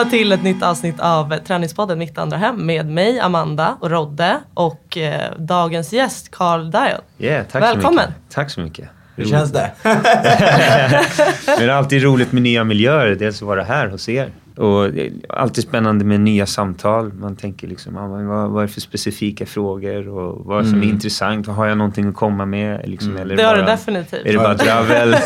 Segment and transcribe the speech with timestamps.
[0.00, 4.36] Välkomna till ett nytt avsnitt av Träningspodden Mitt andra hem med mig, Amanda och Rodde
[4.54, 7.00] och eh, dagens gäst Carl Dial.
[7.18, 8.04] Yeah, tack Välkommen.
[8.04, 8.34] Så mycket.
[8.34, 8.88] Tack så mycket.
[9.16, 9.70] Hur känns det?
[9.82, 13.14] Det är alltid roligt med nya miljöer.
[13.14, 14.30] Dels att vara här hos er.
[14.60, 17.12] Och är alltid spännande med nya samtal.
[17.12, 20.82] Man tänker liksom, ja, men vad, vad är det för specifika frågor och vad som
[20.82, 21.46] är intressant?
[21.46, 22.88] Har jag någonting att komma med?
[22.88, 23.36] Liksom, eller Mm.
[23.36, 24.26] Det har du definitivt.
[24.26, 25.10] Är det bara dravel?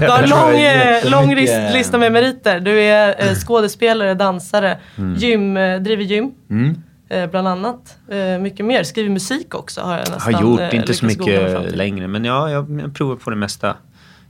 [0.00, 1.34] Du har en lång, eh, lång
[1.72, 2.60] lista med meriter.
[2.60, 4.78] Du är eh, skådespelare, dansare,
[5.16, 6.30] gym, eh, driver gym.
[6.50, 6.76] Mm.
[7.10, 7.98] Eh, bland annat.
[8.08, 8.82] Eh, mycket mer.
[8.82, 12.08] Skriver musik också har jag nästan har gjort, eh, inte så mycket längre.
[12.08, 13.76] Men ja, jag, provar på det mesta.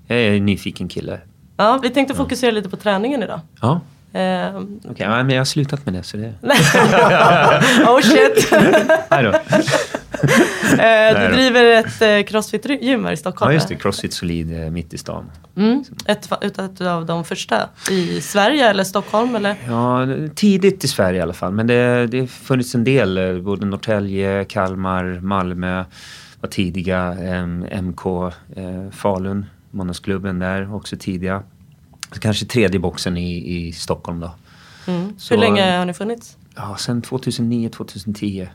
[0.06, 1.20] Jag är en nyfiken kille.
[1.56, 3.40] Ja, vi tänkte fokusera lite på träningen idag.
[3.60, 3.80] Ja,
[4.12, 4.94] Eh, okej.
[4.96, 6.02] ja, men jag har slutat med det.
[6.02, 6.34] Så det...
[7.88, 8.48] oh shit!
[9.10, 9.32] Nej då.
[10.82, 13.50] Eh, du driver ett eh, crossfit-gym här i Stockholm.
[13.50, 13.74] Ja, just det.
[13.76, 15.30] Crossfit Solid eh, mitt i stan.
[15.56, 15.84] Mm.
[16.06, 19.54] Ett, ett, av de första i Sverige eller Stockholm eller?
[19.68, 21.52] Ja, tidigt i Sverige i alla fall.
[21.52, 23.18] Men det det har funnits en del.
[23.18, 25.84] eh, Både Norrtälje, Kalmar, Malmö
[26.40, 27.16] var tidiga.
[27.22, 28.06] eh, MK,
[28.56, 31.42] eh, Falun, Månadsklubben där också tidiga.
[32.18, 34.30] Kanske tredje boxen i, i Stockholm då.
[34.86, 35.18] Mm.
[35.18, 36.36] Så- Hur länge har ni funnits?
[36.56, 38.48] Ja, sen 2009, 2010.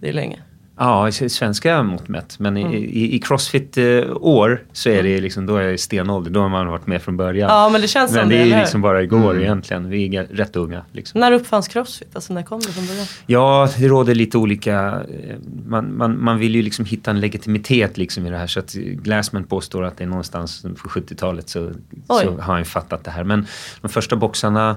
[0.00, 0.42] Det är länge.
[0.78, 2.38] Ja, i svenska mått mätt.
[2.38, 6.30] Men i, i, i Crossfit-år så är det liksom, då är det stenålder.
[6.30, 7.50] Då har man varit med från början.
[7.50, 9.90] Ja, men det känns men som det det, är liksom bara igår egentligen.
[9.90, 10.84] Vi är rätt unga.
[10.92, 11.20] Liksom.
[11.20, 12.08] När uppfanns crossfit?
[12.12, 13.06] Alltså när kom det från början?
[13.26, 15.02] Ja, det råder lite olika...
[15.28, 18.46] eh, Man, man, man vill ju liksom hitta en legitimitet liksom i det här.
[18.46, 21.72] Så att Glassman påstår att det är någonstans på 70-talet så, Oj.
[22.24, 23.24] så har han fattat det här.
[23.24, 23.46] Men
[23.80, 24.76] de första boxarna,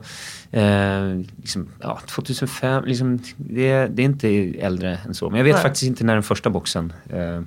[0.51, 4.29] eh, liksom, ja, 2005, liksom, det, det är inte
[4.59, 5.29] äldre än så.
[5.29, 5.63] Men jag vet Nej.
[5.63, 6.93] faktiskt inte när den första boxen...
[7.09, 7.41] Eh,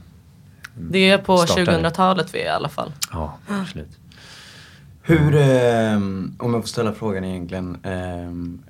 [0.91, 1.79] Det är på Startade.
[1.89, 2.93] 2000-talet vi är i alla fall.
[3.13, 3.99] ja, absolut.
[5.03, 7.79] Hur, ehm, om jag får ställa frågan egentligen.
[7.83, 8.63] ehm,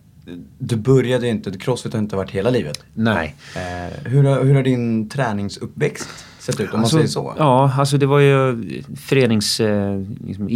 [0.59, 2.85] du började ju inte, crossfit har inte varit hela livet.
[2.95, 3.35] Nej.
[3.57, 6.09] Eh, hur, hur har din träningsuppväxt
[6.45, 7.35] sett ut om man säger så?
[7.39, 9.61] Ja, alltså det var ju förenings...
[9.61, 10.49] Eh, liksom.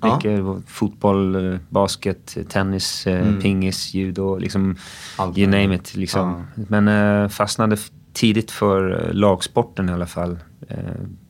[0.00, 0.60] Ja.
[0.66, 3.40] Fotboll, eh, basket, tennis, eh, Mm.
[3.40, 4.38] pingis, judo.
[4.38, 4.76] Liksom,
[5.16, 5.94] Allt you name it.
[5.96, 6.44] Liksom.
[6.54, 7.76] Men eh, fastnade
[8.12, 10.38] tidigt för eh, lagsporten i alla fall.
[10.68, 10.78] Eh,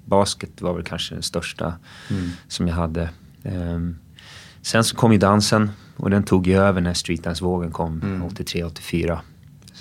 [0.05, 1.75] basket var väl kanske den största
[2.11, 2.31] Mm.
[2.49, 3.11] som jag hade.
[3.45, 3.97] Ehm,
[4.63, 8.23] sen så kom ju dansen och den tog ju över när streetdance-vågen kom Mm.
[8.29, 9.19] 83-84.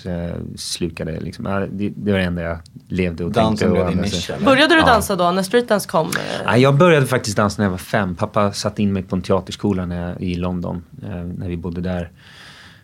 [0.04, 3.84] Jag slukade liksom, ja, det, det var det enda jag levde och Dansen tänkte.
[3.92, 4.30] blev och nisch?
[4.44, 4.86] Började du Ja.
[4.86, 6.06] dansa då när streetdance kom?
[6.06, 8.14] Eh, Nej, jag började faktiskt dansa när jag var fem.
[8.14, 10.82] Pappa satte in mig på en teaterskola när jag, i London.
[11.02, 12.10] Eh, när vi bodde där.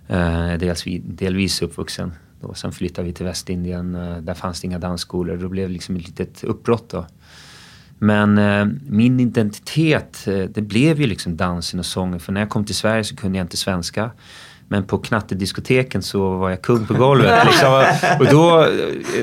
[0.08, 2.12] Eh, dels, vi- delvis uppvuxen.
[2.40, 2.54] Då.
[2.54, 3.94] Sen flyttade vi till Västindien.
[3.94, 5.36] Eh, där fanns det inga dansskolor.
[5.36, 7.06] Då blev det liksom ett litet uppbrott då.
[7.98, 12.20] Men eh, min identitet, eh, det blev ju liksom dansen och sången.
[12.20, 14.10] För när jag kom till Sverige så kunde jag inte svenska.
[14.72, 17.44] Men på knattediskoteken så var jag kung på golvet.
[17.46, 17.84] liksom.
[18.18, 18.66] Och då,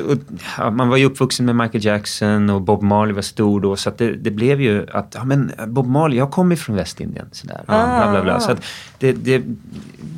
[0.10, 0.18] och,
[0.58, 3.76] ja, man var ju uppvuxen med Michael Jackson och Bob Marley var stor då.
[3.76, 7.30] Så att det, det blev ju att, ja men Bob Marley, jag kommer från Västindien.
[7.32, 8.40] Sådär, ja, bla, bla, bla.
[8.40, 8.66] Så att
[9.00, 9.42] det, det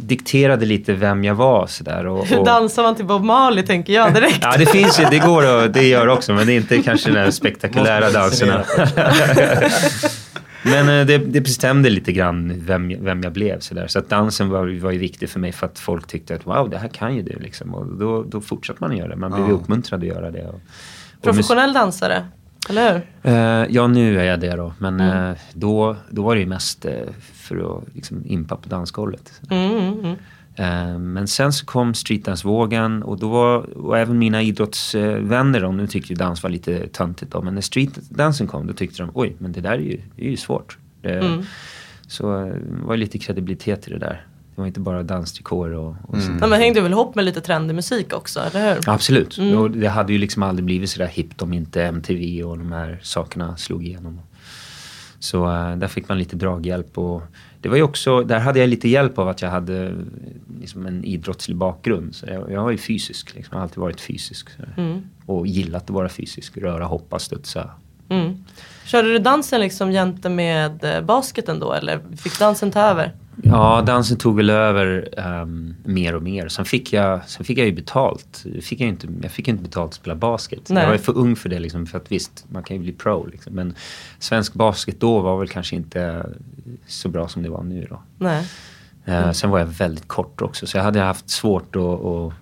[0.05, 1.67] dikterade lite vem jag var.
[1.67, 4.39] Sådär, och, Hur och, dansar man till Bob Marley tänker jag direkt.
[4.41, 5.05] Ja, det finns ju.
[5.11, 6.33] Det går och det gör också.
[6.33, 8.63] Men det är inte kanske de här spektakulära danserna.
[10.65, 13.59] Men eh, det, det bestämde lite grann vem, vem jag blev.
[13.59, 13.87] Så, där.
[13.87, 16.69] så att dansen var, var ju viktig för mig för att folk tyckte att wow,
[16.69, 17.39] det här kan ju du.
[17.39, 17.73] Liksom.
[17.75, 19.15] Och då, då fortsatte man att göra det.
[19.15, 19.53] Man blev Ja.
[19.53, 20.47] uppmuntrad att göra det.
[20.47, 22.25] Och, och Professionell dansare,
[22.69, 23.31] eller hur?
[23.31, 24.73] Eh, ja, nu är jag det då.
[24.77, 25.29] Men Mm.
[25.31, 26.85] eh, då, då var det ju mest
[27.33, 29.41] för att liksom, impa på dansgolvet.
[29.49, 30.15] Mm, mm, mm.
[30.99, 36.17] Men sen så kom streetdance-vågen och då var, och även mina idrottsvänner de tyckte ju
[36.17, 37.41] dans var lite töntigt då.
[37.41, 40.29] Men när streetdansen kom då tyckte de oj, men det där är ju, det är
[40.29, 40.77] ju svårt.
[41.01, 41.43] Eh, Mm.
[42.07, 44.25] Så det var lite kredibilitet i det där.
[44.55, 46.25] Det var inte bara danstrikåer och, och Mm.
[46.25, 46.39] sånt.
[46.39, 48.89] Nej, men hängde väl ihop med lite trendig musik också, eller hur?
[48.89, 49.37] Absolut.
[49.37, 49.57] Mm.
[49.57, 52.99] Och det hade ju liksom aldrig blivit sådär hippt om inte MTV och de här
[53.03, 54.19] sakerna slog igenom.
[55.19, 56.97] Så eh, där fick man lite draghjälp.
[56.97, 57.21] Och
[57.61, 59.93] det var ju också, där hade jag lite hjälp av att jag hade
[60.59, 62.15] liksom en idrottslig bakgrund.
[62.15, 63.35] Så jag, jag var ju fysisk.
[63.35, 63.51] Liksom.
[63.51, 64.49] Jag har alltid varit fysisk.
[64.77, 65.01] Mm.
[65.25, 66.57] Och gillat att vara fysisk.
[66.57, 67.69] Röra, hoppa, studsa.
[68.09, 68.43] Mm.
[68.85, 73.13] Körde du dansen liksom jämte med eh, basketen då eller fick dansen ta över?
[73.43, 76.47] Ja, dansen tog väl över ehm, mer och mer.
[76.47, 78.45] Sen fick jag, sen fick jag ju betalt.
[78.61, 80.69] Fick jag, inte, jag fick inte betalt att spela basket.
[80.69, 80.81] Nej.
[80.81, 81.59] Jag var ju för ung för det.
[81.59, 83.25] Liksom, för att visst, man kan ju bli pro.
[83.25, 83.53] Liksom.
[83.53, 83.75] Men
[84.19, 86.29] svensk basket då var väl kanske inte
[86.87, 87.87] så bra som det var nu.
[87.89, 88.01] Då.
[88.17, 88.45] Nej.
[89.05, 90.67] Eh, sen var jag väldigt kort också.
[90.67, 92.33] Så jag hade haft svårt att, att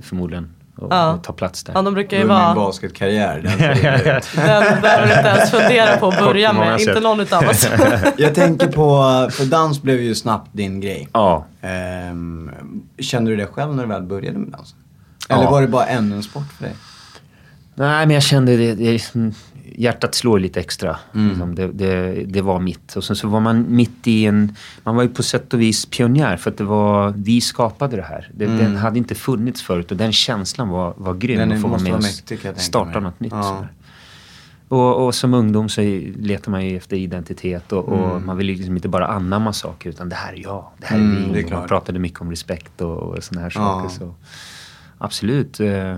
[0.00, 1.18] förmodligen att, Ja.
[1.22, 1.72] ta plats där.
[1.74, 2.54] Ja, de brukar ju är min vara...
[2.54, 3.40] basketkarriär.
[3.42, 3.58] Den
[4.46, 6.80] Den behöver du inte ens fundera på att börja med.
[6.80, 7.68] Inte någon utav oss.
[8.16, 11.08] Jag tänker på, för dans blev ju snabbt din grej.
[11.12, 11.46] Ja.
[11.62, 12.50] Ehm,
[12.98, 14.78] kände du det själv när du väl började med dansen?
[15.28, 15.50] Eller Ja.
[15.50, 16.74] var det bara ännu en sport för dig?
[17.74, 19.12] Nej, men jag kände det, det
[19.74, 20.96] hjärtat slår lite extra.
[21.14, 21.28] Mm.
[21.28, 22.96] Liksom, det, det, det var mitt.
[22.96, 24.56] Och sen så var man mitt i en...
[24.82, 27.14] Man var ju på sätt och vis pionjär för att det var...
[27.16, 28.30] Vi skapade det här.
[28.34, 31.38] Det, Den hade inte funnits förut och den känslan var, var grym.
[31.38, 33.32] Den att få måste med vara och mäktig, starta något nytt.
[33.32, 33.66] Ja.
[34.68, 35.80] Och, och som ungdom så
[36.16, 39.90] letar man ju efter identitet och, och man vill ju liksom inte bara anamma saker
[39.90, 41.46] utan det här är jag, det här är Mm, vi.
[41.50, 43.60] man pratade mycket om respekt och, och sådana här Ja.
[43.60, 43.88] saker.
[43.88, 44.14] Så.
[44.98, 45.60] Absolut.
[45.60, 45.94] eh,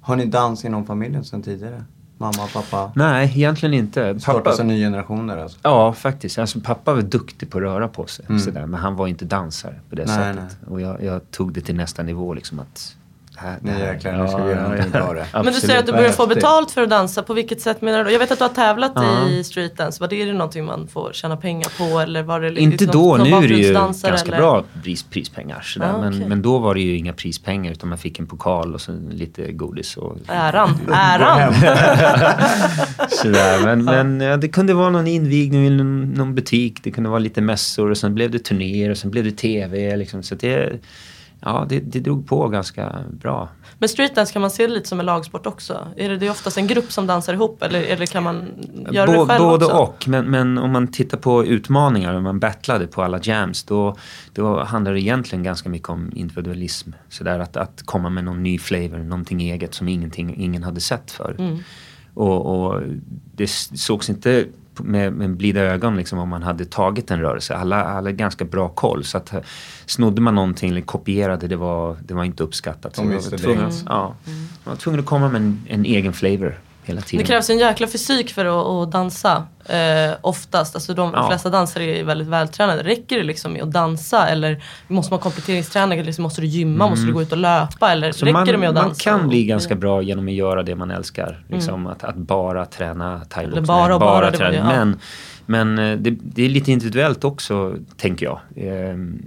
[0.00, 1.84] Har ni dans inom familjen sedan tidigare?
[2.20, 2.92] Mamma och pappa?
[2.94, 4.20] Nej, egentligen inte.
[4.20, 5.58] Startas en ny generation där alltså?
[5.62, 6.38] Ja, faktiskt.
[6.38, 8.24] Alltså, pappa var duktig på att röra på sig.
[8.28, 8.40] Mm.
[8.40, 10.56] Sådär, men han var inte dansare på det Nej, sättet.
[10.68, 12.34] Och jag, jag tog det till nästa nivå.
[12.34, 12.96] Liksom, att,
[13.40, 15.26] här, Nu jäklar, nu ska vi göra någonting bra det.
[15.32, 17.22] Men du säger att du börjar få betalt för att dansa.
[17.22, 18.10] På vilket sätt menar du?
[18.12, 19.28] Jag vet att du har tävlat Ja.
[19.28, 20.00] i streetdance.
[20.00, 21.98] Var det någonting man får tjäna pengar på?
[22.00, 24.36] Eller var det Inte liksom då, någon nu är det ju ganska eller?
[24.36, 25.60] bra pris, prispengar.
[25.60, 25.86] Sådär.
[25.86, 26.10] Ah, okej.
[26.20, 28.92] men, men då var det ju inga prispengar utan man fick en pokal och så
[29.10, 29.96] lite godis.
[29.96, 30.70] Och, Äran.
[30.92, 31.54] Äran.
[33.10, 33.64] sådär.
[33.64, 37.18] Men, men ja, det kunde vara någon invigning i någon, någon butik, det kunde vara
[37.18, 39.96] lite mässor och sen blev det turnéer och sen blev det TV.
[39.96, 40.22] Liksom.
[40.22, 40.72] Så det,
[41.40, 43.48] ja, det, det drog på ganska bra.
[43.78, 45.86] Men streetdance kan man se det lite som en lagsport också?
[45.96, 48.48] Är det, det är oftast en grupp som dansar ihop eller, eller kan man
[48.90, 49.76] göra Bå- det själv Både också?
[49.76, 50.08] och.
[50.08, 53.96] Men, men om man tittar på utmaningar, om man battlade på alla jams, då,
[54.32, 56.90] då handlar det egentligen ganska mycket om individualism.
[57.08, 61.10] Sådär att, att komma med någon ny flavor, någonting eget som ingenting, ingen hade sett
[61.10, 61.38] förut.
[61.38, 61.58] Mm.
[62.14, 62.82] Och, och
[63.34, 64.46] det sågs inte
[64.84, 67.54] med, med blida ögon liksom, om man hade tagit en rörelse.
[67.54, 69.04] Alla hade ganska bra koll.
[69.04, 69.40] Så att, eh,
[69.86, 72.96] snodde man någonting eller kopierade, det var, det var inte uppskattat.
[72.96, 73.42] Så De visste det.
[73.42, 74.14] tvungen, ja,
[74.64, 76.58] man var tvungen att komma med en, en egen flavor
[76.90, 77.24] hela tiden.
[77.24, 79.46] Det krävs en jäkla fysik för att, att dansa.
[79.66, 80.74] Eh, oftast.
[80.74, 81.28] Alltså de Ja.
[81.28, 82.82] flesta dansare är väldigt vältränade.
[82.82, 85.94] Räcker det liksom med att dansa eller måste man kompletteringsträna?
[85.94, 86.88] Eller liksom måste du gymma?
[86.88, 87.92] Måste du gå ut och löpa?
[87.92, 89.10] Eller Så räcker man, det med att dansa?
[89.10, 91.44] man kan bli ganska bra genom att göra det man älskar.
[91.48, 93.52] Liksom att, att bara träna thaiboxning.
[93.52, 94.64] Eller bara och bara, var träna.
[94.68, 94.98] Men,
[95.46, 98.40] men eh, det, det är lite individuellt också, tänker jag.
[98.56, 99.22] Ehm,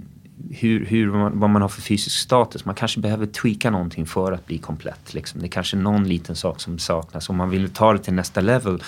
[0.50, 2.64] hur, hur man, vad man har för fysisk status.
[2.64, 5.14] Man kanske behöver tweaka någonting för att bli komplett.
[5.14, 5.40] Liksom.
[5.40, 7.28] Det är kanske någon liten sak som saknas.
[7.28, 8.82] Om man vill ta det till nästa level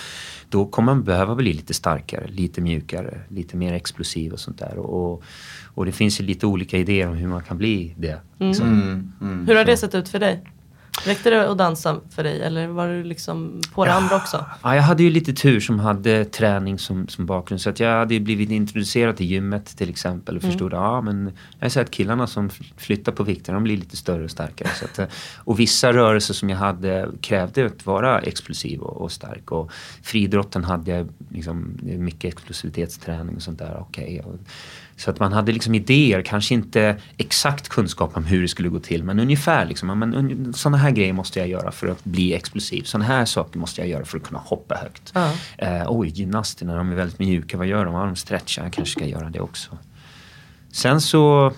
[0.49, 4.77] då kommer man behöva bli lite starkare, lite mjukare, lite mer explosiv och sånt där.
[4.77, 5.23] Och,
[5.65, 8.21] och det finns ju lite olika idéer om hur man kan bli det.
[8.37, 8.67] Liksom.
[8.67, 9.47] Mm, mm.
[9.47, 10.43] Hur har det sett ut för dig?
[11.05, 14.45] Räckte det att dansa för dig eller var du liksom på det andra också?
[14.63, 17.61] Ja, jag hade ju lite tur som hade träning som, som bakgrund.
[17.61, 20.37] Så att jag hade blivit introducerad till gymmet till exempel.
[20.37, 23.77] Och förstod att ja, men jag har sett killarna som flyttar på vikten, de blir
[23.77, 24.69] lite större och starkare.
[24.79, 25.05] Så att, eh,
[25.37, 29.51] och vissa rörelser som jag hade krävde att vara explosiv och, och stark.
[29.51, 29.71] Och
[30.03, 33.77] friidrotten hade jag liksom, mycket explosivitetsträning och sånt där.
[33.79, 34.21] Okej.
[34.25, 34.35] Och,
[34.97, 38.79] så att man hade liksom idéer, kanske inte exakt kunskap om hur det skulle gå
[38.79, 39.65] till men ungefär.
[39.65, 42.83] Liksom, men, såna här grejer måste jag göra för att bli explosiv.
[42.83, 45.11] Såna här saker måste jag göra för att kunna hoppa högt.
[45.13, 45.33] Ja.
[45.57, 47.93] Eh, oj, gymnasterna de är väldigt mjuka, vad gör de?
[47.93, 49.77] Ja, de stretchar, jag kanske ska göra det också.
[50.71, 51.53] Sen så,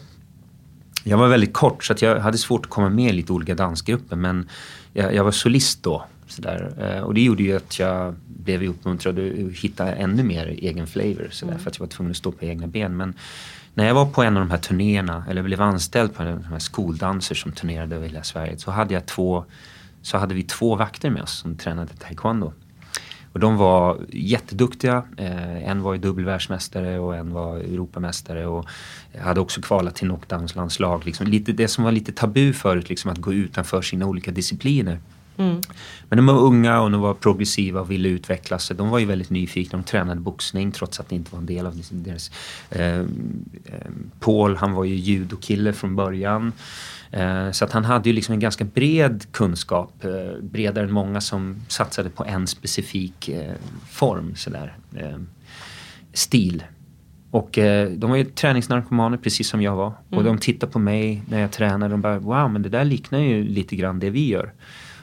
[1.03, 3.55] jag var väldigt kort så att jag hade svårt att komma med i lite olika
[3.55, 4.49] dansgrupper men
[4.93, 6.05] jag, jag var solist då.
[6.29, 6.73] Sådär.
[6.79, 11.27] Eh, och det gjorde ju att jag blev uppmuntrad att hitta ännu mer egen flavor
[11.31, 12.97] sådär, för att jag var tvungen att stå på egna ben.
[12.97, 13.13] Men
[13.73, 16.39] när jag var på en av de här turnéerna, eller blev anställd på en av
[16.39, 19.45] de här skoldanser som turnerade över hela Sverige, så hade, jag två,
[20.01, 22.53] så hade vi två vakter med oss som tränade taekwondo.
[23.33, 25.03] Och de var jätteduktiga.
[25.17, 28.65] Eh, en var ju dubbelvärldsmästare och en var Europamästare och
[29.21, 31.05] hade också kvalat till knockdownslandslag.
[31.05, 34.99] Liksom lite, det som var lite tabu förut, liksom att gå utanför sina olika discipliner.
[36.09, 38.63] Men de var unga och de var progressiva och ville utvecklas.
[38.63, 39.77] Så de var ju väldigt nyfikna.
[39.77, 42.31] De tränade boxning trots att det inte var en del av deras...
[42.69, 43.05] Eh, eh,
[44.19, 46.51] Paul, han var ju judokille från början.
[47.11, 50.03] Eh, så att han hade ju liksom en ganska bred kunskap.
[50.03, 53.53] Eh, bredare än många som satsade på en specifik eh,
[53.89, 54.35] form.
[54.35, 54.77] Sådär.
[54.95, 55.17] Eh,
[56.13, 56.63] stil.
[57.31, 59.93] Och eh, de var ju träningsnarkomaner precis som jag var.
[60.09, 61.93] Och de tittade på mig när jag tränade.
[61.93, 64.53] De bara wow men det där liknar ju lite grann det vi gör.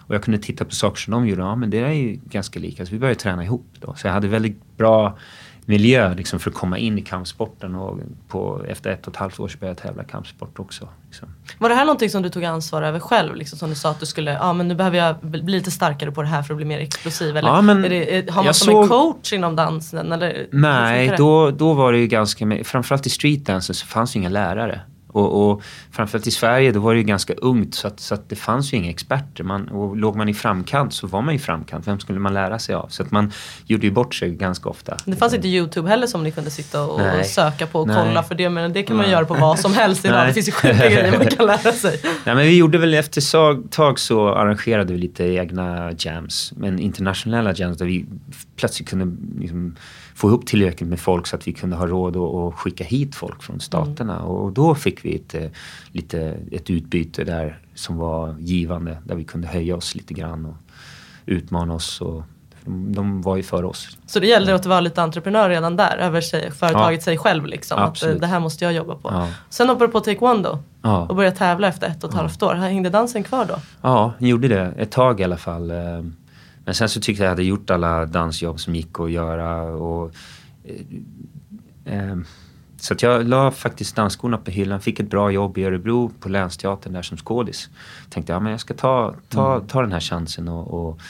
[0.06, 1.42] Och jag kunde titta på saker som de gjorde.
[1.42, 2.86] Ja men det är ju ganska lika.
[2.86, 3.94] Så vi började träna ihop då.
[3.96, 5.18] Så jag hade väldigt bra
[5.68, 7.74] miljö liksom, för att komma in i kampsporten.
[7.74, 7.98] Och
[8.28, 10.88] på, efter ett och ett halvt år så började jag tävla kampsport också.
[11.06, 11.28] Liksom.
[11.58, 13.36] Var det här någonting som du tog ansvar över själv?
[13.36, 16.12] Liksom, som du sa att du skulle, ja men nu behöver jag bli lite starkare
[16.12, 17.36] på det här för att bli mer explosiv.
[17.36, 20.12] Eller Ja, men är det, är, har man som en såg- coach inom dansen?
[20.12, 22.64] Eller, Nej, då, då var det ju ganska...
[22.64, 24.80] Framförallt i streetdansen så fanns ju inga lärare.
[25.16, 28.28] Och, och framförallt i Sverige då var det ju ganska ungt så att, så att
[28.28, 29.44] det fanns ju inga experter.
[29.44, 31.86] Man, och låg man i framkant så var man i framkant.
[31.86, 32.86] Vem skulle man lära sig av?
[32.88, 33.32] Så att man
[33.66, 34.96] gjorde ju bort sig ganska ofta.
[35.04, 37.24] Det fanns inte Youtube heller som ni kunde sitta och, Nej.
[37.24, 37.96] söka på och Nej.
[37.96, 39.12] kolla för det, men det kan man Nej.
[39.12, 40.26] göra på vad som helst idag.
[40.26, 42.00] Det finns ju sjuka grejer man kan lära sig.
[42.24, 46.52] Nej, men vi gjorde väl efter ett tag så arrangerade vi lite egna jams.
[46.56, 48.06] Men internationella jams där vi
[48.56, 49.76] plötsligt kunde liksom
[50.16, 53.42] få ihop tillräckligt med folk så att vi kunde ha råd att, skicka hit folk
[53.42, 54.22] från staterna.
[54.22, 55.50] Och då fick vi ett, eh,
[55.92, 58.98] lite, ett utbyte där som var givande.
[59.04, 60.54] Där vi kunde höja oss lite grann och
[61.26, 62.00] utmana oss.
[62.00, 62.22] Och
[62.66, 63.98] de, var ju för oss.
[64.06, 67.04] Så det gällde att vara lite entreprenör redan där, över sig, företaget Ja.
[67.04, 67.46] sig själv.
[67.46, 69.08] Liksom, att eh, det här måste jag jobba på.
[69.12, 69.28] Ja.
[69.50, 71.06] Sen hoppade du på taekwondo Ja.
[71.08, 72.54] och började tävla efter ett och ett halvt år.
[72.54, 73.54] Hängde dansen kvar då?
[73.82, 75.72] Ja, jag gjorde det ett tag i alla fall.
[76.66, 79.62] Men sen så tyckte jag att jag hade gjort alla dansjobb som gick att göra.
[79.62, 80.12] Och,
[80.64, 82.16] eh, eh,
[82.76, 86.28] så att jag la faktiskt dansskorna på hyllan, fick ett bra jobb i Örebro på
[86.28, 87.68] Länsteatern där som skådis.
[88.10, 91.00] Tänkte ja, men jag ska ta, ta, ta den här chansen och, och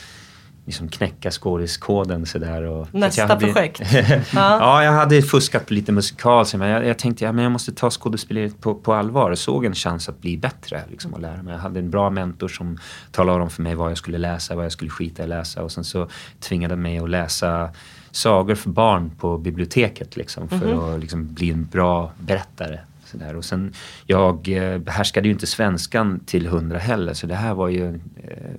[0.67, 2.63] liksom knäcka skådiskoden sådär.
[2.63, 3.81] Och, att Nästa hade- projekt.
[3.93, 4.21] ja.
[4.35, 4.85] Ja.
[4.85, 7.91] jag hade fuskat på lite musikal men jag, jag tänkte ja, men jag måste ta
[7.91, 9.31] skådespeleriet på, på allvar.
[9.31, 11.53] Jag såg en chans att bli bättre liksom, och lära mig.
[11.55, 12.79] Jag hade en bra mentor som
[13.11, 15.63] talade om för mig vad jag skulle läsa, vad jag skulle skita i att läsa.
[15.63, 16.09] Och sen så
[16.41, 17.71] tvingade mig att läsa
[18.11, 22.79] sagor för barn på biblioteket liksom, för att liksom, bli en bra berättare.
[23.37, 23.73] Och sen,
[24.07, 28.51] jag eh, behärskade ju inte svenskan till hundra heller så det här var ju eh,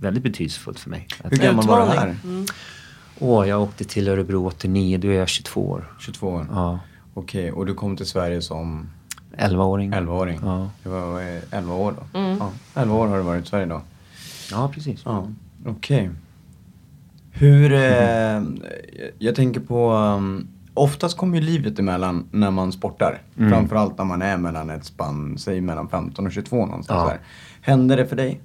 [0.00, 1.06] väldigt betydelsefullt för mig.
[1.24, 2.16] Att- Hur gammal var du här?
[2.24, 2.46] Mm.
[3.18, 5.92] Åh, jag åkte till Örebro 89, då är jag 22 år.
[6.00, 6.46] 22 år?
[6.52, 6.78] Ja,
[7.14, 8.90] Okej, och du kom till Sverige som
[9.38, 9.92] 11-åring.
[9.92, 10.40] 11-åring?
[10.42, 10.70] Ja.
[10.82, 12.18] Det var eh, 11 år då?
[12.18, 12.36] Mm.
[12.40, 13.82] Ja, 11 år har du varit i Sverige då?
[14.50, 15.02] Ja, precis.
[15.04, 15.26] Ja,
[15.66, 16.10] okej.
[17.30, 18.42] Hur, eh,
[19.18, 23.22] jag tänker på, um, oftast kommer ju livet emellan när man sportar.
[23.38, 23.50] Mm.
[23.50, 27.08] Framförallt när man är mellan ett spann, säg mellan 15 och 22 någonstans Ja.
[27.08, 27.20] där.
[27.60, 28.40] Händer det för dig?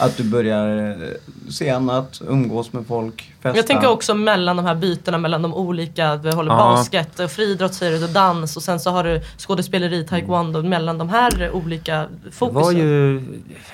[0.00, 1.08] Att du börjar eh,
[1.50, 3.56] se annat, umgås med folk, festa?
[3.58, 6.56] Jag tänker också mellan de här bytena mellan de olika, du håller Ja.
[6.56, 10.98] basket och friidrott säger du, och dans och sen så har du skådespeleri, taekwondo, mellan
[10.98, 12.62] de här olika Det fokusen.
[12.62, 13.22] var ju,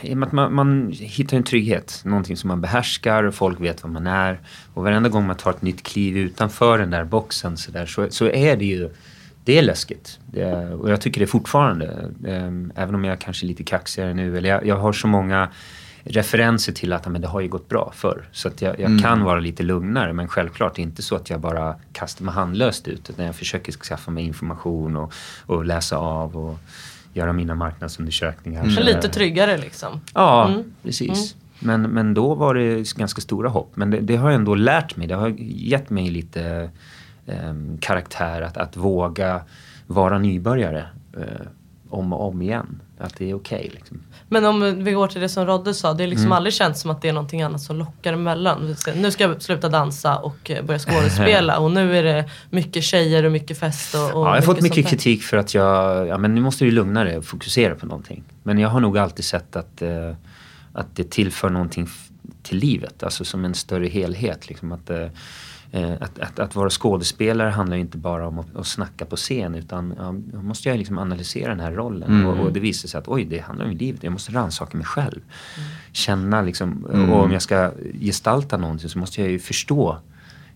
[0.02, 3.60] i och med att man, man hittar en trygghet, någonting som man behärskar och folk
[3.60, 4.40] vet vad man är.
[4.74, 8.06] Och varenda gång man tar ett nytt kliv utanför den där boxen så, där, så,
[8.10, 8.90] så är det ju,
[9.44, 10.18] det är läskigt.
[10.26, 12.10] Det är, och jag tycker det fortfarande.
[12.26, 14.38] Ehm, även om jag kanske är lite kaxigare nu.
[14.38, 15.48] Eller jag, jag har så många
[16.04, 18.28] referenser till att men det har ju gått bra förr.
[18.32, 20.12] Så att jag, jag kan vara lite lugnare.
[20.12, 23.10] Men självklart inte så att jag bara kastar mig handlöst ut.
[23.10, 25.12] Utan jag försöker skaffa mig information och,
[25.46, 26.58] och läsa av och
[27.12, 28.62] göra mina marknadsundersökningar.
[28.62, 30.00] Men Så- lite tryggare liksom.
[30.14, 30.64] Ja, Mm.
[30.82, 31.36] precis.
[31.60, 33.72] Men, men då var det ganska stora hopp.
[33.76, 35.06] Men det, det har ändå lärt mig.
[35.06, 36.70] Det har gett mig lite
[37.26, 39.40] em, karaktär att, att våga
[39.86, 41.22] vara nybörjare eh,
[41.98, 42.80] om och om igen.
[42.98, 43.70] Att det är okej.
[43.74, 44.00] liksom.
[44.28, 46.10] Men om vi går till det som Rodde sa, det är Mm.
[46.16, 48.74] liksom aldrig känts som att det är någonting annat som lockar emellan.
[48.96, 53.24] Nu ska jag sluta dansa och eh, börja skådespela och nu är det mycket tjejer
[53.24, 56.18] och mycket fest och, och Ja, jag har fått mycket kritik för att jag, ja
[56.18, 58.22] men nu måste du lugna dig och fokusera på någonting.
[58.42, 60.10] Men jag har nog alltid sett att, eh,
[60.72, 61.88] att det tillför någonting
[62.42, 64.48] till livet, alltså som en större helhet.
[64.48, 65.06] Liksom att, eh,
[66.00, 69.54] att, att, att vara skådespelare handlar ju inte bara om att, att snacka på scen
[69.54, 70.12] utan ja,
[70.42, 72.26] måste jag liksom analysera den här rollen.
[72.26, 74.02] Och, och det visar sig att oj, det handlar om livet.
[74.02, 75.20] Jag måste rannsaka mig själv.
[75.92, 79.98] Känna liksom, och om jag ska gestalta någonting så måste jag ju förstå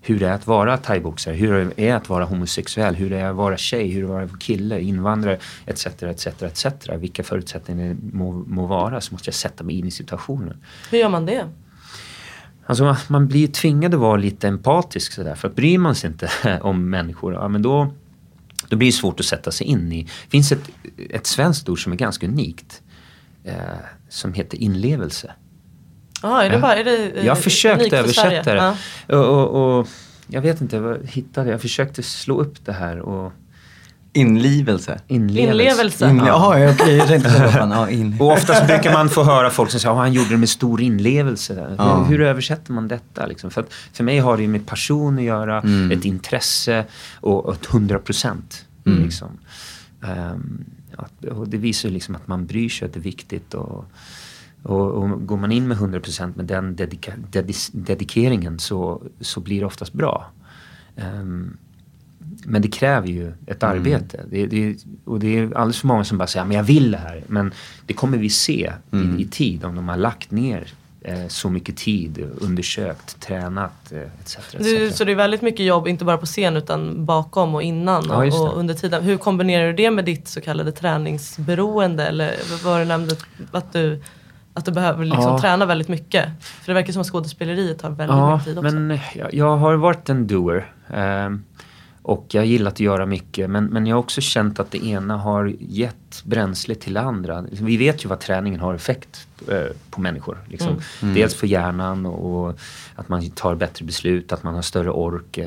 [0.01, 3.31] hur det är att vara thaiboxare, hur det är att vara homosexuell, hur det är
[3.31, 5.87] att vara tjej, hur det är att vara kille, invandrare etc.
[5.87, 6.67] etc, etc.
[6.99, 10.57] Vilka förutsättningar det må, må vara så måste jag sätta mig in i situationen.
[10.91, 11.49] Hur gör man det?
[12.69, 15.35] Alltså man blir tvingad att vara lite empatisk sådär.
[15.35, 16.31] För att bryr man sig inte
[16.63, 17.93] om människor, ja men då,
[18.69, 20.03] då blir det svårt att sätta sig in i.
[20.03, 20.71] Det finns ett,
[21.11, 22.83] ett svenskt ord som är ganska unikt.
[23.45, 23.55] Eh,
[24.09, 25.33] som heter inlevelse.
[26.23, 28.75] Jaha, är det bara, är det eh, Jag har försökt översätta det.
[29.07, 29.19] Ja.
[29.19, 29.89] Och, och, och
[30.27, 31.55] jag vet inte, vad hittade jag?
[31.55, 33.33] Jag försökte slå upp det här och
[34.21, 35.01] Inlivelse.
[35.07, 35.51] inlevelse.
[35.53, 36.07] Inlevelse.
[36.07, 37.39] Inle- Jaha, ja, okej, jag tänkte så.
[37.39, 38.17] Fan, ja, in...
[38.21, 40.81] Och oftast brukar man få höra folk som säger att han gjorde det med stor
[40.81, 41.75] inlevelse.
[41.79, 41.97] Ja.
[42.03, 43.27] Hur, hur översätter man detta?
[43.27, 43.51] Liksom?
[43.51, 45.91] För, att för mig har det ju med passion att göra, Mm.
[45.99, 46.85] ett intresse
[47.21, 48.65] och, ett hundra procent.
[48.87, 49.03] Mm.
[49.03, 49.29] Liksom.
[51.31, 53.55] Och det visar liksom att man bryr sig, att det är viktigt.
[53.55, 53.85] Och,
[54.63, 59.61] och, och går man in med 100% med den dedika, dedis, dedikeringen så, så blir
[59.61, 60.31] det oftast bra.
[60.97, 61.57] Ehm,
[62.49, 63.77] men det kräver ju ett Mm.
[63.77, 64.21] arbete.
[64.31, 66.99] Det, det, och det är alldeles för många som bara säger men jag vill det
[66.99, 67.23] här.
[67.27, 67.53] Men
[67.87, 69.19] det kommer vi se Mm.
[69.19, 70.67] i, i tid om de har lagt ner
[71.01, 74.39] eh, så mycket tid, undersökt, tränat eh, etc.
[74.59, 74.97] Du, etc.
[74.99, 78.25] så det är väldigt mycket jobb, inte bara på scen utan bakom och innan Ja,
[78.41, 79.03] och, under tiden.
[79.03, 82.07] Hur kombinerar du det med ditt så kallade träningsberoende?
[82.07, 83.17] Eller vad var det nämnde
[83.53, 84.03] att du,
[84.55, 85.41] att du behöver liksom Ja.
[85.41, 86.29] träna väldigt mycket?
[86.41, 88.75] För det verkar som att skådespeleriet tar väldigt Ja, mycket tid också.
[88.75, 90.73] men jag, jag har varit en doer.
[90.95, 91.43] ehm,
[92.09, 93.51] och jag har gillat att göra mycket.
[93.51, 97.45] Men, men jag har också känt att det ena har gett bränsle till det andra.
[97.51, 100.39] Vi vet ju vad träningen har effekt eh, på människor.
[100.47, 100.81] Liksom.
[101.01, 102.59] Dels för hjärnan och,
[102.95, 105.39] att man tar bättre beslut, att man har större ork.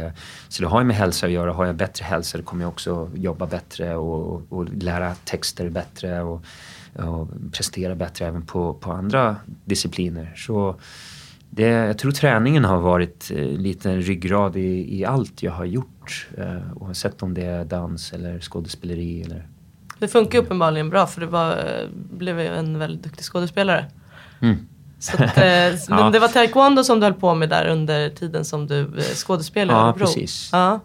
[0.47, 1.53] Så det har ju med hälsa att göra.
[1.53, 5.69] Har jag bättre hälsa då kommer jag också jobba bättre och, och, och lära texter
[5.69, 6.21] bättre.
[6.21, 6.45] Och,
[6.95, 10.33] och prestera bättre även på, på andra discipliner.
[10.37, 10.75] Så
[11.53, 15.65] det, jag tror träningen har varit eh, lite en ryggrad i, i allt jag har
[15.65, 16.00] gjort.
[16.37, 19.47] Eh, oavsett om det är dans eller skådespeleri eller...
[19.99, 23.85] Det funkar ju uppenbarligen bra för du var, eh, blev en väldigt duktig skådespelare.
[24.41, 24.67] Mm.
[24.99, 25.43] Så att, eh,
[25.89, 26.09] Ja.
[26.13, 29.79] Det var taekwondo som du höll på med där under tiden som du eh, skådespelade
[29.79, 30.05] i Ja, Örebro.
[30.05, 30.49] precis.
[30.51, 30.79] Ja,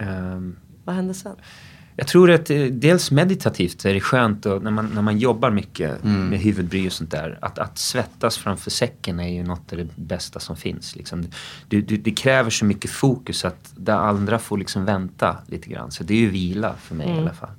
[0.00, 1.36] ehm, vad hände sen?
[1.96, 5.50] Jag tror att eh, dels meditativt är det skönt och när, man, när man jobbar
[5.50, 7.38] mycket med huvudbry och sånt där.
[7.42, 10.96] Att, att svettas framför säcken är ju något av det bästa som finns.
[10.96, 11.24] Liksom.
[11.68, 15.90] Du, du, det kräver så mycket fokus att det andra får liksom vänta lite grann.
[15.90, 17.50] Så det är ju vila för mig i alla fall.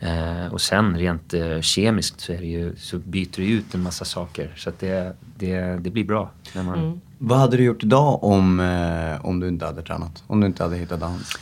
[0.00, 3.82] Eh, och sen rent eh, kemiskt så, är det ju, så byter det ut en
[3.82, 4.54] massa saker.
[4.56, 6.30] Så att det, det, det blir bra.
[6.54, 10.22] När man, Vad hade du gjort idag om, eh, om du inte hade tränat?
[10.26, 11.38] Om du inte hade hittat dans?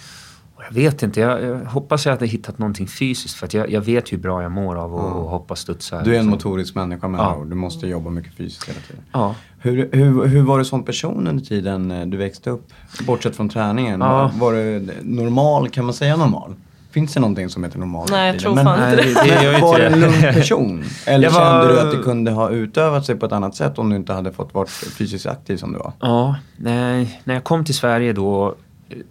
[0.60, 3.34] Och Jag vet inte, jag, jag hoppas jag hade hittat någonting fysiskt.
[3.34, 6.02] För att jag, jag vet hur bra jag mår av att och hoppa studsa.
[6.02, 7.42] Du är en motorisk människa med Ja.
[7.46, 9.02] Du måste jobba mycket fysiskt hela tiden.
[9.12, 9.34] Ja.
[9.58, 12.72] Hur, hur, hur var du som person under tiden du växte upp?
[13.06, 14.00] Bortsett från träningen.
[14.00, 14.30] Ja.
[14.34, 16.54] Var, var du normal, kan man säga normal?
[16.90, 18.08] Finns det någonting som heter normal?
[18.10, 19.14] Nej, jag tror fan Men, inte det.
[19.14, 20.84] det, ju var du en lugn person?
[21.06, 23.90] Eller var- kände du att det kunde ha utövat sig på ett annat sätt om
[23.90, 25.92] du inte hade fått vara fysiskt aktiv som du var?
[26.00, 28.54] Ja, nej, när jag kom till Sverige då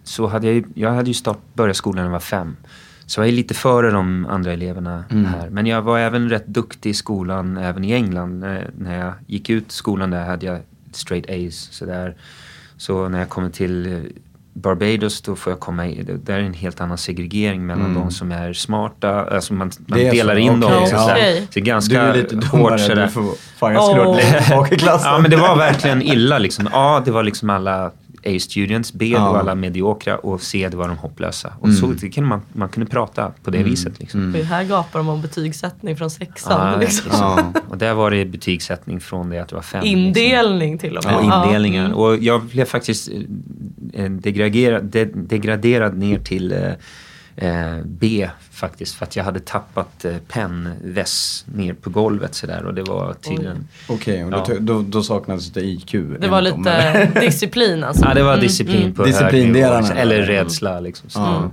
[0.04, 2.56] så hade jag ju, jag hade ju start, börjat skolan när jag var fem.
[3.06, 5.48] Så jag är lite före de andra eleverna här.
[5.50, 8.40] Men jag var även rätt duktig i skolan, även i England.
[8.40, 10.58] När, när jag gick ut skolan där hade jag
[10.92, 11.68] straight A's.
[11.70, 12.16] Så, där.
[12.76, 13.98] så när jag kommer till eh,
[14.52, 18.10] Barbados då får jag komma i, det- där är en helt annan segregering mellan de
[18.10, 20.72] som är smarta, alltså man, man delar så, in dem.
[20.74, 21.00] okej, så ja.
[21.08, 21.40] sådär.
[21.40, 23.04] Så det är ganska Du är lite hårt dummare, sådär.
[23.06, 24.06] du får, fan jag skulle Åh.
[24.14, 25.10] varit längst bak i klassen.
[25.12, 26.68] Ja men det var verkligen illa liksom.
[26.72, 27.90] A det var liksom alla
[28.26, 29.32] A-students, B det Ja.
[29.32, 31.52] var alla mediokra och C det var de hopplösa.
[31.60, 34.32] Och så det kunde man, man kunde prata på det viset liksom.
[34.32, 36.72] För Här gapar de om betygssättning från sexan.
[36.72, 37.10] Ja, liksom.
[37.12, 37.52] Ja.
[37.68, 39.80] Och där var det betygssättning från det att du var fem.
[39.82, 39.98] Liksom.
[39.98, 41.14] Indelning till och med.
[41.14, 41.84] Ja, indelningar.
[41.84, 41.96] Mm.
[41.96, 43.10] Och jag blev faktiskt
[43.92, 46.72] eh, degraderad, de, degraderad ner till eh, eh,
[47.84, 48.94] B faktiskt.
[48.94, 52.64] För att jag hade tappat eh, pennväss ner på golvet sådär.
[52.64, 53.68] Och det var tydligen...
[53.88, 54.54] Okej, och då, Ja.
[54.60, 55.92] då, då saknades det IQ.
[56.20, 58.04] Det var dem, lite disciplin alltså.
[58.08, 58.94] Ja, det var Mm, disciplin mm.
[58.94, 59.74] på hög Disciplindelarna.
[59.76, 59.80] nivå.
[59.80, 59.98] liksom.
[59.98, 61.10] Eller rädsla liksom.
[61.10, 61.20] Så.
[61.20, 61.50] Ja.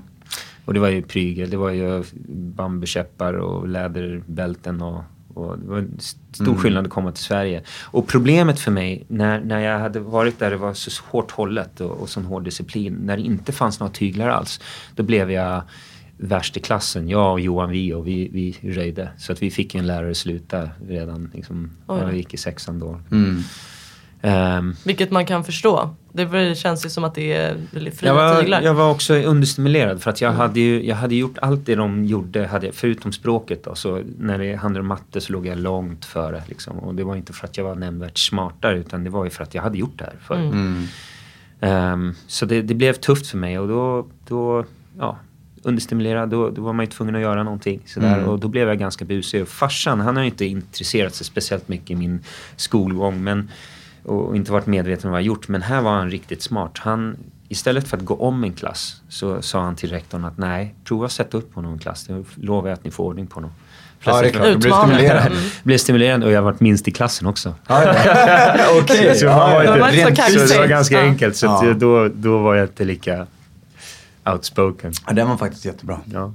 [0.65, 1.49] Och det var ju prygel.
[1.49, 5.03] Det var ju bambukäppar och läderbälten och,
[5.37, 7.63] och det var en st- stor skillnad att komma till Sverige.
[7.83, 11.81] Och problemet för mig när, när jag hade varit där det var så hårt hållet
[11.81, 12.93] och, och sån hård disciplin.
[12.93, 14.59] När det inte fanns några tyglar alls.
[14.95, 15.61] Då blev jag
[16.17, 17.09] värst i klassen.
[17.09, 18.29] Jag och Johan Vi och vi,
[18.61, 19.09] vi röjde.
[19.17, 23.01] Så att vi fick en lärare sluta redan liksom, när jag gick i sexan då.
[23.11, 23.43] Mm.
[24.27, 25.95] Ehm, Vilket man kan förstå.
[26.11, 28.61] Det känns ju som att det är väldigt fria jag var, tyglar.
[28.61, 32.05] jag var också understimulerad för att jag, hade ju, jag hade gjort allt det de
[32.05, 33.75] gjorde, hade förutom språket då.
[33.75, 36.43] Så när det handlade om matte så låg jag långt före.
[36.47, 36.79] Liksom.
[36.79, 39.43] Och det var inte för att jag var nämnvärt smartare utan det var ju för
[39.43, 40.53] att jag hade gjort det här förut.
[40.53, 40.83] Mm.
[41.61, 44.65] Ehm, så det, det blev tufft för mig och då, då
[44.97, 45.17] ja,
[45.63, 47.81] understimulerad, då, då var man ju tvungen att göra någonting.
[47.85, 48.17] Sådär.
[48.17, 48.29] Mm.
[48.29, 49.41] Och då blev jag ganska busig.
[49.41, 52.19] Och farsan, han har ju inte intresserat sig speciellt mycket i min
[52.55, 53.23] skolgång.
[53.23, 53.49] Men
[54.07, 55.47] och inte varit medveten om vad jag gjort.
[55.47, 56.71] Men här var han riktigt smart.
[56.77, 57.17] Han,
[57.47, 61.05] istället för att gå om en klass så sa han till rektorn att nej, prova
[61.05, 62.05] att sätta upp honom i en klass.
[62.07, 63.51] Då lovar jag att ni får ordning på honom.
[64.03, 64.47] Ja, det är klart.
[64.47, 65.27] Du blir stimulerad.
[65.27, 65.43] Mm.
[65.63, 67.55] blev stimulerande och jag har varit minst i klassen också.
[67.67, 68.79] Ja, ja.
[68.81, 69.15] Okej.
[69.15, 69.91] Så, ja, ja,
[70.29, 71.35] så det var ganska enkelt.
[71.35, 73.27] Så då, då var jag inte lika
[74.33, 74.93] outspoken.
[75.07, 75.99] Ja, den var faktiskt jättebra.
[76.13, 76.33] Ja.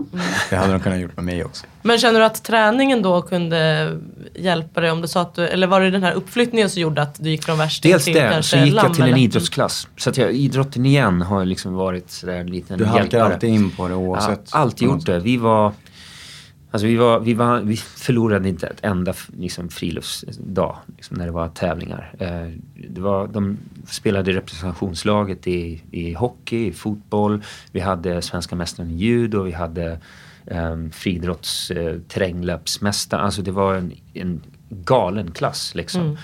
[0.51, 1.67] Det hade de kunnat gjort med mig också.
[1.83, 3.93] Men känner du att träningen då kunde
[4.35, 4.91] hjälpa dig?
[4.91, 7.31] Om du sa att du, eller var det den här uppflyttningen som gjorde att du
[7.31, 9.19] gick från värsting Dels till det, kanske så gick jag till en eller?
[9.19, 9.89] idrottsklass.
[9.97, 13.35] Så att jag, idrotten igen har liksom varit sådär en liten Du halkar hjälpare.
[13.35, 14.49] alltid in på det oavsett.
[14.53, 15.19] Ja, alltid gjort det.
[15.21, 15.73] Vi var...
[16.73, 21.33] Alltså vi, var, vi, var, vi förlorade inte ett enda liksom, friluftsdag liksom, när det
[21.33, 22.15] var tävlingar.
[22.19, 22.49] Eh,
[22.89, 27.43] det var, de spelade i representationslaget i, i hockey, i fotboll.
[27.73, 29.43] Vi hade svenska mästaren i judo.
[29.43, 29.99] Vi hade
[30.45, 33.21] um, friidrotts eh, terränglöpsmästare.
[33.21, 36.03] Alltså det var en, en galen klass liksom.
[36.03, 36.17] Mm.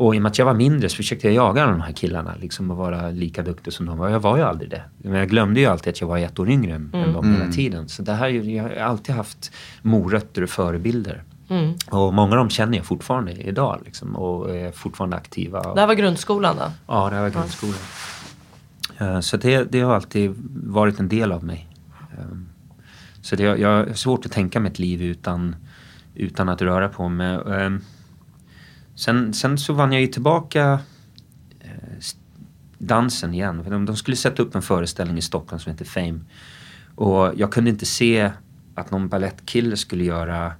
[0.00, 2.34] Och i och med att jag var mindre så försökte jag jaga de här killarna
[2.40, 4.08] liksom och vara lika duktig som de var.
[4.08, 4.82] Jag var ju aldrig det.
[4.98, 7.52] Men jag glömde ju alltid att jag var ett år yngre än än dem hela
[7.52, 7.88] tiden.
[7.88, 11.22] Så det här, jag har alltid haft morötter och förebilder.
[11.48, 11.74] Mm.
[11.90, 15.74] Och många av dem känner jag fortfarande idag liksom, och är fortfarande aktiva.
[15.74, 16.72] Det här var grundskolan då?
[16.86, 17.78] Ja, det här var grundskolan.
[18.98, 20.34] Eh, Så det, det har alltid
[20.64, 21.68] varit en del av mig.
[22.18, 22.48] Ehm,
[23.22, 25.56] Så det, jag har svårt att tänka mig ett liv utan,
[26.14, 27.38] utan att röra på mig.
[28.98, 30.80] Sen, sen så vann jag ju tillbaka
[31.60, 31.70] eh,
[32.78, 33.64] dansen igen.
[33.68, 36.20] De, de skulle sätta upp en föreställning i Stockholm som heter Fame.
[36.94, 38.30] Och jag kunde inte se
[38.74, 40.52] att någon ballettkille skulle göra,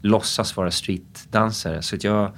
[0.00, 1.82] låtsas vara streetdansare.
[1.82, 2.32] Så att jag,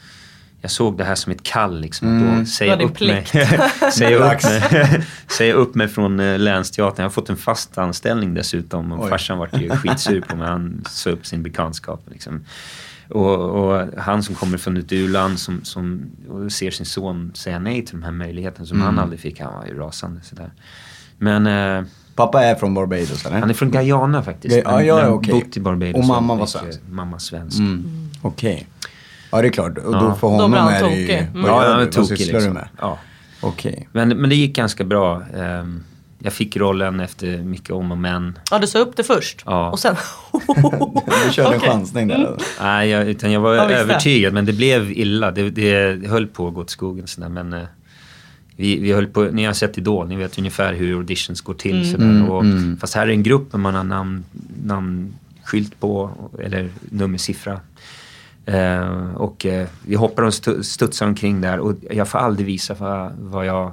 [0.60, 2.08] jag såg det här som ett kall liksom.
[2.08, 2.20] Att
[2.58, 3.92] då var upp din mig, plikt.
[3.94, 5.04] säga, upp mig,
[5.36, 7.02] säga upp mig från eh, Länsteatern.
[7.02, 8.92] Jag har fått en fast anställning dessutom.
[8.92, 9.10] Och Oj.
[9.10, 10.48] farsan vart ju skitsur på mig.
[10.48, 12.02] Han sa upp sin bekantskap.
[12.10, 12.44] Liksom.
[13.14, 16.02] Och, och han som kommer från ett u-land som, som
[16.50, 18.86] ser sin son säga nej till de här möjligheterna som Mm.
[18.86, 19.40] han aldrig fick.
[19.40, 20.50] Han var ju rasande sådär.
[21.18, 23.38] Men eh, Pappa är från Barbados eller?
[23.40, 24.56] han är från Guyana faktiskt.
[24.64, 25.34] Ja, ja, Men okej.
[25.34, 25.94] Bott i Barbados.
[25.94, 26.80] Och mamma var svensk?
[26.90, 27.58] Mamma svensk.
[27.58, 28.08] Mm.
[28.22, 28.66] Okej.
[29.30, 29.78] Ja det är klart.
[29.78, 31.06] Och då för Då honom blir han är det ju...
[31.06, 31.18] tokig.
[31.34, 31.46] Mm.
[31.46, 31.68] Ja, han du?
[31.70, 32.54] var Vad tokig sysslar liksom.
[32.54, 32.68] du med?
[32.80, 32.98] Ja.
[33.40, 33.88] Okej.
[33.92, 35.22] Men, men det gick ganska bra.
[35.36, 35.82] Ehm,
[36.24, 38.38] jag fick rollen efter mycket om och men.
[38.50, 39.42] Ja, du sa upp det först?
[39.46, 39.70] Ja.
[39.70, 39.96] Och sen...
[41.26, 41.68] Du körde en Okej.
[41.70, 42.14] chansning där.
[42.14, 42.36] eller?
[42.60, 45.30] Nej, jag, utan jag var Ja, övertygad men det blev illa.
[45.30, 47.62] Det, det höll på att gå åt skogen sådär men eh,
[48.56, 51.90] vi, vi höll på, ni har sett Idol, ni vet ungefär hur auditions går till
[51.90, 52.04] sådär.
[52.04, 52.76] Mm, och, mm.
[52.80, 54.24] Fast här är en grupp med man har namn,
[54.64, 56.10] namnskylt på
[56.42, 57.60] eller nummersiffra.
[58.46, 62.74] Eh, och eh, vi hoppar och stu- studsar omkring där och jag får aldrig visa
[62.74, 63.72] vad, vad jag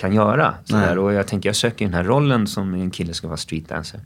[0.00, 0.54] kan göra.
[0.64, 0.98] Sådär.
[0.98, 4.00] Och jag tänker jag söker den här rollen som en kille ska vara streetdancer.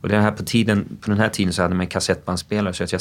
[0.00, 2.92] Och det här på, tiden, på den här tiden så hade man kassettbandspelare så att
[2.92, 3.00] jag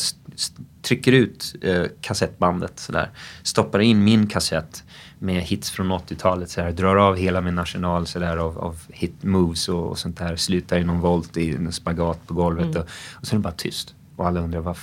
[0.82, 3.10] trycker ut eh, kassettbandet sådär.
[3.44, 4.84] Stoppar in min kassett
[5.20, 6.72] med hits från 80-talet sådär.
[6.72, 10.36] Drar av hela min arsenal sådär av, av hit moves och, och sånt där.
[10.36, 12.76] Slutar i någon volt i en spagat på golvet.
[12.76, 13.96] Och, och så är det bara tyst.
[14.16, 14.78] Och alla undrar vad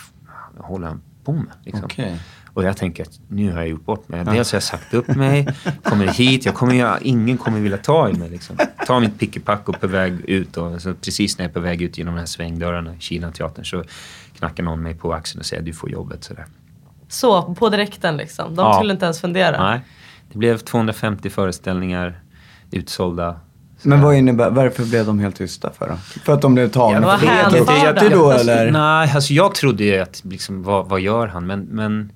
[0.57, 1.53] håller han på med?
[1.63, 1.85] Liksom.
[1.85, 2.21] Okej.
[2.59, 4.25] Och jag tänker att nu har jag gjort bort mig.
[4.25, 5.49] Dels har jag sagt upp mig,
[5.83, 8.31] kommer hit, jag kommer, ju- ingen kommer vilja ta i mig.
[8.31, 8.57] Liksom.
[8.87, 10.57] Ta mitt pick-och-pack och på väg ut.
[10.57, 13.65] Och så precis när jag är på väg ut genom de här svängdörrarna i Kinateatern
[13.65, 13.85] så
[14.39, 16.25] knackar någon mig på axeln och säger du får jobbet.
[16.25, 16.47] Sådär.
[17.09, 18.55] Så, på direkten liksom.
[18.55, 18.75] De Ja.
[18.75, 19.71] skulle inte ens fundera.
[19.71, 19.81] Nej,
[20.33, 22.21] det blev 250 föreställningar
[22.71, 23.41] utsålda.
[23.83, 25.97] Men vad innebär, varför blev de helt tysta för då?
[25.97, 27.15] För att de blev tagna Jag
[27.47, 27.59] inte.
[27.59, 27.73] inte.
[27.73, 28.71] Jag- då Alltså, eller?
[28.71, 31.47] Nej, alltså jag trodde ju att liksom, vad, vad gör han?
[31.47, 32.13] Men, men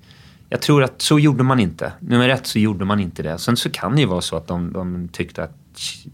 [0.53, 1.91] jag tror att så gjorde man inte.
[1.99, 3.37] Nummer ett så gjorde man inte det.
[3.37, 5.51] Sen så kan det ju vara så att de, de tyckte att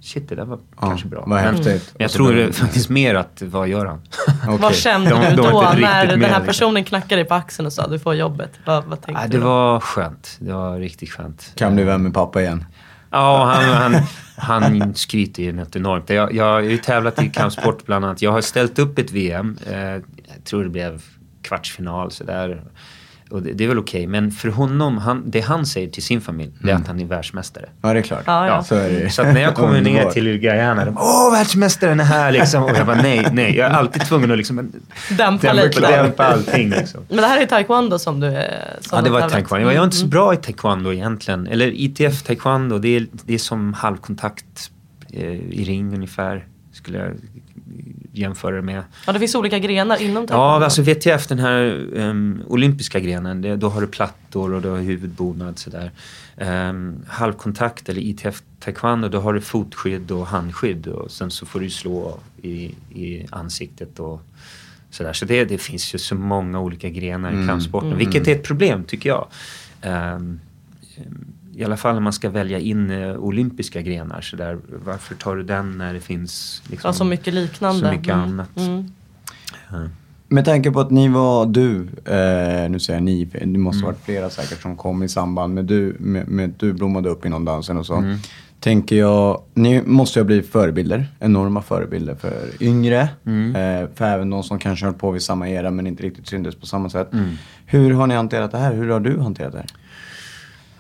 [0.02, 1.20] shit, det där var Ja, kanske bra.
[1.28, 4.02] vad men, men jag Och så tror det faktiskt mer att, vad gör han?
[4.48, 4.58] Okej.
[4.62, 7.88] Vad kände De- du då när den här personen knackade dig på axeln och sa
[7.88, 8.52] du får jobbet?
[8.66, 10.38] Vad, vad tänkte Ja, du det var skönt.
[10.40, 11.52] Det var riktigt skönt.
[11.56, 12.66] Kan bli vän med pappa igen.
[13.12, 13.94] Ja, han,
[14.38, 16.10] han, han skryter ju något enormt.
[16.10, 18.22] Jag, jag har ju tävlat i kampsport bland annat.
[18.22, 19.58] Jag har ställt upp ett VM.
[19.72, 20.02] Eh, jag
[20.46, 21.02] tror det blev
[21.42, 22.64] kvartsfinal sådär.
[23.30, 24.08] Och det, det är väl okej.
[24.08, 27.06] Men för honom, han, det han säger till sin familj, det är att han är
[27.06, 27.70] världsmästare.
[27.82, 28.24] Ja, det är klart.
[28.26, 28.64] Ja, ja.
[28.64, 29.10] Så är det.
[29.10, 32.64] Så att när jag kommer ner till Guyana, de bara Åh, världsmästaren är här liksom.
[32.64, 33.58] Och jag bara nej, nej.
[33.58, 34.58] Jag är alltid tvungen att liksom
[35.10, 35.82] Dämpa dämpa, lite.
[35.82, 37.02] dämpa allting liksom.
[37.08, 39.66] Men det här är taekwondo som du är som Ja, det var taekwondo.
[39.72, 40.10] Jag är inte så Mm.
[40.10, 41.48] bra i taekwondo egentligen.
[41.48, 44.72] Eller ITF taekwondo, det är, det är som halvkontakt
[45.14, 46.46] eh, i ring ungefär.
[46.74, 47.12] Skulle jag
[48.12, 48.84] jämföra det med.
[49.08, 50.34] Ja, det finns olika grenar inom taekwondo.
[50.34, 54.70] Ja, alltså VTF, den här um, olympiska grenen, det, då har du plattor och du
[54.70, 55.92] har huvudbonad sådär.
[56.38, 61.60] Um, halvkontakt eller ITF taekwondo, då har du fotskydd och handskydd och sen så får
[61.60, 64.22] du slå i, i ansiktet och
[64.90, 65.14] sådär.
[65.14, 68.00] Så det, det finns ju så många olika grenar i Mm, kampsporten, mm.
[68.00, 69.28] vilket är ett problem tycker jag.
[70.16, 70.40] Um,
[71.56, 75.36] i alla fall när man ska välja in eh, olympiska grenar så där, varför tar
[75.36, 77.80] du den när det finns liksom, Ja, så mycket liknande.
[77.80, 78.20] så mycket Mm.
[78.30, 78.58] annat?
[78.58, 79.90] Mm.
[80.28, 83.62] Med tanke på att ni var, du, eh, nu säger jag ni, det Mm.
[83.62, 87.26] måste varit flera säkert som kom i samband med du, med, med du blommade upp
[87.26, 87.96] inom dansen och så.
[87.96, 88.18] Mm.
[88.60, 93.56] Tänker jag, ni måste ju ha blivit förebilder, enorma förebilder för yngre, Mm.
[93.56, 96.56] eh, för även de som kanske höll på vid samma era men inte riktigt syntes
[96.56, 97.14] på samma sätt.
[97.14, 97.30] Mm.
[97.66, 98.74] Hur har ni hanterat det här?
[98.74, 99.68] Hur har du hanterat det här?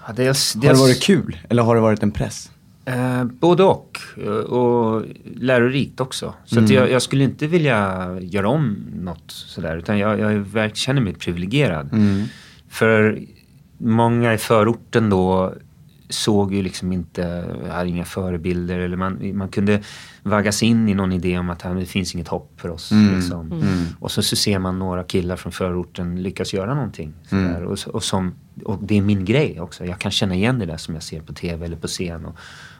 [0.09, 2.51] Ja, dels, Har det varit kul eller har det varit en press?
[2.85, 3.99] Eh, både och.
[4.17, 5.03] eh, Och
[5.35, 6.33] lärorikt också.
[6.45, 9.77] Så att jag, jag skulle inte vilja göra om något sådär.
[9.77, 10.19] Utan jag,
[10.55, 11.89] jag känner mig privilegierad.
[12.69, 13.19] För
[13.77, 15.53] många i förorten då
[16.09, 18.79] såg ju liksom inte, hade inga förebilder.
[18.79, 19.81] Eller man, man kunde
[20.23, 22.91] vaggas in i någon idé om att "Ah, det finns inget hopp för oss.
[23.15, 23.63] Liksom.
[23.99, 27.13] Och så, så ser man några killar från förorten lyckas göra någonting.
[27.29, 27.63] Sådär.
[27.63, 29.85] Och, så- och, som, och det är min grej också.
[29.85, 32.25] Jag kan känna igen det där som jag ser på tv eller på scen.
[32.25, 32.35] Och,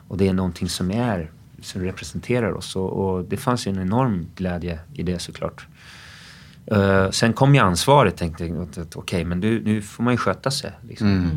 [0.08, 2.76] och det är någonting som är, som representerar oss.
[2.76, 5.68] Och, och det fanns ju en enorm glädje i det såklart.
[6.72, 10.18] Uh, sen kom ju ansvaret, tänkte jag, att, okej, men nu, nu får man ju
[10.18, 10.72] sköta sig.
[10.82, 11.32] Liksom.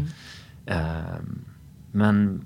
[0.66, 1.44] Ehm,
[1.92, 2.40] men, eh,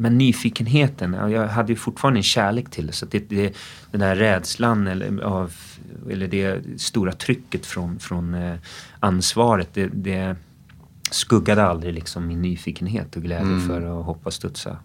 [0.00, 2.92] men nyfikenheten, ja, jag hade ju fortfarande en kärlek till det.
[2.92, 3.56] Så det, det,
[3.90, 5.52] den där rädslan eller, av,
[6.10, 8.54] eller det stora trycket från, från eh,
[9.00, 10.36] ansvaret, det, det
[11.10, 14.76] skuggade aldrig liksom min nyfikenhet och glädje för att hoppa och studsa.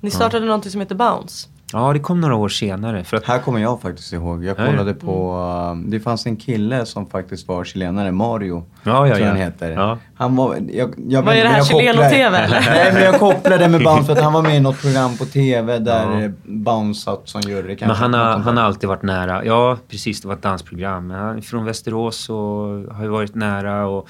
[0.00, 1.48] Ni startade någonting som heter Bounce.
[1.72, 3.04] Ja, det kom några år senare.
[3.04, 4.44] För att, Här kommer jag faktiskt ihåg.
[4.44, 4.70] Jag Ja, ja.
[4.70, 5.36] kollade på,
[5.72, 8.64] um, det fanns en kille som faktiskt var chilenare, Mario.
[8.82, 9.32] Ja, ja, tror ja.
[9.32, 9.70] han heter.
[9.70, 9.98] Ja.
[10.14, 12.48] Han var, jag, jag Vad är det här, Chileno-TV?
[12.50, 15.24] Nej men jag kopplade med Bounce för att han var med i något program på
[15.24, 16.20] TV där Ja.
[16.20, 16.30] ja.
[16.44, 17.76] Bounce satt som jury.
[17.80, 19.44] Men han har, han har alltid varit nära.
[19.44, 20.20] Ja, precis.
[20.20, 21.06] Det var ett dansprogram.
[21.06, 22.36] Men Han är från Västerås och
[22.94, 24.08] har ju varit nära och,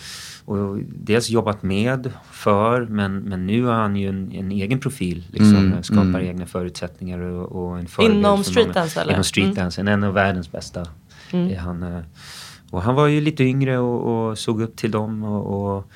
[0.51, 5.25] och dels jobbat med, för, men, men nu har han ju en, en egen profil.
[5.31, 6.27] Liksom, Mm, skapar mm.
[6.27, 9.13] egna förutsättningar och, och en förebild Inom streetdance, eller?
[9.13, 9.81] Inom streetdance.
[9.81, 10.87] En av världens bästa.
[11.33, 11.59] Mm.
[11.59, 12.01] Han, eh,
[12.71, 15.25] och han var ju lite yngre och, och såg upp till dem.
[15.25, 15.91] Och, och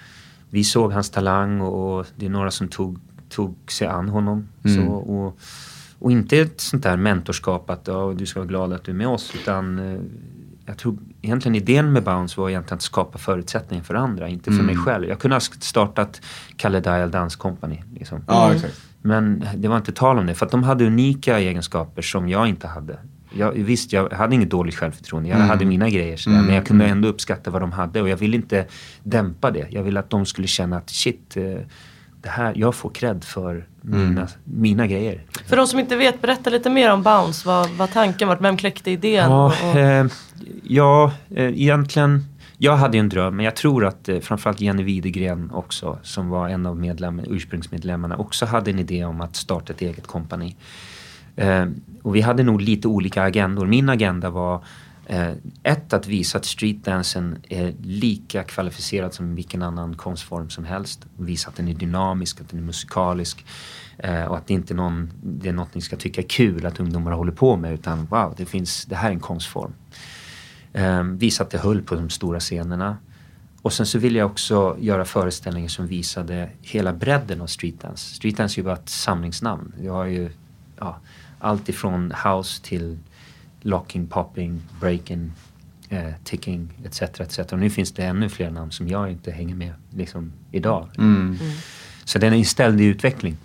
[0.51, 4.49] vi såg hans talang och, och det är några som tog, tog sig an honom.
[4.64, 4.87] Mm.
[4.87, 5.38] Så, och,
[5.99, 8.97] och inte ett sånt där mentorskap att ja, du ska vara glad att du är
[8.97, 9.33] med oss.
[9.35, 10.01] Utan eh,
[10.67, 14.62] jag tror egentligen idén med Bounce var egentligen att skapa förutsättningar för andra, inte för
[14.62, 15.08] mig själv.
[15.08, 16.20] Jag kunde ha startat
[16.56, 17.82] Kalle Dial Dance Company.
[17.94, 18.24] Liksom.
[18.26, 18.80] Ja exakt.
[19.02, 22.48] Men det var inte tal om det, för att de hade unika egenskaper som jag
[22.48, 22.98] inte hade.
[23.37, 25.28] Jag, visst, jag hade inget dåligt självförtroende.
[25.28, 28.16] Jag hade mina grejer sådär, men jag kunde ändå uppskatta vad de hade och jag
[28.16, 28.66] ville inte
[29.02, 29.66] dämpa det.
[29.70, 31.42] Jag ville att de skulle känna att shit, eh,
[32.24, 35.22] det här, jag får cred för mina, mina grejer.
[35.46, 37.48] För de som inte vet, berätta lite mer om Bounce.
[37.48, 39.30] Vad, vad tanken var, vem kläckte idén?
[39.30, 40.06] Ja, Och- och- eh,
[40.62, 42.24] ja eh, egentligen.
[42.58, 46.48] Jag hade en dröm, men jag tror att eh, framförallt Jenny Widegren också, som var
[46.48, 50.56] en av medlem, ursprungsmedlemmarna, också hade en idé om att starta ett eget kompani.
[51.37, 51.64] Eh,
[52.02, 53.66] och vi hade nog lite olika agendor.
[53.66, 54.60] Min agenda var eh,
[55.07, 61.07] Eh, ett, att visa att streetdansen är lika kvalificerad som vilken annan konstform som helst.
[61.17, 63.45] Visa att den är dynamisk, att den är musikalisk
[63.99, 66.67] eh, och att det inte är, någon, det är något ni ska tycka är kul
[66.67, 69.73] att ungdomar håller på med utan wow, det, finns, det här är en konstform.
[70.73, 72.97] Eh, visa att det höll på de stora scenerna.
[73.62, 78.14] Och sen så ville jag också göra föreställningar som visade hela bredden av streetdance.
[78.14, 79.75] Streetdance är ju bara ett samlingsnamn.
[79.83, 80.31] Jag har ju
[80.79, 81.01] ja,
[81.38, 82.99] allt ifrån house till
[83.64, 85.33] locking, popping, breaking,
[85.88, 87.03] eh, ticking etc.
[87.03, 87.38] etc.
[87.38, 90.88] Och nu finns det ännu fler namn som jag inte hänger med liksom, idag.
[90.98, 91.38] Mm.
[92.05, 93.37] Så den är ställd i utveckling.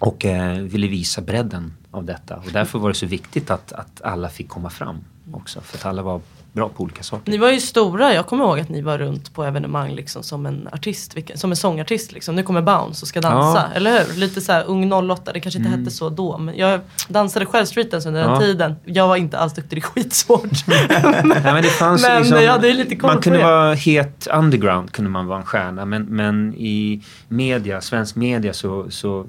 [0.00, 2.36] Och eh, ville visa bredden av detta.
[2.36, 5.60] Och därför var det så viktigt att, att alla fick komma fram också.
[5.60, 6.20] För att alla var
[6.52, 7.30] bra på olika saker.
[7.32, 10.46] Ni var ju stora, jag kommer ihåg att ni var runt på evenemang liksom som
[10.46, 12.34] en artist, som en sångartist liksom.
[12.36, 13.64] Nu kommer Bounce och ska dansa, Ja.
[13.64, 13.76] Mm.
[13.76, 14.14] eller hur?
[14.20, 16.38] Lite så här ung 08, det kanske inte hette så då.
[16.38, 18.40] Men jag dansade själv streetdance under den Ja.
[18.40, 18.74] tiden.
[18.84, 20.66] Jag var inte alls duktig, det är skitsvårt.
[20.66, 23.44] Nej, men det fanns Men liksom, jag hade lite koll man på kunde det.
[23.44, 25.84] vara het underground, kunde man vara en stjärna.
[25.84, 29.26] Men, men i media, svensk media så, så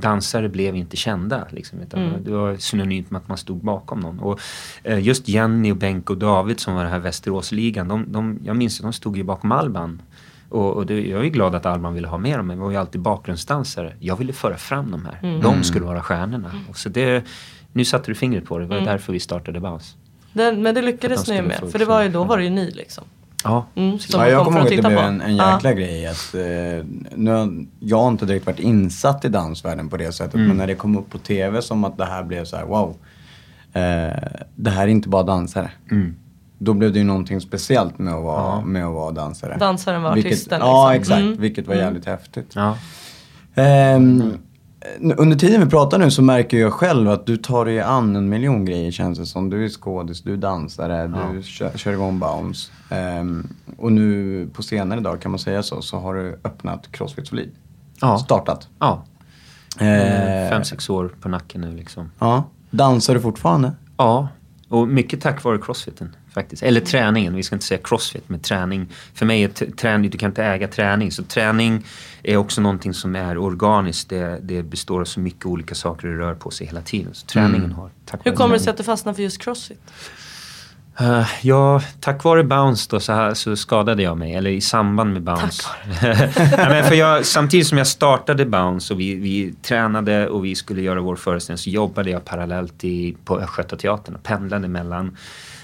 [0.00, 1.46] dansare blev inte kända.
[1.50, 2.24] Liksom, utan Mm.
[2.24, 4.18] Det var synonymt med att man stod bakom någon.
[4.20, 4.40] Och,
[4.84, 8.56] eh, just Jenny och Bengt och David som var den här Västeråsligan, de, de, jag
[8.56, 10.02] minns att de stod ju bakom Alban.
[10.48, 12.70] Och, och det, jag är glad att Alban ville ha med dem, men vi var
[12.70, 13.92] ju alltid bakgrundsdansare.
[14.00, 15.18] Jag ville föra fram de här.
[15.22, 15.40] Mm.
[15.40, 16.50] De skulle vara stjärnorna.
[16.70, 17.24] Och så det,
[17.72, 18.86] nu satte du fingret på det, det var Mm.
[18.86, 19.96] därför vi startade Baus.
[20.32, 22.50] Den, men det lyckades de ni med, för det var ju, då var det ju
[22.50, 23.04] ni liksom.
[23.44, 25.52] Ja, Mm, som Ja, jag kom kommer ihåg att det blev en, en Ja.
[25.54, 30.12] jäkla grej att eh, nu har jag inte direkt varit insatt i dansvärlden på det
[30.12, 30.48] sättet Mm.
[30.48, 32.96] men när det kom upp på TV som att det här blev så här wow.
[33.72, 34.16] Eh,
[34.54, 35.70] det här är inte bara dansare.
[35.90, 36.16] Mm.
[36.58, 38.60] då blev det ju någonting speciellt med att vara, Ja.
[38.64, 39.56] med att vara dansare.
[39.60, 40.60] Dansaren var Vilket- artisten.
[40.60, 41.00] Ja, liksom.
[41.14, 41.20] exakt.
[41.26, 41.40] Mm.
[41.40, 42.52] Vilket var jävligt häftigt.
[42.54, 42.76] Ja.
[45.00, 48.16] Ehm, under tiden vi pratar nu så märker jag själv att du tar dig an
[48.16, 49.50] en miljon grejer känns det som.
[49.50, 52.72] Du är skådis, du är dansare, du kör, kör igång Bounce.
[52.90, 57.28] Ehm, och nu på senare dag kan man säga så, så har du öppnat Crossfit
[57.28, 57.50] Solid.
[58.00, 58.18] Ja.
[58.18, 58.68] Startat.
[58.78, 59.04] ja.
[59.80, 62.10] Ehm, Fem, sex år på nacken nu liksom.
[62.18, 62.44] Ja.
[62.70, 63.72] Dansar du fortfarande?
[63.96, 64.28] Ja,
[64.68, 66.62] och mycket tack vare crossfiten faktiskt.
[66.62, 68.86] Eller träningen, vi ska inte säga crossfit, men träning.
[69.14, 71.12] För mig är träning, du kan inte äga träning.
[71.12, 71.84] Så träning
[72.22, 74.08] är också någonting som är organiskt.
[74.08, 77.14] Det, det består av så mycket olika saker och rör på sig hela tiden.
[77.14, 79.80] Så träningen har, tack Hur kommer det sig att du fastnade för just crossfit?
[81.00, 85.12] Eh, ja, tack vare bounce då så, här, så skadade jag mig, eller i samband
[85.12, 85.68] med bounce.
[86.02, 90.54] Nej, men för jag, samtidigt som jag startade bounce och vi, vi tränade och vi
[90.54, 95.16] skulle göra vår föreställning så jobbade jag parallellt i, på Östgötateatern och pendlade mellan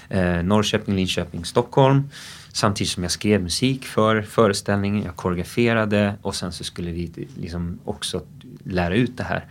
[0.09, 2.09] eh, Norrköping, Linköping, Stockholm.
[2.51, 7.79] Samtidigt som jag skrev musik för föreställningen, jag koreograferade och sen så skulle vi liksom
[7.85, 8.21] också
[8.63, 9.45] lära ut det här.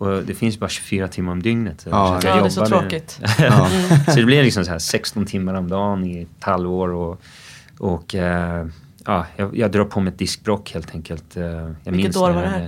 [0.00, 1.86] Och det finns bara 24 timmar om dygnet.
[1.90, 3.20] Ja, Så jag Ja, det är så tråkigt.
[3.38, 3.68] Ja.
[4.06, 7.20] så det blev liksom så här 16 timmar om dagen i ett halvår och,
[7.78, 8.66] och eh,
[9.06, 11.36] ja, jag, jag drar på mig ett diskbrock helt enkelt.
[11.36, 12.60] Eh, Jag Vilket år var det här?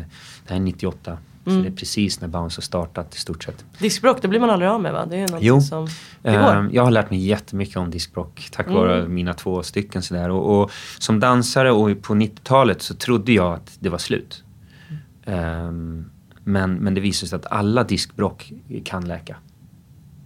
[0.46, 1.18] Det här är 98.
[1.44, 1.62] Så Mm.
[1.62, 3.64] det är precis när Bounce har startat i stort sett.
[3.78, 5.06] Diskbråck, det blir man aldrig av med va?
[5.10, 5.60] Det är Jo.
[5.60, 5.88] som...
[6.22, 6.68] Det Eh, går.
[6.72, 8.78] Jag har lärt mig jättemycket om diskbrock tack Mm.
[8.78, 10.02] vare mina två stycken.
[10.02, 10.30] Sådär.
[10.30, 14.44] Och, och som dansare och på 90-talet så trodde jag att det var slut.
[15.24, 16.04] Ehm,
[16.44, 18.52] men, men det visade sig att alla diskbrock
[18.84, 19.36] kan läka.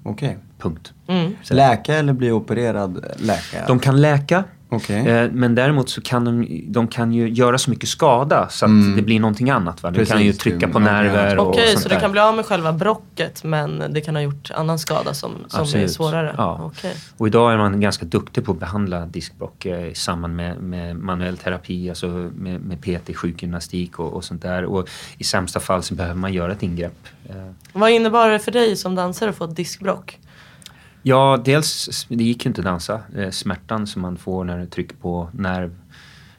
[0.03, 0.39] Okej.
[0.59, 0.93] Punkt.
[1.09, 1.33] Mm.
[1.51, 3.67] Läka eller bli opererad läka?
[3.67, 5.09] De kan läka, Okej.
[5.09, 8.69] Eh, Men däremot så kan de, de kan ju göra så mycket skada så att
[8.71, 8.97] Mm.
[8.97, 9.83] det blir någonting annat.
[9.83, 9.91] Va?
[9.91, 12.35] De Precis, kan ju trycka på nerver och Okej, sånt så du kan bli av
[12.37, 16.35] med själva brocket men det kan ha gjort annan skada som, som är svårare?
[16.37, 16.61] Ja.
[16.65, 16.95] Okej.
[17.17, 20.97] Och idag är man ganska duktig på att behandla diskbråck eh, i samband med, med
[20.97, 24.65] manuell terapi, alltså med, med PT, sjukgymnastik och, och sånt där.
[24.65, 26.99] Och i sämsta fall så behöver man göra ett ingrepp.
[27.29, 27.35] Eh,
[27.73, 30.19] Vad innebar det för dig som dansare att få ett diskbråck?
[31.09, 33.01] Ja, dels, det gick ju inte att dansa.
[33.17, 35.75] Eh, Smärtan som man får när du trycker på nerv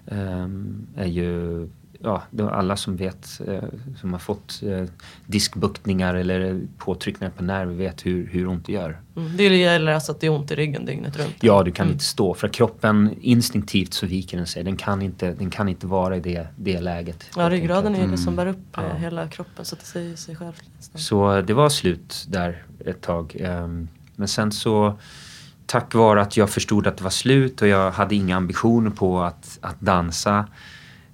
[0.07, 1.67] ehm, är ju,
[1.99, 3.63] ja, alla som vet, eh,
[4.01, 4.83] som har fått eh,
[5.25, 9.01] diskbuktningar eller påtryckningar på nerv vet hur, hur ont det gör.
[9.15, 9.37] Mm.
[9.37, 11.35] Det gäller alltså att det är ont i ryggen dygnet runt?
[11.39, 14.63] Ja, du kan inte stå för kroppen instinktivt så viker den sig.
[14.63, 17.25] Den kan inte, den kan inte vara i det, det läget.
[17.35, 18.93] Ja, ryggraden är ju det som bär upp Ja.
[18.97, 20.63] hela kroppen så att det säger sig självt.
[20.95, 23.35] Så det var slut där ett tag.
[23.39, 24.99] Ehm, Men sen så
[25.65, 29.21] tack vare att jag förstod att det var slut och jag hade inga ambitioner på
[29.21, 30.45] att, att dansa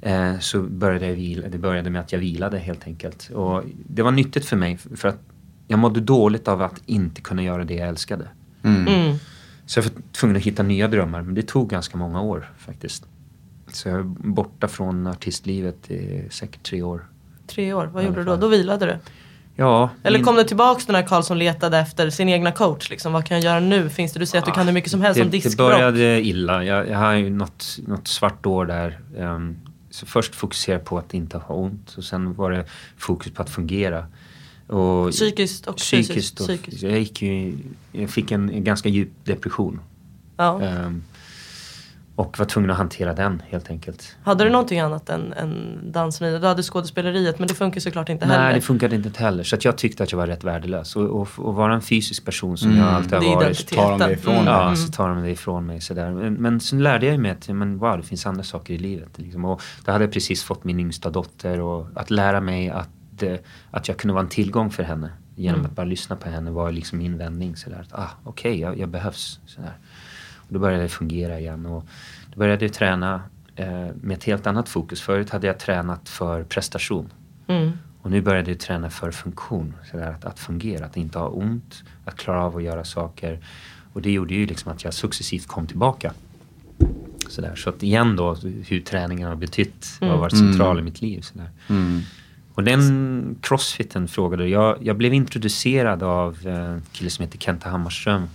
[0.02, 1.48] eh, så började jag vila.
[1.48, 3.30] Det började med att jag vilade helt enkelt.
[3.30, 5.20] Och det var nyttigt för mig för att
[5.68, 8.28] jag mådde dåligt av att inte kunna göra det jag älskade.
[8.64, 8.88] Mm.
[8.88, 9.18] Mm.
[9.66, 13.06] Så jag var tvungen att hitta nya drömmar men det tog ganska många år faktiskt.
[13.68, 17.06] Så jag är borta från artistlivet i säkert tre år.
[17.48, 18.36] Tre år, vad gjorde du då?
[18.36, 18.98] Då vilade du?
[19.56, 22.90] Ja, Eller min- kom det tillbaks den här Karl som letade efter sin egna coach?
[22.90, 23.14] Liksom?
[23.14, 23.90] Vad kan jag göra nu?
[23.90, 25.72] Finns det, du säger att du kan hur mycket som helst det, om det diskbråck.
[25.72, 26.64] började illa.
[26.64, 29.00] Jag, jag har ju något, något svart år där.
[29.18, 29.58] Ehm,
[29.90, 32.66] så först fokusera på att inte ha ont och sen var det
[32.98, 34.06] fokus på att fungera.
[34.68, 36.40] Och Psykiskt och psykiskt.
[36.40, 36.84] Och, Psykiskt.
[36.84, 37.58] Jag, gick ju,
[37.92, 39.80] jag fick en, en ganska djup depression.
[40.38, 40.62] Ja.
[40.62, 41.04] Ehm,
[42.16, 44.16] och var tvungen att hantera den helt enkelt.
[44.24, 46.40] Hade du någonting annat än, än dansen i det?
[46.40, 48.44] Du hade skådespeleriet men det funkar såklart inte heller.
[48.44, 49.44] Nej, det funkade inte heller.
[49.44, 50.96] Så att jag tyckte att jag var rätt värdelös.
[50.96, 52.84] Och, och, och vara en fysisk person som Mm.
[52.84, 53.68] jag alltid har varit.
[53.68, 54.46] tar de det ifrån Mm.
[54.46, 56.12] Ja, så tar de det ifrån mig sådär.
[56.12, 59.10] Men, men sen lärde jag mig att men, wow, det finns andra saker i livet.
[59.16, 59.46] Liksom.
[59.46, 63.34] Och då hade jag precis fått min yngsta dotter och att lära mig att, eh,
[63.72, 65.10] att jag kunde vara en tillgång för henne.
[65.36, 65.70] Genom Mm.
[65.72, 67.56] att bara lyssna på henne var liksom min vändning.
[67.56, 67.86] Sådär.
[67.92, 69.40] Ah, Okej, jag, jag behövs.
[69.46, 69.74] Sådär.
[70.54, 71.66] Då började det fungera igen.
[71.66, 71.86] Och
[72.34, 73.22] då började jag träna
[73.56, 75.02] eh, med ett helt annat fokus.
[75.02, 77.10] Förut hade jag tränat för prestation.
[77.48, 77.72] Mm.
[78.02, 79.74] Och nu började jag träna för funktion.
[79.92, 83.40] Så där, att, att fungera, att inte ha ont, att klara av att göra saker.
[83.94, 86.14] Och det gjorde ju liksom att jag successivt kom tillbaka.
[87.30, 87.56] Så, där.
[87.56, 88.36] så att igen då,
[88.68, 91.22] hur träningen har betytt och har varit central i mitt liv.
[91.22, 91.50] Så där.
[91.70, 92.02] Mm.
[92.54, 94.78] Och den crossfiten frågade jag.
[94.82, 98.28] Jag blev introducerad av eh, en kille som heter Kenta Hammarström.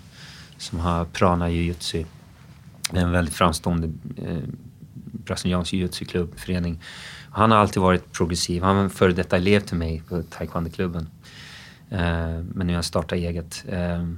[0.58, 2.04] Som har prana jujutsu.
[2.92, 3.86] En väldigt framstående
[4.26, 4.36] eh,
[5.12, 6.80] brasiliansk jujutsu-klubb, förening.
[7.30, 8.62] Han har alltid varit progressiv.
[8.62, 11.08] Han var en före detta elev till mig på taekwondo-klubben.
[11.90, 11.98] Eh,
[12.54, 13.64] men nu har han startat eget.
[13.68, 14.08] Eh,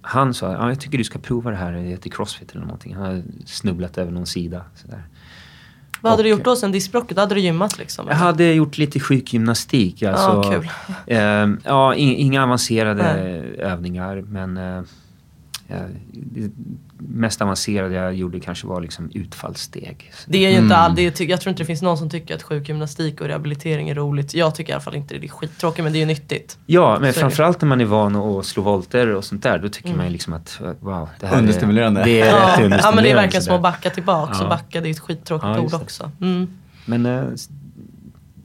[0.00, 2.94] han sa, ja, jag tycker du ska prova det här, det heter crossfit eller någonting.
[2.94, 4.64] Han har snubblat över någon sida.
[4.74, 5.02] Sådär.
[6.00, 7.18] Vad hade du Och- gjort då sen diskbråcket?
[7.18, 8.08] Hade du gymmat liksom?
[8.08, 10.02] Jag hade gjort lite sjukgymnastik.
[10.02, 10.68] Alltså, Ja, kul.
[11.06, 13.56] Ehm, ja, in, inga avancerade Nej.
[13.58, 14.82] övningar men eh,
[16.12, 16.50] det
[16.98, 20.12] mest avancerade jag gjorde kanske var liksom utfallssteg.
[20.26, 22.34] Det är ju inte all, det är, jag tror inte det finns någon som tycker
[22.34, 24.34] att sjukgymnastik och rehabilitering är roligt.
[24.34, 25.20] Jag tycker i alla fall inte det.
[25.20, 26.58] Det är skittråkigt men det är ju nyttigt.
[26.66, 29.68] Ja, men Så framförallt när man är van att slå volter och sånt där, då
[29.68, 32.00] tycker man ju liksom att wow, det här Understimulerande.
[32.00, 34.32] är, det är Ja, rätt ja men det är understimulerande verkligen som att backa tillbaka.
[34.36, 34.42] Ja.
[34.42, 36.10] Och backa det är ett skittråkigt Ja, ord också.
[36.20, 36.48] Mm.
[36.84, 37.24] Men eh,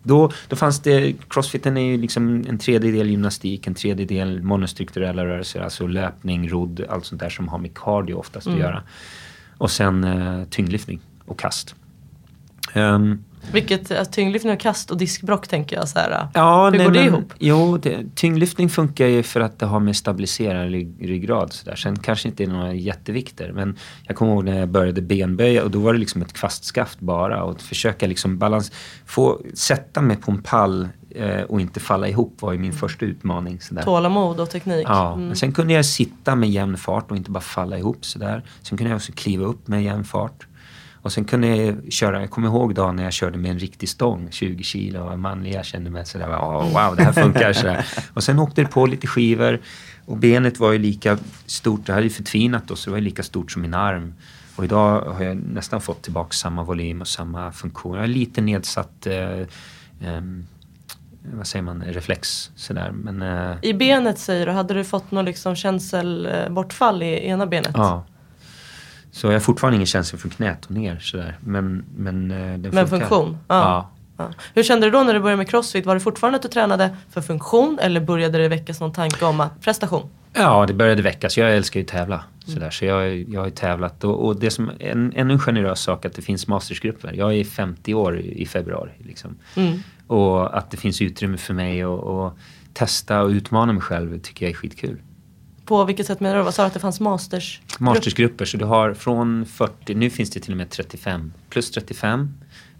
[0.04, 5.62] då, då fanns det, crossfiten är ju liksom en tredjedel gymnastik, en tredjedel monostrukturella rörelser,
[5.62, 8.60] alltså löpning, rodd, allt sånt där som har med cardio oftast Mm.
[8.60, 8.84] att göra.
[9.58, 11.76] Och sen eh, tyngdlyftning och kast.
[12.74, 13.24] Ehm,
[13.54, 16.28] Vilket, alltså, tyngdlyftning och kast och diskbrock tänker jag så här.
[16.34, 17.34] Ja, Hur nej, går det men, ihop?
[17.40, 21.76] Jo, det, tyngdlyftning funkar ju för att det har med stabilisera rygg, ryggrad sådär.
[21.76, 23.52] Sen kanske inte är några jättevikter.
[23.52, 23.78] Men
[24.08, 27.44] jag kommer ihåg när jag började benböja och då var det liksom ett kvastskaft bara.
[27.44, 28.72] Och att försöka liksom balans,
[29.06, 33.06] få sätta mig på en pall eh, och inte falla ihop var ju min första
[33.06, 33.62] utmaning.
[33.62, 33.84] Sådär.
[33.84, 34.86] Tålamod och teknik.
[34.90, 35.28] Ja, Mm.
[35.28, 38.44] men sen kunde jag sitta med jämn fart och inte bara falla ihop sådär.
[38.62, 40.48] Sen kunde jag också kliva upp med jämn fart.
[41.02, 43.90] Och sen kunde jag köra, jag kommer ihåg dagen när jag körde med en riktig
[43.90, 47.86] stång, 20 kilo, och manlig, jag kände mig sådär, oh, wow det här funkar sådär.
[48.14, 49.62] Och sen åkte det på lite skivor
[50.06, 53.04] och benet var ju lika stort, det hade ju förtvinat då, så det var ju
[53.04, 54.14] lika stort som min arm.
[54.56, 57.94] Och idag har jag nästan fått tillbaka samma volym och samma funktion.
[57.94, 59.48] Jag har lite nedsatt, eh,
[60.04, 60.48] ehm,
[61.34, 62.92] vad säger man, reflex sådär.
[62.92, 67.72] Men, eh, I benet säger du, hade du fått något liksom känselbortfall i ena benet?
[67.76, 68.04] Ja.
[69.12, 71.38] Så jag har fortfarande ingen känsla från knät och ner sådär.
[71.40, 73.38] Men, men eh, den Men funktion?
[73.48, 73.90] Ja.
[74.18, 74.30] Ja.
[74.54, 75.86] Hur kände du då när du började med crossfit?
[75.86, 79.40] Var det fortfarande att du tränade för funktion eller började det väckas någon tanke om
[79.40, 80.10] att prestation?
[80.34, 81.38] Ja, det började väckas.
[81.38, 82.16] Jag älskar ju att tävla.
[82.16, 82.54] Mm.
[82.54, 82.70] Sådär.
[82.70, 84.04] Så jag, jag har ju tävlat.
[84.04, 87.14] Och, och det som en, en generös sak att det finns mastersgrupper.
[87.14, 88.92] Jag är 50 år i, februari.
[88.98, 89.38] Liksom.
[89.56, 89.80] Mm.
[90.08, 92.34] Och att det finns utrymme för mig att
[92.74, 94.98] testa och utmana mig själv tycker jag är skitkul.
[95.66, 96.44] På vilket sätt menar du?
[96.44, 97.62] Vad sa du att det fanns masters?
[97.80, 102.34] Mastersgrupper, så du har från 40, nu finns det till och med 35, plus 35,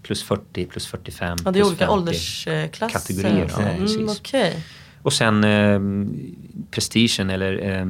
[0.04, 1.94] plus 40, plus 45, Ja, det är olika 50.
[1.94, 2.90] åldersklasser.
[2.90, 4.10] Kategorier, ja, Mm.
[4.10, 4.64] Okej.
[5.02, 5.80] Och sen eh,
[6.72, 7.86] prestigen eller eh,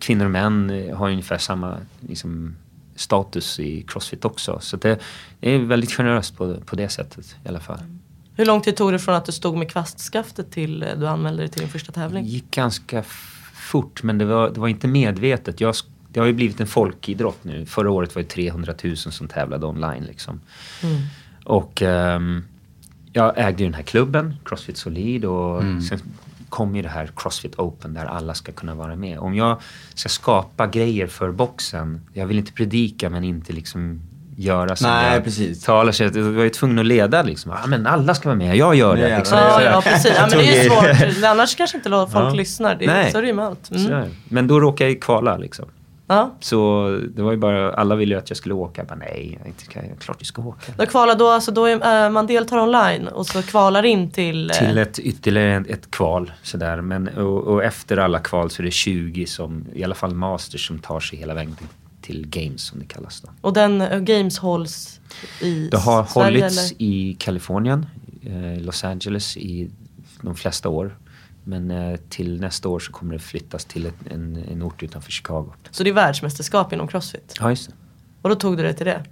[0.00, 2.56] kvinnor och män eh, har ungefär samma liksom,
[2.96, 4.58] status i crossfit också.
[4.60, 4.98] Så det,
[5.40, 7.78] det är väldigt generöst på, på det sättet i alla fall.
[8.34, 11.42] Hur lång tid tog det från att du stod med kvastskaftet till eh, du anmälde
[11.42, 12.24] dig till din första Det tävling?
[12.24, 13.04] gick ganska
[13.68, 15.60] fort men det var, det var inte medvetet.
[15.60, 15.74] Jag,
[16.08, 17.66] det har ju blivit en folkidrott nu.
[17.66, 20.04] Förra året var det 300 000 som tävlade online.
[20.04, 20.40] Liksom.
[20.82, 20.96] Mm.
[21.44, 22.44] Och ehm,
[23.12, 26.00] jag ägde ju den här klubben, Crossfit Solid och sen
[26.48, 29.18] kom ju det här Crossfit Open där alla ska kunna vara med.
[29.18, 29.60] Om jag
[29.94, 34.00] ska skapa grejer för boxen, jag vill inte predika men inte liksom
[34.38, 35.64] göra som Nej, jag precis.
[35.64, 35.92] talar.
[35.92, 37.52] Så jag var ju tvungen att leda liksom.
[37.62, 39.16] Ja, men alla ska vara med, jag gör det.
[39.18, 39.38] Liksom.
[39.38, 39.70] Ja, Sådär.
[39.70, 40.12] ja precis.
[40.16, 41.24] Ja, men det är tog- svårt.
[41.30, 42.30] Annars kanske inte folk Ja.
[42.30, 42.74] lyssnar.
[42.74, 43.12] Det är, Nej.
[43.12, 43.70] så är det ju med allt.
[43.70, 44.08] Mm.
[44.28, 45.64] Men då råkade jag ju kvala liksom.
[46.10, 46.34] Ja.
[46.40, 48.80] Så det var ju bara, alla ville ju att jag skulle åka.
[48.80, 50.72] Jag bara, nej, inte ska, klart jag ska åka.
[50.76, 54.50] Då kvalar då, alltså då är, eh, man deltar online och så kvalar in till...
[54.50, 56.32] eh, Till ett, ytterligare ett, ett kval.
[56.42, 56.80] Sådär.
[56.80, 60.66] Men, och, och efter alla kval så är det 20 som, i alla fall masters,
[60.66, 61.56] som tar sig hela vägen
[62.08, 63.20] till, games som det kallas.
[63.20, 63.28] Då.
[63.40, 65.00] Och den eh, Games hålls
[65.40, 66.82] i Det har Sverige hållits eller?
[66.82, 67.86] i Kalifornien,
[68.22, 69.70] eh, Los Angeles i
[70.22, 70.98] de flesta år.
[71.44, 75.10] Men eh, till nästa år så kommer det flyttas till ett, en, en ort utanför
[75.12, 75.52] Chicago.
[75.70, 77.34] Så det är världsmästerskap inom crossfit?
[77.40, 77.74] Ja, just det.
[78.22, 79.04] Och då tog du dig till det?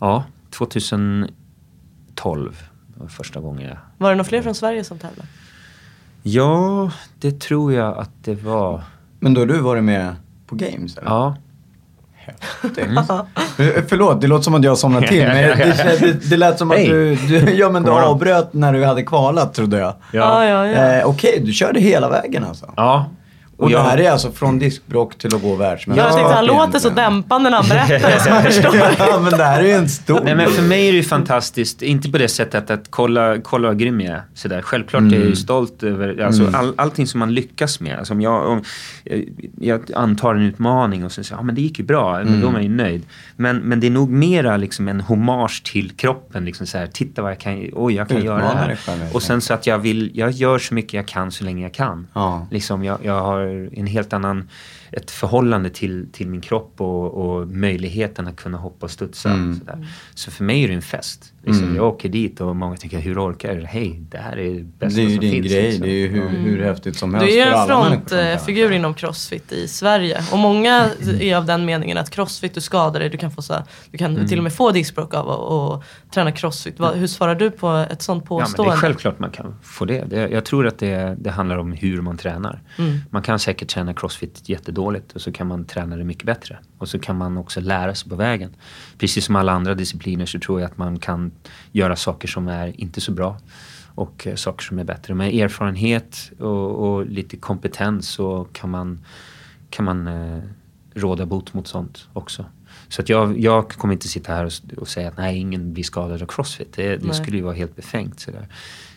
[0.00, 1.30] Ja, 2012
[2.96, 3.78] var första gången jag...
[3.98, 5.28] Var det några fler från Sverige som tävlade?
[6.22, 8.84] Ja, det tror jag att det var.
[9.20, 10.16] Men då har du varit med
[10.46, 11.10] på games eller?
[11.10, 11.36] Ja.
[13.58, 15.22] Eh, Förlåt, det låter som att jag somnade till.
[15.26, 16.88] Men det, det, det lät som att Hej.
[16.88, 19.94] du, du, ja, men du avbröt när du hade kvalat trodde jag.
[20.12, 20.92] Ja, ja, ja.
[20.92, 22.72] Eh, Okej, du körde hela vägen alltså?
[22.76, 23.06] Ja.
[23.56, 26.46] Och jag- det här är alltså från diskbrock till att gå världsmästerskap Jag tyckte han
[26.46, 28.76] låter så dämpande när han berättar det så jag förstår.
[28.98, 31.02] ja, men det här är ju en stor Nej men för mig är det ju
[31.04, 34.22] fantastiskt, inte på det sättet att kolla, kolla vad grym jag är.
[34.34, 34.62] Sådär.
[34.62, 37.98] Självklart är jag ju stolt över alltså, all, allting som man lyckas med.
[37.98, 38.62] Alltså, om jag, om,
[39.60, 42.48] jag antar en utmaning och sen säger ja men det gick ju bra, men då
[42.48, 43.02] är man ju nöjd.
[43.36, 46.44] Men, men det är nog mera liksom en hommage till kroppen.
[46.44, 48.76] Liksom så här, Titta vad jag kan, oj jag kan göra det här.
[49.12, 51.74] Och sen så att jag vill, jag gör så mycket jag kan så länge jag
[51.74, 52.06] kan.
[52.12, 52.46] Ja.
[52.50, 54.48] Liksom, jag, jag har en helt annan,
[54.92, 59.30] ett förhållande till, till min kropp och, och möjligheten att kunna hoppa och studsa.
[59.30, 59.58] Mm.
[59.58, 59.86] Sådär.
[60.14, 61.32] Så för mig är det en fest.
[61.44, 63.64] Liksom, Jag åker dit och många tänker, hur orkar du?
[63.66, 65.52] Hej, det här är det bästa Det är ju som din finns.
[65.52, 65.82] grej, liksom.
[65.82, 69.52] det är ju hur, hur häftigt som helst Du är en som frontfigur inom crossfit
[69.52, 70.22] i Sverige.
[70.32, 73.54] Och många är av den meningen att crossfit, du skadar dig, du kan, få så,
[73.90, 74.28] du kan Mm.
[74.28, 75.82] till och med få diskbråck av att
[76.14, 76.78] träna crossfit.
[76.78, 78.72] Vad- Hur svarar du på ett sånt Ja, men det påstående?
[78.74, 80.04] är självklart man kan få det.
[80.04, 82.62] det jag tror att det, det handlar om hur man tränar.
[82.78, 82.98] Mm.
[83.10, 86.58] Man kan kan säkert träna crossfit jättedåligt och så kan man träna det mycket bättre.
[86.78, 88.50] Och så kan man också lära sig på vägen.
[88.98, 91.30] Precis som alla andra discipliner så tror jag att man kan
[91.72, 93.38] göra saker som är inte så bra
[93.94, 95.14] och eh, saker som är bättre.
[95.14, 99.04] Med erfarenhet och, och lite kompetens så kan man,
[99.70, 100.42] kan man eh,
[100.94, 102.44] råda bot mot sånt också.
[102.88, 105.84] Så att jag, jag kommer inte sitta här och, och säga att nej, ingen blir
[105.84, 106.72] skadad av crossfit.
[106.72, 108.20] Det, det skulle ju vara helt befängt.
[108.20, 108.48] Sådär.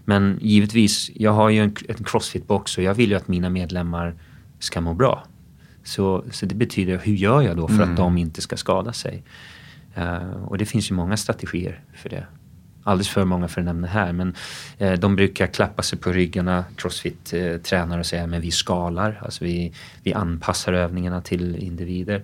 [0.06, 4.16] Men givetvis, jag har ju en, en crossfit-box och jag vill ju att mina medlemmar
[4.60, 5.24] ska må bra.
[5.90, 7.90] Så, så det betyder, hur gör jag då för Mm.
[7.90, 9.24] att de inte ska skada sig?
[9.96, 12.26] Eh, och det finns ju många strategier för det.
[12.84, 14.14] Alldeles för många för att nämna här.
[14.14, 14.34] Men
[14.78, 19.22] eh, de brukar klappa sig på ryggarna, crossfit-tränare och säga men vi skalar.
[19.26, 19.74] Alltså vi,
[20.04, 22.24] vi anpassar övningarna till individer.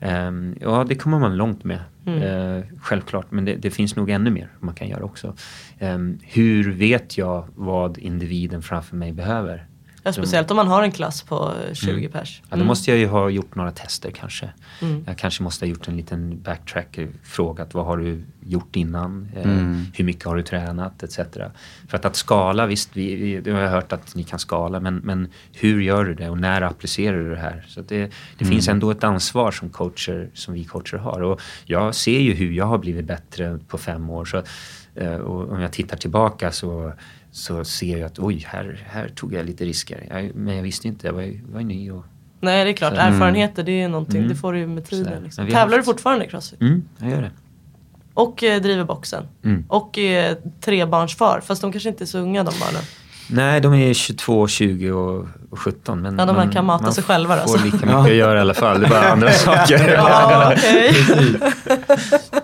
[0.00, 1.78] Ehm, ja, det kommer man långt med.
[2.06, 5.34] Eh, självklart, men det, det finns nog ännu mer man kan göra också.
[5.78, 9.66] Ehm, hur vet jag vad individen framför mig behöver?
[10.06, 12.10] Ja, speciellt om man har en klass på eh, 20 Mm.
[12.10, 12.42] pers.
[12.50, 14.50] Ja, då måste jag ju ha gjort några tester kanske.
[15.06, 19.28] Jag kanske måste ha gjort en liten backtrack, frågat vad har du gjort innan?
[19.36, 19.46] Eh,
[19.96, 21.02] Hur mycket har du tränat?
[21.02, 21.16] Etc.
[21.88, 24.80] För att, att skala, visst, vi, vi, det har jag hört att ni kan skala,
[24.80, 27.64] men, men hur gör du det och när applicerar du det här?
[27.68, 31.20] Så att det, det finns ändå ett ansvar som coacher, som vi coacher har.
[31.22, 34.24] Och jag ser ju hur jag har blivit bättre på fem år.
[34.24, 34.42] Så,
[34.94, 36.92] eh, och om jag tittar tillbaka så
[37.36, 40.06] så ser jag att oj, här, här tog jag lite risker.
[40.10, 42.04] Jag, men jag visste inte, jag var, ju- var ny och
[42.40, 44.28] Nej det är klart, Så- erfarenheter det är någonting, Mm.
[44.28, 45.22] det får du ju med tiden.
[45.22, 45.46] Liksom.
[45.46, 46.60] Tävlar du haft- fortfarande i crossfit?
[46.60, 47.30] Mm, jag gör det.
[48.14, 49.24] Och eh, driver boxen.
[49.44, 49.64] Mm.
[49.68, 52.82] Och är trebarnsfar, fast de kanske inte är så unga de barnen.
[53.30, 56.02] Nej, de är 22, 20 och, och 17.
[56.02, 57.64] Men Ja, de man, kan mata man sig själva då, får alltså.
[57.64, 58.80] lika mycket att göra i alla fall.
[58.80, 59.94] Det är bara andra saker.
[59.94, 60.94] Ja, okej.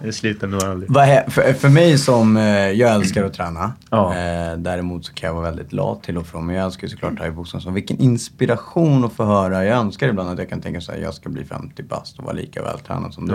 [0.02, 0.90] Det slutar nog aldrig.
[0.90, 3.72] Vad är, för, för mig som, eh, jag älskar att träna.
[3.90, 4.14] Ja.
[4.16, 6.46] Eh, däremot så kan jag vara väldigt lat till och från.
[6.46, 7.62] Men jag älskar ju såklart thaiboxning.
[7.62, 9.64] Så vilken inspiration att få höra.
[9.64, 12.24] Jag önskar ibland att jag kan tänka så här, jag ska bli 50 bast och
[12.24, 13.34] vara lika vältränad som du.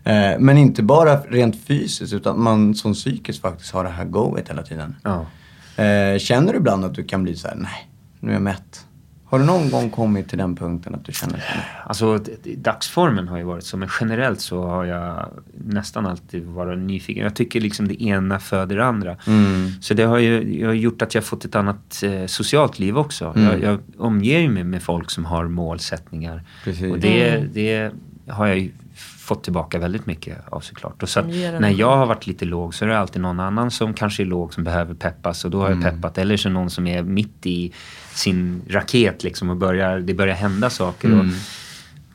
[0.03, 4.49] Eh, men inte bara rent fysiskt utan man som psykiskt faktiskt har det här goet
[4.49, 4.95] hela tiden.
[5.03, 5.25] Ja.
[5.79, 8.85] Eh, känner du ibland att du kan bli så här: nej, nu är jag mätt.
[9.25, 11.43] Har du någon gång kommit till den punkten att du känner så?
[11.85, 12.19] Alltså
[12.57, 17.23] dagsformen har ju varit så, men generellt så har jag nästan alltid varit nyfiken.
[17.23, 19.17] Jag tycker liksom det ena föder det andra.
[19.81, 22.97] Så det har ju jag har gjort att jag fått ett annat eh, socialt liv
[22.97, 23.33] också.
[23.35, 26.43] Jag, jag omger mig med folk som har målsättningar.
[26.63, 26.91] Precis.
[26.91, 27.91] Och det, det
[28.27, 28.71] har jag ju
[29.29, 31.03] fått tillbaka väldigt mycket av såklart.
[31.03, 33.93] Och så när jag har varit lite låg så är det alltid någon annan som
[33.93, 36.17] kanske är låg som behöver peppas och då har jag peppat.
[36.17, 37.73] Eller så någon som är mitt i
[38.13, 41.19] sin raket liksom och börjar, det börjar hända saker.
[41.19, 41.25] Och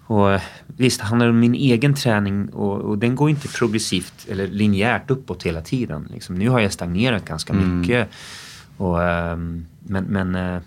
[0.07, 0.41] Och eh,
[0.77, 5.11] visst, det handlar om min egen träning och, och den går inte progressivt eller linjärt
[5.11, 6.09] uppåt hela tiden.
[6.13, 8.09] Liksom, nu har jag stagnerat ganska mycket.
[8.77, 10.61] Och, ehm, men, men, eh,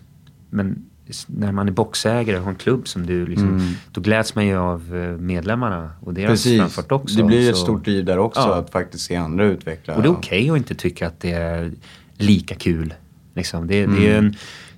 [0.49, 0.85] men
[1.27, 4.57] när man är boxägare och har en klubb som du, liksom, då gläds man ju
[4.57, 6.59] av eh, medlemmarna och deras Precis.
[6.59, 7.17] framfart också.
[7.17, 8.55] Det blir ett Så- stort driv där också, Ja.
[8.55, 9.95] att faktiskt se andra utveckla.
[9.95, 11.71] och det är okej att inte tycka att det är
[12.17, 12.93] lika kul.
[13.35, 13.67] Liksom.
[13.67, 14.35] Det, det är en,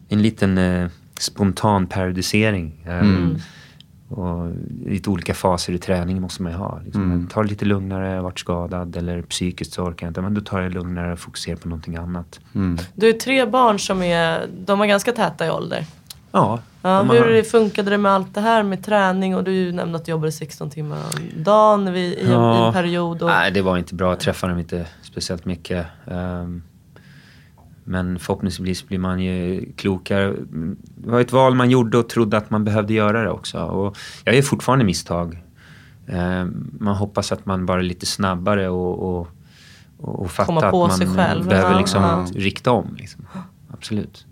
[0.09, 0.87] en liten eh,
[1.19, 2.85] spontan periodisering.
[3.01, 3.37] Um,
[4.11, 4.51] Och
[4.85, 6.81] lite olika faser i träningen måste man ju ha.
[6.85, 7.09] Liksom.
[7.09, 10.21] Men Ta det lite lugnare, jag varit skadad eller psykiskt så orkar jag inte.
[10.21, 12.39] Men då tar jag det lugnare och fokuserar på någonting annat.
[12.95, 15.85] Du har tre barn som är, de är ganska täta i ålder.
[16.31, 19.95] Ja, Ja, de hur funkade det med allt det här med träning och du nämnde
[19.97, 22.67] att du jobbade 16 timmar om dagen vid, i, Ja.
[22.67, 23.21] en period.
[23.21, 24.09] Och, Nej, det var inte bra.
[24.09, 25.87] Jag träffade dem inte speciellt mycket.
[26.07, 26.63] Ehm,
[27.83, 30.35] men förhoppningsvis blir man ju klokare.
[30.95, 33.59] Det var ett val man gjorde och trodde att man behövde göra det också.
[33.59, 35.43] Och jag gör fortfarande misstag.
[36.07, 39.27] Ehm, man hoppas att man bara är lite snabbare och, och,
[39.97, 41.47] och, fattar att man själv.
[41.47, 42.25] behöver liksom ja.
[42.35, 42.95] rikta om.
[42.97, 43.27] Liksom.
[43.73, 44.25] Absolut.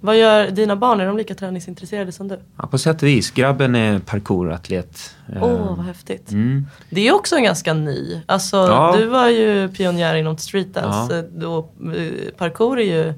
[0.00, 1.00] Vad gör dina barn?
[1.00, 2.38] Är de lika träningsintresserade som du?
[2.56, 3.30] Ja, på sätt och vis.
[3.30, 5.16] Grabben är parkouratlet.
[5.28, 6.30] Åh, Ehm, vad häftigt.
[6.32, 6.66] mm.
[6.90, 8.20] Det är också en ganska ny.
[8.26, 8.94] Alltså, Ja.
[8.98, 11.16] du var ju pionjär inom streetdance.
[11.16, 11.22] Ja.
[11.40, 11.58] Då,
[11.94, 13.14] eh, parkour är ju,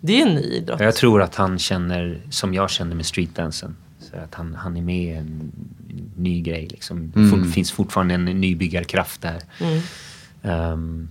[0.00, 0.80] det är en ny idrott.
[0.80, 3.76] Jag tror att han känner som jag känner med streetdansen.
[4.00, 5.52] Så att han, han är med i en
[6.16, 6.68] ny grej.
[6.70, 7.10] Liksom.
[7.14, 9.38] Det for, finns fortfarande en nybyggarkraft där.
[9.60, 9.80] Mm.
[10.42, 11.08] Ehm,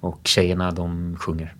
[0.00, 1.54] och tjejerna de sjunger.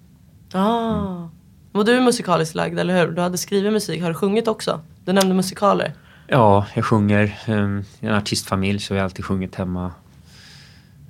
[0.52, 1.28] Ah.
[1.76, 3.12] Och du är musikaliskt lagd, eller hur?
[3.12, 4.02] Du hade skrivit musik.
[4.02, 4.80] Har du sjungit också?
[5.04, 5.94] Du nämnde musikaler.
[6.26, 7.38] Ja, jag sjunger.
[7.48, 9.92] Um, I en artistfamilj så har jag alltid sjungit hemma.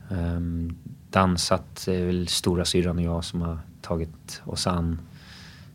[0.09, 0.77] Um,
[1.11, 4.99] dansat är väl stora syrran och jag som har tagit oss an.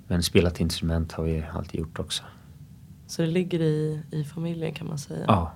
[0.08, 2.24] Men spelat instrument har vi alltid gjort också.
[3.08, 5.26] Så det ligger i, i familjen kan man säga.
[5.28, 5.52] Ja.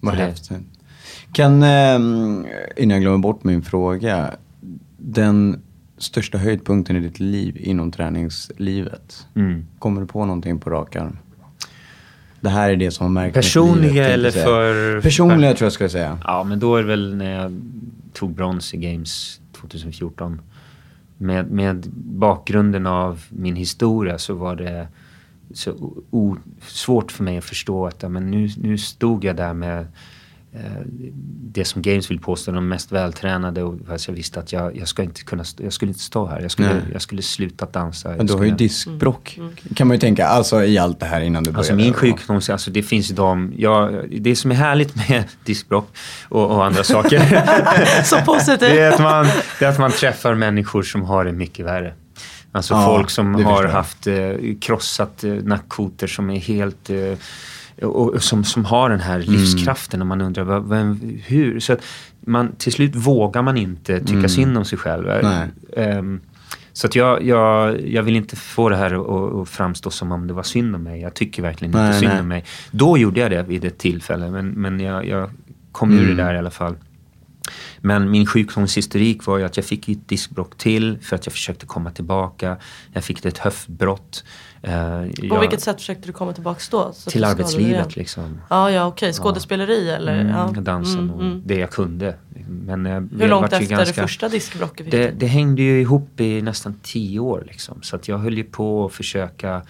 [0.00, 0.52] Vad det- häftigt.
[1.32, 2.46] Kan, ehm,
[2.76, 4.34] innan jag glömmer bort min fråga.
[4.96, 5.62] Den
[5.98, 9.26] största höjdpunkten i ditt liv inom träningslivet.
[9.34, 9.66] Mm.
[9.78, 11.18] Kommer du på någonting på rak arm?
[12.40, 15.00] Det här är det som har märkt Personliga tänkte eller för...
[15.00, 16.18] Personliga tror jag ska säga.
[16.24, 17.60] Ja, men då är det väl när jag
[18.12, 20.40] tog brons i Games 2014.
[21.18, 24.88] Med, med bakgrunden av min historia så var det
[25.54, 25.96] så
[26.60, 29.86] svårt för mig att förstå att ja, men nu, nu stod jag där med
[31.54, 33.74] det som Games vill påstå de mest vältränade och
[34.06, 36.40] jag visste att jag, jag, ska inte kunna, jag skulle inte stå här.
[36.40, 36.82] Jag skulle, Nej.
[36.92, 38.08] jag skulle sluta dansa.
[38.08, 39.38] Men du har ju skulle- diskbrock.
[39.76, 41.58] Kan man ju tänka, alltså i allt det här innan du började.
[41.58, 45.96] Alltså min sjukdom, alltså det finns de, jag, det som är härligt med diskbråck
[46.28, 48.02] och, och andra saker.
[48.04, 48.60] Så positivt.
[48.60, 49.26] det, är att man,
[49.58, 51.94] det är att man träffar människor som har det mycket värre.
[52.52, 54.14] Alltså Ja, folk som har haft eh,
[54.60, 56.90] krossat eh, nackkotor som är helt...
[56.90, 56.96] Eh,
[57.82, 59.32] och, som, som har den här Mm.
[59.32, 61.60] livskraften och man undrar vad, vem, hur.
[61.60, 61.80] Så att
[62.20, 65.08] man, till slut vågar man inte tycka synd om sig själv.
[65.08, 65.48] Mm.
[65.76, 66.20] Ehm,
[66.72, 70.32] så att jag, jag, jag vill inte få det här att, framstå som om det
[70.34, 71.00] var synd om mig.
[71.00, 72.20] Jag tycker verkligen Nej, inte synd nej.
[72.20, 72.44] om mig.
[72.70, 75.30] Då gjorde jag det vid ett tillfälle, men, men jag, jag
[75.72, 76.16] kom ur Mm.
[76.16, 76.74] det där i alla fall.
[77.86, 81.66] Men min sjukdomshistorik var ju att jag fick ett diskbråck till för att jag försökte
[81.66, 82.56] komma tillbaka.
[82.92, 84.24] Jag fick ett höftbrott.
[84.62, 86.92] Eh, På vilket sätt försökte du komma tillbaka då?
[87.06, 88.40] Till arbetslivet liksom.
[88.50, 89.12] Ja, ja okej.
[89.12, 90.20] Skådespeleri eller?
[90.20, 90.60] Mm, ja.
[90.60, 91.42] Dansen Mm, och mm.
[91.44, 92.16] det jag kunde.
[92.48, 96.20] Men, eh, Hur jag långt efter ganska- det första diskbråcket det, det hängde ju ihop
[96.20, 97.82] i nästan tio år liksom.
[97.82, 99.62] Så att jag höll ju på att försöka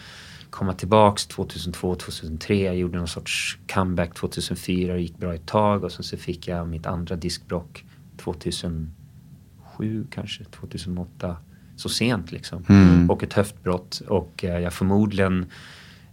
[0.51, 2.65] komma tillbaks 2002, 2003.
[2.65, 5.85] Jag gjorde någon sorts comeback 2004 och gick bra ett tag.
[5.85, 7.84] Och sen så fick jag mitt andra diskbråck
[8.25, 11.37] 2007 kanske, 2008.
[11.77, 12.65] Så sent liksom.
[12.69, 13.11] Mm.
[13.11, 14.03] Och ett höftbrott.
[14.09, 15.47] Och eh, jag har förmodligen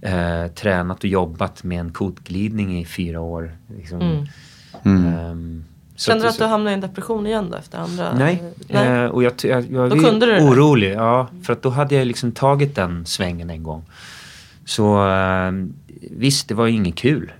[0.01, 3.57] eh, tränat och jobbat med en kotglidning i fyra år.
[3.77, 4.27] Liksom.
[4.83, 5.05] Mm.
[5.05, 5.63] Ehm,
[5.95, 8.13] så Kände du att du hamnade i en depression igen då efter andra?
[8.13, 8.87] Nej, Nej.
[8.87, 10.93] Eh, och jag, jag, jag Då var kunde du det orolig.
[10.93, 13.85] Ja, för att då hade jag liksom tagit den svängen en gång.
[14.65, 15.51] Så eh,
[16.11, 17.31] visst, det var ju inget kul.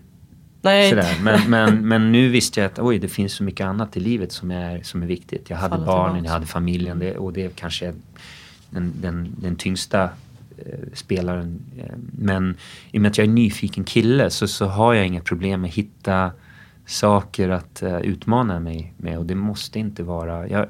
[0.62, 0.90] Nej.
[0.90, 1.18] Sådär.
[1.22, 4.32] Men, men, men nu visste jag att oj, det finns så mycket annat i livet
[4.32, 5.50] som är, som är viktigt.
[5.50, 7.94] Jag hade barnen, jag hade familjen det, och det kanske är
[8.70, 10.04] den, den, den tyngsta
[10.58, 11.60] eh, spelaren.
[11.78, 12.56] Eh, men
[12.92, 15.62] i och med att jag är en nyfiken kille så, så har jag inga problem
[15.62, 16.32] med att hitta
[16.86, 20.48] saker att eh, utmana mig med och det måste inte vara...
[20.48, 20.68] Jag,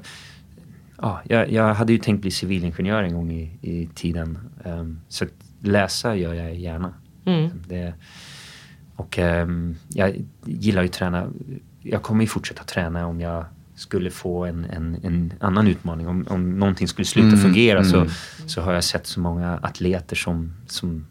[0.98, 4.38] ja, jag, jag hade ju tänkt bli civilingenjör en gång i, i tiden.
[4.64, 5.26] Ehm, så
[5.60, 6.94] läsa gör jag gärna.
[7.24, 7.50] Mm.
[7.68, 7.94] Det,
[8.96, 11.26] och ehm, jag gillar ju att träna.
[11.82, 16.08] Jag kommer ju fortsätta träna om jag skulle få en, en, en annan utmaning.
[16.08, 17.90] Om, om någonting skulle sluta Mm, fungera mm.
[17.90, 18.06] Så,
[18.46, 21.06] så har jag sett så många atleter som, som,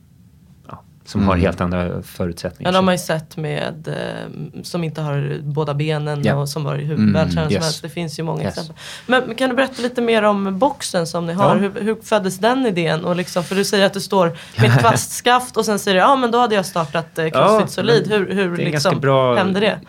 [1.11, 2.71] som har helt andra förutsättningar.
[2.71, 6.35] Ja, de har ju sett med eh, som inte har båda benen Ja.
[6.35, 7.63] och som var hur Mm, vältränade som yes.
[7.63, 7.81] helst.
[7.81, 8.53] Det finns ju många Yes.
[8.57, 8.75] exempel.
[9.07, 11.55] Men kan du berätta lite mer om boxen som ni har?
[11.55, 11.61] Ja.
[11.61, 13.05] Hur, hur föddes den idén?
[13.05, 16.01] Och liksom, för du säger att du står med ett kvastskaft och sen säger du
[16.01, 18.07] ja men då hade jag startat eh, Crossfit Ja, Solid.
[18.11, 19.79] Hur, hur det är ganska liksom, bra- hände det?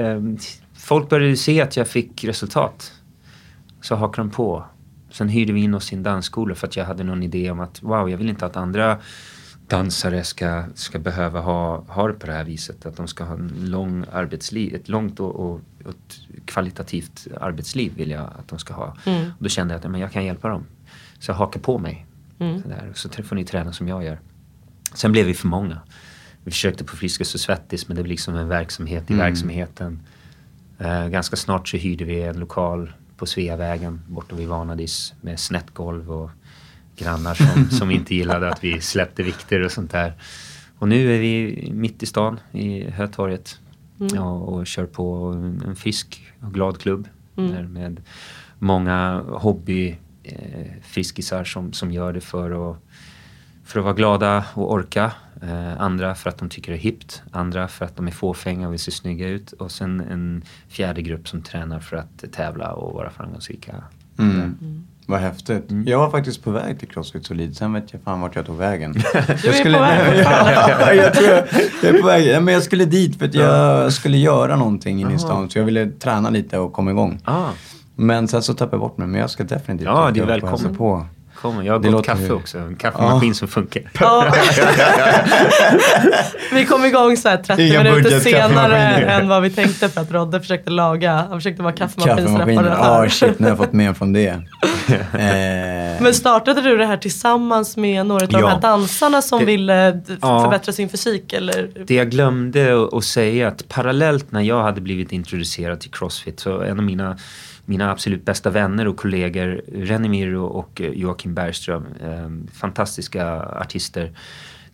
[0.00, 0.38] Ehm,
[0.78, 2.92] folk började se att jag fick resultat.
[3.82, 4.64] Så hakade de på.
[5.12, 7.60] Sen hyrde vi in oss i en dansskola för att jag hade någon idé om
[7.60, 8.96] att wow, jag vill inte att andra
[9.70, 12.86] dansare ska, ska behöva ha, ha det på det här viset.
[12.86, 15.94] Att de ska ha en lång arbetsliv, ett långt och, och, och
[16.44, 18.96] kvalitativt arbetsliv vill jag att de ska ha.
[19.06, 19.24] Mm.
[19.38, 20.66] Och då kände jag att men jag kan hjälpa dem.
[21.18, 22.06] Så jag hakade på mig.
[22.38, 22.62] Mm.
[22.62, 22.92] Sådär.
[22.94, 24.20] Så får ni träna som jag gör.
[24.94, 25.80] Sen blev vi för många.
[26.44, 29.26] Vi försökte på Friskis och Svettis men det blev liksom en verksamhet i Mm.
[29.26, 30.00] verksamheten.
[30.78, 35.74] Eh, ganska snart så hyrde vi en lokal på Sveavägen borta vid Vanadis med snett
[35.74, 36.30] golv och
[37.04, 40.14] grannar som, som inte gillade att vi släppte vikter och sånt där.
[40.78, 43.58] Och nu är vi mitt i stan i Hötorget
[44.00, 44.14] Mm.
[44.14, 45.32] ja, och kör på
[45.66, 47.52] en, frisk och glad klubb Mm.
[47.52, 48.00] där med
[48.58, 52.78] många hobby eh, som, som gör det för att,
[53.64, 55.12] för att vara glada och orka.
[55.42, 57.22] Eh, andra för att de tycker det är hippt.
[57.30, 59.52] Andra för att de är fåfänga och vill se snygga ut.
[59.52, 63.84] Och sen en fjärde grupp som tränar för att tävla och vara framgångsrika.
[64.18, 64.86] Mm.
[65.10, 65.70] Vad häftigt.
[65.70, 65.84] Mm.
[65.88, 68.56] Jag var faktiskt på väg till Crossfit Solid, sen vet jag fan vart jag tog
[68.56, 68.92] vägen.
[68.92, 69.00] Du
[69.48, 71.44] jag är på väg ja, jag tror jag,
[71.82, 72.26] jag är på väg.
[72.26, 75.50] Ja, men jag skulle dit för att jag skulle göra någonting inne i stan.
[75.50, 77.20] Så jag ville träna lite och komma igång.
[77.24, 77.44] Ah,
[77.96, 79.08] Men sen så tappade jag bort mig.
[79.08, 80.76] Men jag ska definitivt Ja, det är välkommen.
[80.76, 81.06] på.
[81.42, 81.62] Kommer.
[81.62, 82.58] Jag har Det gott kaffe ju- också.
[82.58, 83.34] En kaffemaskin Ja.
[83.34, 83.82] som funkar.
[84.00, 84.34] Ja.
[86.52, 90.10] vi kom igång så här 30 Inga minuter senare än vad vi tänkte för att
[90.12, 91.12] Rodde försökte laga.
[91.28, 93.04] Han försökte vara kaffemaskinsreparatör.
[93.04, 94.42] Ah shit, nu har jag fått med från det.
[95.14, 98.48] Eh, Men startade du det här tillsammans med några av de Ja.
[98.48, 100.42] här dansarna som Det- ville Ja.
[100.42, 101.32] förbättra sin fysik?
[101.32, 101.70] Eller?
[101.86, 106.40] Det jag glömde att- att säga att parallellt när jag hade blivit introducerad till Crossfit
[106.40, 107.16] så en av mina,
[107.70, 114.12] mina absolut bästa vänner och kollegor Renimir och och Joakim Bergström, ehm, fantastiska artister.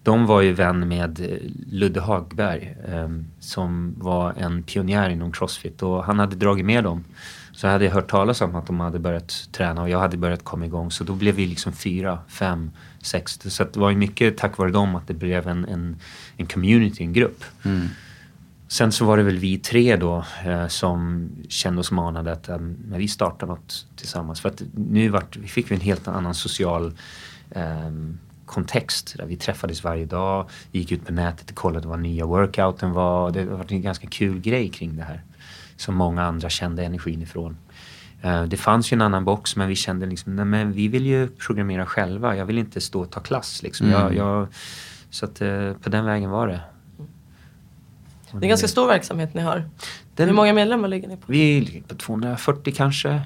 [0.03, 1.41] De var ju vän med
[1.71, 7.05] Ludde Hagberg ehm, som var en pionjär inom Crossfit och han hade dragit med dem.
[7.53, 10.45] Så hade jag hört talas om att de hade börjat träna och jag hade börjat
[10.45, 10.91] komma igång.
[10.91, 12.71] Så då blev vi liksom fyra, fem,
[13.03, 13.39] sex.
[13.43, 15.97] Så det var ju mycket tack vare dem att det blev en, en,
[16.37, 17.45] en community, en grupp.
[17.65, 17.89] mm.
[18.69, 22.59] Sen så var det väl vi tre då eh, som kände oss manade att eh,
[22.85, 24.41] vi startar något tillsammans.
[24.41, 26.93] För att nu vart, vi fick vi en helt annan social
[27.51, 27.91] eh,
[28.47, 32.93] kontext där vi träffades varje dag, gick ut på nätet och kollade vad nya workouten
[32.93, 33.31] var.
[33.31, 35.23] Det var en ganska kul grej kring det här.
[35.77, 37.57] Som många andra kände energin ifrån.
[38.23, 41.07] Eh, det fanns ju en annan box men vi kände liksom, nej men vi vill
[41.07, 42.37] ju programmera själva.
[42.37, 43.87] Jag vill inte stå och ta klass liksom.
[43.87, 44.01] Mm.
[44.01, 44.49] Jag, jag,
[45.11, 46.61] så att eh, på den vägen var det.
[48.33, 49.69] Det är en ganska stor verksamhet ni har.
[50.15, 51.23] Den- Hur många medlemmar ligger ni på?
[51.27, 53.21] Vi ligger på 240 kanske.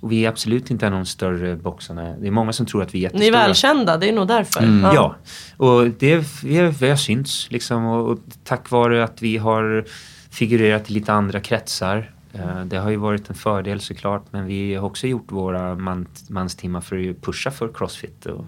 [0.00, 2.14] Och vi är absolut inte någon större boxarna.
[2.20, 3.38] Det är många som tror att vi är Ni jättestora.
[3.42, 4.62] är välkända, det är nog därför.
[4.62, 4.94] Mm.
[4.94, 5.16] Ja.
[5.56, 7.84] Och det, vi, vi har synts liksom.
[7.86, 9.84] Och, och tack vare att vi har
[10.30, 12.10] figurerat i lite andra kretsar.
[12.32, 14.24] Eh, det har ju varit en fördel såklart.
[14.30, 18.26] Men vi har också gjort våra man, manstimmar för att pusha för crossfit.
[18.26, 18.44] Och,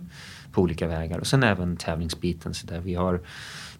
[0.52, 1.18] på olika vägar.
[1.18, 2.54] Och sen även tävlingsbiten.
[2.54, 3.20] Så där vi har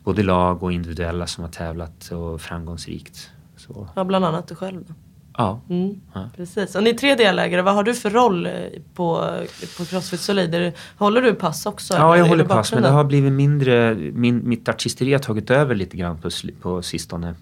[0.07, 3.31] både lag och individuella som har tävlat och framgångsrikt.
[3.57, 4.85] Så, Ja, bland annat du själv.
[4.89, 4.95] Då.
[5.39, 5.61] ja.
[5.71, 6.01] Mm.
[6.15, 6.31] Ja.
[6.37, 6.75] Precis.
[6.75, 8.53] Och ni är tre delägare, vad har du för roll eh,
[8.95, 9.39] på,
[9.79, 10.73] på Crossfit Solid?
[10.97, 11.95] Håller du pass också?
[11.95, 12.73] Ja, jag håller pass.
[12.73, 13.95] Men det har blivit mindre.
[13.95, 16.31] Min, mitt artisteri har tagit över lite grann på,
[16.61, 17.35] på sistone.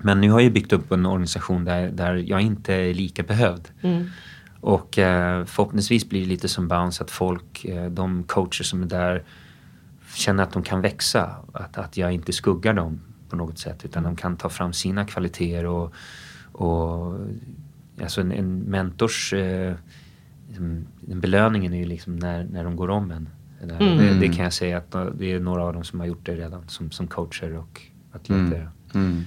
[0.00, 3.68] Men nu har jag byggt upp en organisation där, där jag inte är lika behövd.
[3.82, 4.10] Mm.
[4.60, 8.86] Och eh, förhoppningsvis blir det lite som Bounce att folk, eh, de coacher som är
[8.86, 9.22] där
[10.14, 11.36] känner att de kan växa.
[11.52, 15.04] Att, att jag inte skuggar dem på något sätt utan de kan ta fram sina
[15.04, 15.92] kvaliteter och,
[16.52, 17.14] och
[18.02, 19.74] alltså en, en mentors eh,
[20.48, 23.28] liksom, den belöningen är ju liksom när, när de går om en.
[23.62, 23.96] Mm.
[23.98, 26.36] det, det kan jag säga att det är några av dem som har gjort det
[26.36, 27.82] redan som, som coacher och
[28.12, 28.70] atleter.
[28.94, 29.22] Mm.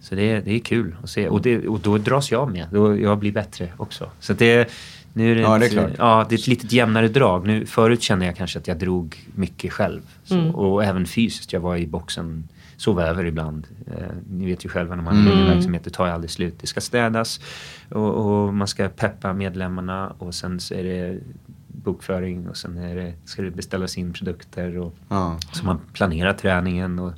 [0.00, 2.66] Så det, är- det är kul att se och, det, och då dras jag med.
[2.72, 4.10] Då jag blir bättre också.
[4.20, 4.70] Så det,
[5.16, 5.90] nu är det, Ja, ett, det är klart.
[5.98, 7.46] Ja, det är ett litet jämnare drag.
[7.46, 10.02] Nu, förut kände jag kanske att jag drog mycket själv.
[10.24, 10.54] Så, Mm.
[10.54, 11.52] Och även fysiskt.
[11.52, 13.66] Jag var i boxen, sov över ibland.
[13.86, 15.46] Eh, ni vet ju själva när man har mm.
[15.46, 16.54] verksamhet, det tar ju aldrig slut.
[16.60, 17.40] Det ska städas
[17.88, 21.18] och, och man ska peppa medlemmarna och sen så är det
[21.66, 25.38] bokföring och sen är det, ska det beställas in produkter och Ja.
[25.52, 27.12] så man planerar träningen och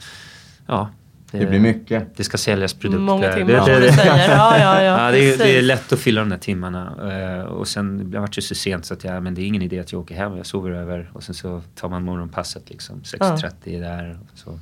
[0.66, 0.90] ja,
[1.38, 2.16] det Det blir mycket.
[2.16, 3.02] Det ska säljas produkter.
[3.02, 4.30] Många timmar det, som du säger.
[4.30, 6.92] Ja, ja, ja, det, är, det är lätt att fylla de där timmarna.
[7.38, 9.62] Eh, och sen det vart det så sent så att jag, men det är ingen
[9.62, 10.36] idé att jag åker hem.
[10.36, 13.00] Jag sover över och sen så tar man morgonpasset liksom.
[13.00, 14.18] 6.30 där.
[14.34, 14.58] Så.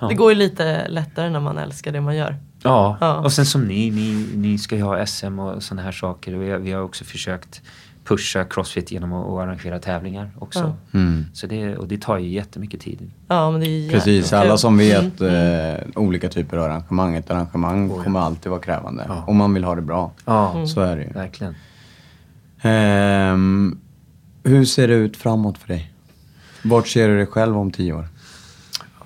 [0.00, 0.08] Ja.
[0.08, 2.36] Det går ju lite lättare när man älskar det man gör.
[2.62, 2.96] Ja.
[3.00, 3.14] Ja.
[3.16, 6.34] och sen som ni, ni, ni ska ju ha SM och sådana här saker.
[6.34, 7.62] Och vi, vi har också försökt
[8.06, 10.76] pusha Crossfit genom att, att arrangera tävlingar också.
[10.94, 11.24] Mm.
[11.34, 13.10] Så det, och det tar ju jättemycket tid.
[13.28, 15.74] Ja, men det är Precis, alla som vet Mm.
[15.76, 17.14] eh, olika typer av arrangemang.
[17.16, 19.04] Ett arrangemang kommer alltid vara krävande.
[19.08, 19.24] Ja.
[19.26, 20.12] Om man vill ha det bra.
[20.24, 21.10] Ja, Så är det ju.
[21.12, 21.54] verkligen.
[22.62, 23.78] Ehm,
[24.44, 25.92] hur ser det ut framåt för dig?
[26.64, 28.08] Vart ser du dig själv om tio år?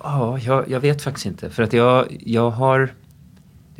[0.03, 1.49] Ja, jag, jag vet faktiskt inte.
[1.49, 2.89] För att jag, jag har...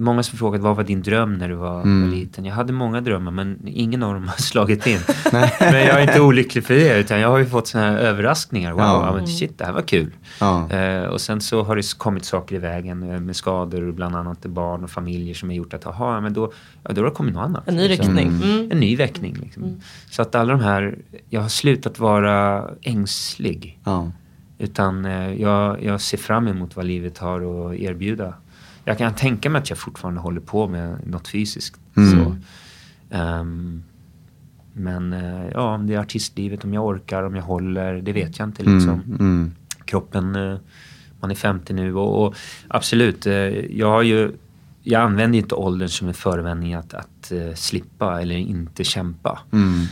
[0.01, 2.01] Det är många som frågat vad var din dröm när du var, Mm.
[2.09, 2.45] var liten.
[2.45, 4.99] Jag hade många drömmar men ingen av dem har slagit in.
[5.31, 8.71] men jag är inte olycklig för det utan jag har ju fått såna här överraskningar.
[8.71, 9.13] Wow, Ja.
[9.15, 10.11] men shit det här var kul.
[10.39, 10.69] Ja.
[10.71, 14.41] Eh, och sen så har det kommit saker i vägen eh, med skador bland annat
[14.45, 16.51] barn och familjer som har gjort att aha, men då,
[16.83, 17.67] ja, då har det kommit något annat.
[17.67, 18.27] En ny riktning.
[18.27, 18.71] Mm.
[18.71, 19.37] En ny väckning.
[19.41, 19.81] Liksom.
[20.11, 20.97] Så att alla de här,
[21.29, 23.79] jag har slutat vara ängslig.
[23.83, 24.11] Ja.
[24.57, 28.33] Utan eh, jag, jag ser fram emot vad livet har att erbjuda.
[28.86, 31.79] Jag kan tänka mig att jag fortfarande håller på med något fysiskt.
[31.97, 32.11] Mm.
[32.11, 32.36] Så.
[33.09, 33.84] Ehm,
[34.73, 38.39] men eh, ja, om det är artistlivet, om jag orkar, om jag håller, det vet
[38.39, 38.89] jag inte liksom.
[38.89, 39.19] Mm.
[39.19, 39.51] Mm.
[39.86, 40.57] Kroppen, eh,
[41.19, 42.36] man är 50 nu och, och
[42.67, 43.34] absolut, eh,
[43.77, 44.32] jag har ju
[44.84, 49.39] jag använder inte åldern som en förevändning att, att slippa eller inte kämpa.
[49.51, 49.86] Mm.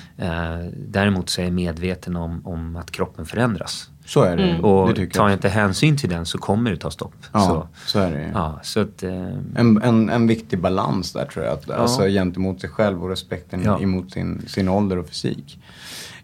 [0.88, 3.90] Däremot så är jag medveten om, om att kroppen förändras.
[4.10, 4.43] Så är det.
[4.43, 4.66] Mm.
[4.66, 7.14] Och det tar jag inte hänsyn till den så kommer det ta stopp.
[7.34, 9.12] Ja, Så, så är det ja, så att, eh,
[9.55, 11.53] En, en, en viktig balans där tror jag.
[11.53, 13.80] Att, Alltså gentemot sig själv och respekten Ja.
[13.82, 15.60] emot sin, sin ålder och fysik.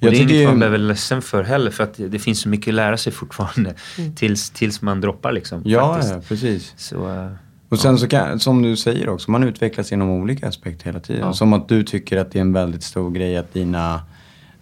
[0.01, 2.49] och det är inget man behöver vara ledsen för heller för att det, finns så
[2.49, 4.15] mycket att lära sig fortfarande Mm.
[4.15, 5.61] tills, tills man droppar liksom.
[5.65, 6.73] Ja, ja, precis.
[6.77, 7.27] Så, eh,
[7.69, 11.21] Och sen så kan, som du säger också, man utvecklas inom olika aspekter hela tiden.
[11.25, 11.33] Ja.
[11.33, 14.01] Som att du tycker att det är en väldigt stor grej att dina,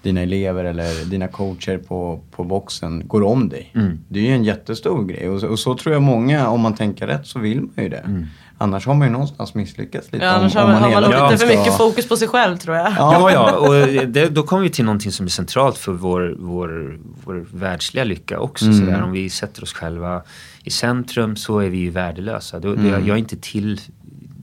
[0.04, 3.72] dina elever eller dina coacher på, på boxen går om dig.
[3.76, 4.00] Mm.
[4.08, 6.76] Det är ju en jättestor grej och så, och så tror jag många, om man
[6.76, 7.98] tänker rätt så vill man ju det.
[7.98, 8.26] Mm.
[8.58, 10.26] Annars har man ju någonstans misslyckats lite.
[10.26, 12.58] Ja, annars har man, har man nog tiden lite för mycket fokus på sig själv
[12.58, 12.92] tror jag.
[12.98, 17.00] Ja, ja, och det, då kommer vi till någonting som är centralt för vår, vår,
[17.26, 18.66] vår världsliga lycka också.
[18.66, 18.78] Mm.
[18.80, 19.02] Sådär.
[19.04, 20.22] Om vi sätter oss själva
[20.64, 22.60] i centrum så är vi ju värdelösa.
[22.60, 22.86] Då, Mm.
[22.92, 23.82] jag, jag är inte till...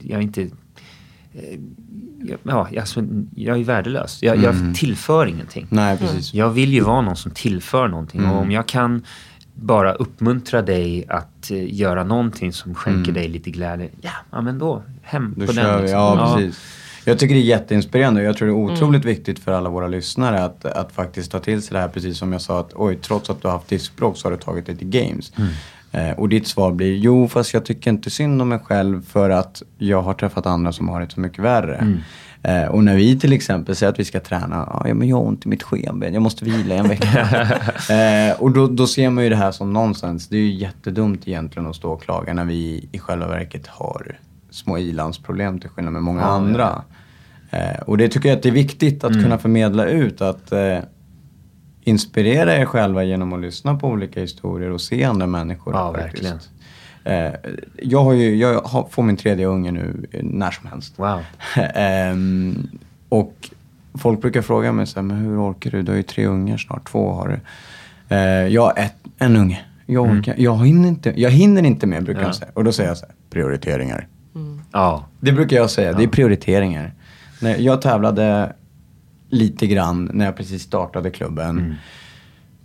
[0.01, 0.41] Jag är inte...
[0.41, 0.49] eh,
[2.43, 3.03] Ja, alltså,
[3.35, 4.19] jag är värdelös.
[4.23, 4.65] Jag, Mm.
[4.67, 5.67] jag tillför ingenting.
[5.69, 6.33] Nej, precis.
[6.33, 8.19] Jag vill ju vara någon som tillför någonting.
[8.21, 8.31] Mm.
[8.31, 9.03] Och om jag kan
[9.55, 13.89] bara uppmuntra dig att eh, göra någonting som skänker dig lite glädje.
[14.01, 15.33] Ja, ja men då hem Mm.
[15.39, 15.75] Då på kör den.
[15.75, 15.99] vi, liksom.
[15.99, 16.59] ja, precis.
[17.05, 18.73] Jag tycker det är jätteinspirerande och jag tror det är Mm.
[18.73, 21.87] otroligt viktigt för alla våra lyssnare att, att faktiskt ta till sig det här.
[21.87, 24.37] Precis som jag sa att oj, trots att du har haft diskbråck så har du
[24.37, 25.31] tagit dig till games.
[25.37, 25.49] Mm.
[25.91, 29.29] Eh, och ditt svar blir jo, fast jag tycker inte synd om mig själv för
[29.29, 31.75] att jag har träffat andra som har det så mycket värre.
[31.75, 31.99] Mm.
[32.43, 35.23] Eh, och när vi till exempel säger att vi ska träna, ja men jag har
[35.27, 37.19] ont i mitt skenben, jag måste vila en vecka.
[37.93, 40.27] eh, och då, då ser man ju det här som nonsens.
[40.27, 44.17] Det är ju jättedumt egentligen att stå och klaga när vi i själva verket har
[44.51, 46.81] små ilandsproblem till skillnad med många Ja, andra.
[47.49, 49.23] Eh, och det tycker jag att det är viktigt att Mm.
[49.23, 50.77] kunna förmedla ut att eh,
[51.83, 55.73] inspirera er själva genom att lyssna på olika historier och se andra människor.
[55.73, 56.23] Ja, faktiskt.
[56.23, 56.39] verkligen.
[57.03, 57.33] Eh,
[57.81, 60.93] jag, har ju, jag har, får min tredje unge nu när som helst.
[60.99, 61.19] Wow.
[61.75, 62.67] Ehm,
[63.09, 63.49] och
[63.93, 65.81] folk brukar fråga mig så här, men hur orkar du?
[65.81, 67.39] Du har ju tre ungar snart, två har du.
[68.15, 69.59] Eh, jag har ett, en unge.
[69.85, 72.27] Jag, orkar, jag, hinner inte, jag hinner inte mer brukar Ja.
[72.27, 72.51] de säga.
[72.53, 74.07] Och då säger jag så här, prioriteringar.
[74.71, 75.05] Ja.
[75.19, 76.93] Det brukar jag säga, det är prioriteringar.
[77.41, 78.53] När jag tävlade
[79.31, 81.49] lite grann när jag precis startade klubben.
[81.59, 81.73] Mm.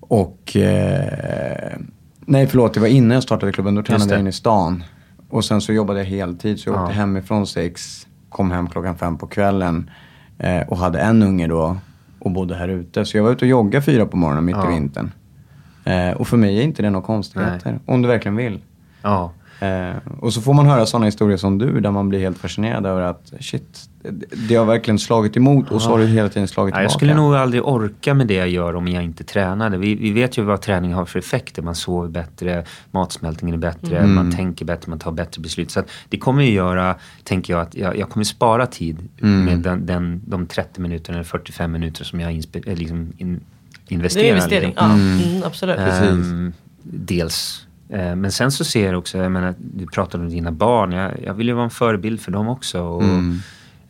[0.00, 1.78] Och, eh,
[2.20, 3.74] nej förlåt, det var innan jag startade klubben.
[3.74, 4.84] Då tränade jag inne i stan.
[5.28, 6.82] Och sen så jobbade jag heltid, så jag Ja.
[6.82, 9.90] åkte hemifrån sex, kom hem klockan fem på kvällen.
[10.38, 11.76] Eh, och hade en unge då
[12.18, 13.04] och bodde här ute.
[13.04, 14.70] Så jag var ute och joggade fyra på morgonen mitt Ja.
[14.70, 15.10] i vintern.
[15.84, 17.78] Eh, och för mig är inte det några konstigheter.
[17.86, 18.60] Om du verkligen vill.
[19.02, 19.32] Ja.
[19.60, 22.86] Eh, och så får man höra sådana historier som du där man blir helt fascinerad
[22.86, 26.48] över att shit, det, det har verkligen slagit emot och så har du hela tiden
[26.48, 26.82] slagit tillbaka.
[26.82, 29.78] jag skulle nog aldrig orka med det jag gör om jag inte tränade.
[29.78, 31.62] Vi, vi vet ju vad träning har för effekter.
[31.62, 34.14] Man sover bättre, matsmältningen är bättre, Mm.
[34.14, 35.70] man tänker bättre, man tar bättre beslut.
[35.70, 39.44] Så att det kommer ju göra, tänker jag, att jag, jag kommer spara tid Mm.
[39.44, 43.40] med den, den, de 30 minuterna eller 45 minuter som jag inspe, eh, liksom in,
[43.88, 44.24] Det investerar.
[44.24, 44.90] är investering, liksom.
[45.20, 45.28] ja.
[45.30, 45.78] Mm, absolut.
[45.78, 46.52] Ehm,
[46.82, 47.65] dels.
[47.90, 50.92] Eh, Men sen så ser jag också, jag menar, du pratade om dina barn.
[50.92, 52.82] Jag, jag vill ju vara en förebild för dem också.
[52.82, 53.38] Och, Mm.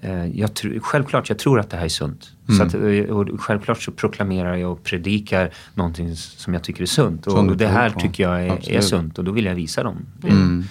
[0.00, 2.30] eh, jag tr- självklart, jag tror att det här är sunt.
[2.48, 2.58] Mm.
[2.58, 6.86] Så att, eh, och självklart så proklamerar jag och predikar någonting som jag tycker är
[6.86, 7.24] sunt.
[7.24, 9.96] Du Och det här tycker jag är, är sunt och då vill jag visa dem.
[10.20, 10.28] Det.
[10.28, 10.64] Mm.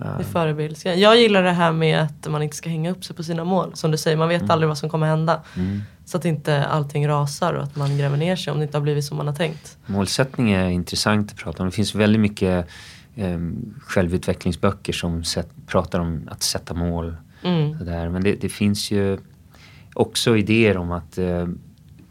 [0.00, 1.00] Det är förebildsgrej.
[1.00, 3.70] Jag gillar det här med att man inte ska hänga upp sig på sina mål.
[3.74, 5.40] Som du säger, man vet aldrig vad som kommer hända.
[6.04, 8.82] Så att inte allting rasar och att man gräver ner sig om det inte har
[8.82, 9.78] blivit som man har tänkt.
[9.86, 11.68] Målsättning är intressant att prata om.
[11.68, 12.66] Det finns väldigt mycket
[13.14, 13.38] eh,
[13.80, 17.16] självutvecklingsböcker som sätt, pratar om att sätta mål.
[17.42, 17.78] Mm.
[17.78, 18.08] Sådär.
[18.08, 19.18] Men det, det finns ju
[19.94, 21.48] också idéer om att eh,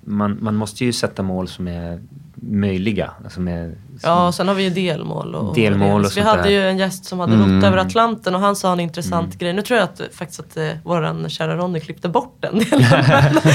[0.02, 2.00] man, man måste ju sätta mål som är
[2.42, 3.12] möjliga.
[3.24, 5.36] Alltså med, som, Ja, och sen har vi ju delmål.
[5.36, 6.50] Och, Delmål och Vi hade där.
[6.50, 9.54] ju en gäst som hade rott över Atlanten och han sa en intressant grej.
[9.54, 12.82] Nu tror jag att faktiskt att eh, våran kära Ronny klippte bort den delen.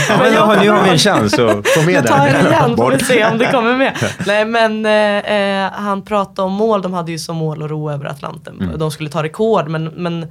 [0.09, 2.35] ja, men nu, har, nu har vi en chans att få med Nu tar jag
[2.35, 2.47] den.
[2.53, 3.97] igen får vi se om det kommer med.
[4.27, 7.91] Nej men eh, eh, han pratade om mål, de hade ju som mål att ro
[7.91, 8.61] över Atlanten.
[8.61, 8.79] Mm.
[8.79, 10.27] De skulle ta rekord men, men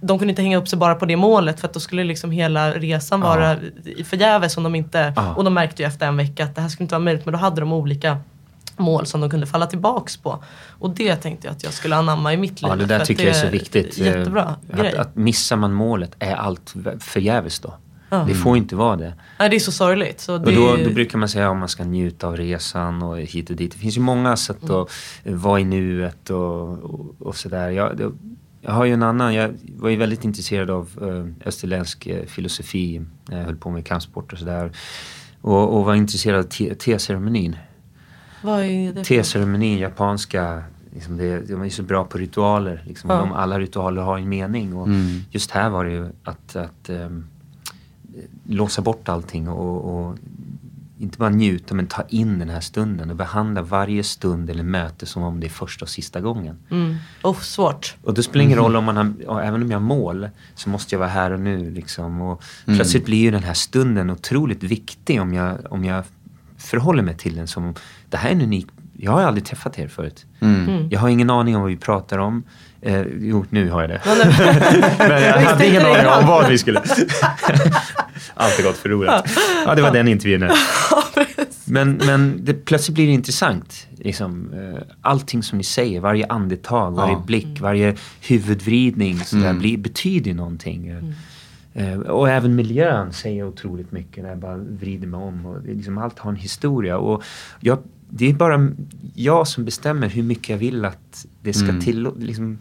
[0.00, 2.30] de kunde inte hänga upp sig bara på det målet för att då skulle liksom
[2.30, 3.56] hela resan vara
[3.96, 5.34] i förgäves om de inte, Ja.
[5.34, 7.32] och de märkte ju efter en vecka att det här skulle inte vara möjligt men
[7.32, 8.18] då hade de olika
[8.76, 10.44] mål som de kunde falla tillbaks på.
[10.78, 12.68] Och det tänkte jag att jag skulle anamma i mitt liv.
[12.70, 13.98] Ja, det där att tycker jag är så viktigt.
[13.98, 14.96] Jättebra att, grej.
[14.96, 17.74] att missar man målet är allt förgäves då.
[18.10, 18.24] Ja.
[18.28, 19.14] Det får inte vara det.
[19.38, 20.20] Nej, det är så sorgligt.
[20.20, 23.18] Så det, Och då, då brukar man säga att man ska njuta av resan och
[23.18, 23.72] hit och dit.
[23.72, 24.76] Det finns ju många sätt Mm.
[24.76, 24.88] att
[25.24, 27.70] vara i nuet och, och, och sådär.
[27.70, 28.12] Jag, det-
[28.66, 33.02] jag har ju en annan, jag var ju väldigt intresserad av eh, österländsk eh, filosofi.
[33.30, 34.72] Jag höll på med kampsport och sådär.
[35.40, 37.56] Och, och var intresserad av te- teceremonin.
[38.42, 40.62] Vad är det Teceremonin, japanska,
[40.94, 42.82] liksom det, de är så bra på ritualer.
[42.86, 43.10] Liksom.
[43.10, 43.16] Ja.
[43.16, 44.76] De, alla ritualer har en mening.
[44.76, 44.88] Och
[45.30, 47.26] Just här var det ju att, att ehm,
[48.48, 50.18] låsa bort allting och, och
[50.98, 55.06] inte bara njuta men ta in den här stunden och behandla varje stund eller möte
[55.06, 56.58] som om det är första och sista gången.
[56.70, 56.96] Mm.
[57.22, 57.96] Oh, svårt.
[58.02, 60.94] Och det spelar ingen roll om man har, även om jag har mål så måste
[60.94, 62.20] jag vara här och nu liksom.
[62.20, 66.04] Och plötsligt blir ju den här stunden otroligt viktig om jag, om jag
[66.58, 67.74] förhåller mig till den som,
[68.10, 68.66] det här är en unik,
[68.98, 70.26] jag har aldrig träffat er förut.
[70.40, 70.88] Mm.
[70.90, 72.42] Jag har ingen aning om vad vi pratar om.
[72.80, 74.00] Eh, jo, nu har jag det.
[74.98, 76.82] Men, jag hade ingen aning om vad vi skulle...
[78.38, 79.30] Allt har gått förlorat.
[79.66, 80.50] Ja, det var den intervjun.
[81.68, 83.86] Men, men det, plötsligt blir det intressant.
[83.98, 90.34] Liksom, eh, allting som ni säger, varje andetag, varje blick, varje huvudvridning sådär, blir, betyder
[90.34, 90.88] någonting.
[91.74, 95.46] Eh, och även miljön säger otroligt mycket när jag bara vrider mig om.
[95.46, 96.98] Och liksom, allt har en historia.
[96.98, 97.22] Och
[97.60, 97.78] jag,
[98.08, 98.68] det är bara
[99.14, 102.58] jag som bestämmer hur mycket jag vill att det ska till, liksom,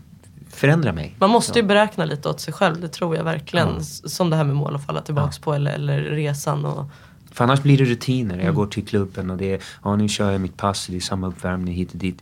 [0.56, 1.16] förändra mig.
[1.20, 3.68] Man måste ju beräkna lite åt sig själv, det tror jag verkligen.
[3.68, 3.78] Ja.
[3.80, 6.66] S- Som det här med mål att falla tillbaks på eller, eller resan.
[6.66, 6.86] Och,
[7.32, 8.39] För annars blir det rutiner.
[8.39, 10.99] Jag går till klubben och det är, ja nu kör jag mitt pass, det är
[10.99, 12.22] samma uppvärmning hit och dit.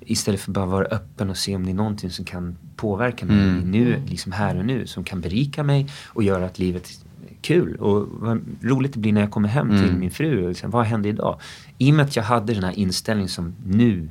[0.00, 3.36] Istället för bara vara öppen och se om det är någonting som kan påverka mig
[3.64, 4.86] nu, liksom här och nu.
[4.86, 6.84] Som kan berika mig och göra att livet
[7.30, 7.76] är kul.
[7.76, 10.42] Och vad roligt det blir när jag kommer hem till min fru.
[10.42, 11.40] och Liksom, vad hände idag?
[11.78, 14.08] I och med att jag hade den här inställningen som nu,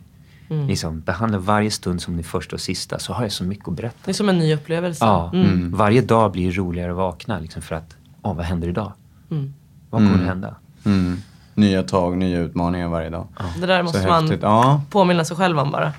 [0.50, 3.00] liksom, behandlar varje stund som det första och sista.
[3.00, 3.98] Så har jag så mycket att berätta.
[4.06, 5.06] det är som en ny upplevelse.
[5.06, 5.72] Ja, Mm.
[5.76, 7.40] varje dag blir roligare att vakna.
[7.40, 8.94] Liksom, för att, åh vad händer idag?
[9.32, 9.54] Mm.
[9.90, 10.56] Vad kommer att hända?
[10.86, 11.18] Mm.
[11.56, 13.28] Nya tag, nya utmaningar varje dag.
[13.60, 14.42] Det där Så måste man häftigt.
[14.42, 15.94] Ja, påminna sig själv om bara.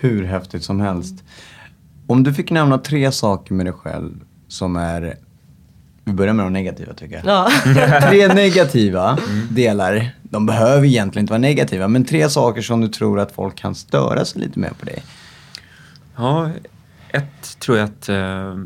[0.00, 1.24] hur häftigt som helst.
[2.06, 5.14] Om du fick nämna tre saker med dig själv som är,
[6.04, 7.24] vi börjar med de negativa tycker jag.
[7.26, 7.50] Ja.
[8.10, 9.18] Tre negativa
[9.50, 13.56] delar, de behöver egentligen inte vara negativa, men tre saker som du tror att folk
[13.56, 15.02] kan störa sig lite mer på dig.
[16.16, 16.50] Ja,
[17.08, 18.56] ett tror jag att eh,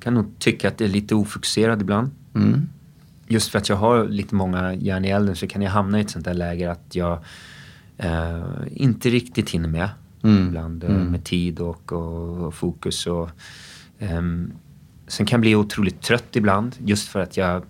[0.00, 2.10] kan nog tycka att det är lite ofokuserad ibland.
[2.34, 2.68] Mm.
[3.26, 6.00] Just för att jag har lite många järn i elden så kan jag hamna i
[6.00, 7.18] ett sånt där läge att jag
[7.96, 9.88] eh, inte riktigt hinner med.
[10.22, 10.48] Mm.
[10.48, 13.06] Ibland eh, med tid och, och, och fokus.
[13.06, 13.30] Och,
[13.98, 14.52] ehm,
[15.08, 17.62] sen kan jag bli otroligt trött ibland just för att jag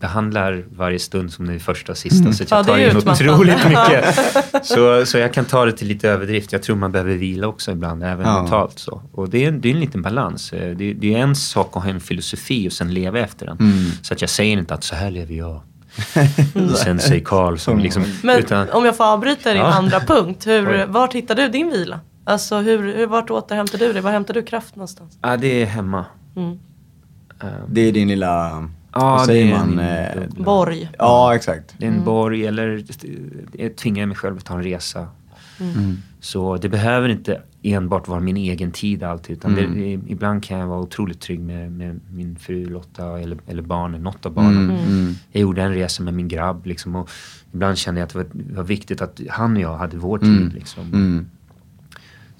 [0.00, 2.32] behandlar varje stund som den första och sista.
[2.32, 4.14] Så att Ja, jag det tar in otroligt mycket.
[4.66, 6.52] så, så jag kan ta det till lite överdrift.
[6.52, 8.40] Jag tror man behöver vila också ibland, även Ja.
[8.42, 8.78] mentalt.
[8.78, 9.02] Så.
[9.12, 10.52] Och det är, det är en liten balans.
[10.52, 13.56] Eh, Det, det är en sak att ha en filosofi och sen leva efter den.
[13.60, 13.90] Mm.
[14.02, 15.60] Så att jag säger inte att så här lever jag.
[16.84, 18.04] sen säger Karl som liksom...
[18.22, 19.72] Men utan, om jag får avbryta din Ja.
[19.72, 20.46] andra punkt.
[20.46, 22.00] Hur, vart hittar du din vila?
[22.24, 24.02] Alltså hur, hur, vart återhämtar du dig?
[24.02, 25.18] Var hämtar du kraft någonstans?
[25.22, 26.04] ja, det är hemma.
[26.36, 26.58] Mm.
[27.68, 29.68] Det är din lilla, Ja, vad säger det är man?
[29.68, 30.44] min Eh.
[30.44, 30.90] Borg.
[30.98, 31.74] ja, exakt.
[31.78, 32.84] Det är en borg eller
[33.52, 35.06] jag tvingar mig själv att ta en resa.
[36.20, 39.36] Så det behöver inte enbart vara min egen tid alltid.
[39.36, 43.38] Utan det, det, ibland kan jag vara otroligt trygg med, med min fru Lotta eller,
[43.46, 44.72] eller barnen, något av barnen.
[45.32, 47.10] Jag gjorde en resa med min grabb liksom, och
[47.52, 50.18] ibland kände jag att det var, det var viktigt att han och jag hade vår
[50.18, 50.52] tid.
[50.54, 51.26] Liksom.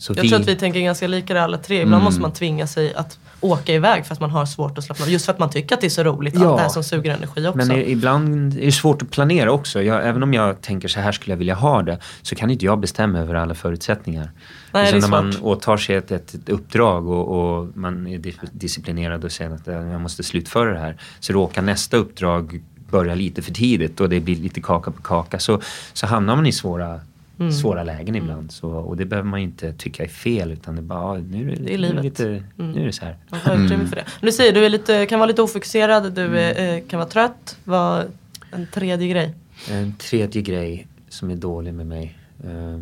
[0.03, 1.76] Så Jag tror att vi tänker ganska lika där alla tre.
[1.76, 2.05] Ibland Mm.
[2.05, 5.11] måste man tvinga sig att åka iväg för att man har svårt att slappna av.
[5.11, 6.34] Just för att man tycker att det är så roligt.
[6.34, 6.46] Ja.
[6.48, 7.57] Allt det här som suger energi också.
[7.57, 9.82] Men ibland är det svårt att planera också.
[9.82, 12.64] Jag, även om jag tänker så här skulle jag vilja ha det så kan inte
[12.64, 14.30] jag bestämma över alla förutsättningar.
[14.72, 15.42] Nej, Och det är när man svårt.
[15.59, 20.00] åtar sig ett, ett, uppdrag och, och man är dis- disciplinerad och säger att jag
[20.00, 20.96] måste slutföra det här.
[21.20, 25.38] Så råkar nästa uppdrag börja lite för tidigt och det blir lite kaka på kaka.
[25.38, 25.61] Så,
[25.92, 27.00] så hamnar man i svåra,
[27.39, 27.53] Mm.
[27.53, 28.53] svåra lägen ibland.
[28.53, 31.53] Så, och det behöver man ju inte tycka är fel utan det är bara, nu
[31.53, 32.05] är det, Det är nu livet.
[32.05, 33.16] lite, nu är det så här.
[33.30, 34.05] Man utrymme för det.
[34.20, 37.59] Du säger du är lite, kan vara lite ofokuserad, du är, eh, kan vara trött.
[37.64, 38.05] Vad
[38.51, 39.35] en tredje grej?
[39.70, 42.18] En tredje grej som är dålig med mig.
[42.45, 42.80] Eh,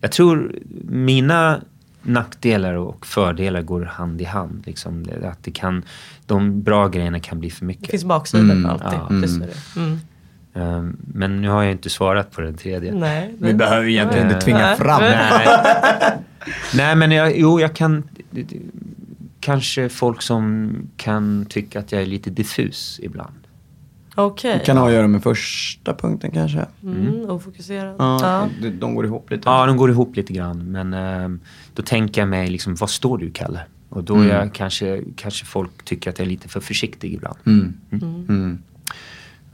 [0.00, 0.58] jag tror
[0.88, 1.60] mina
[2.02, 4.62] nackdelar och fördelar går hand i hand.
[4.66, 5.06] Liksom.
[5.24, 5.82] Att det kan,
[6.26, 7.84] de bra grejerna kan bli för mycket.
[7.84, 8.86] Det finns baksidor Mm, alltid.
[8.92, 9.08] ja.
[9.10, 9.56] Är är.
[9.76, 9.98] Mm.
[10.54, 10.82] Eh,
[11.14, 12.92] men nu har jag inte svarat på den tredje.
[12.94, 14.76] Nej, Vi behöver egentligen inte tvinga Nej.
[14.76, 15.00] fram.
[15.02, 15.48] Nej.
[16.74, 18.02] Nej men jag, jo jag kan
[19.40, 23.34] Kanske folk som kan tycka att jag är lite diffus ibland.
[24.14, 24.52] Okej.
[24.58, 26.66] Det kan ha att göra med första punkten kanske.
[26.82, 27.94] Mm, ofokuserad.
[27.98, 28.48] Ja, Ja.
[28.62, 29.42] de- De går ihop lite.
[29.48, 30.58] Ja, de går ihop lite grann.
[30.72, 31.40] Men ehm,
[31.74, 33.60] då tänker jag mig liksom, vad står du Kalle?
[33.88, 37.36] Och då är jag kanske, kanske folk tycker att jag är lite för försiktig ibland.
[37.46, 38.58] Mm.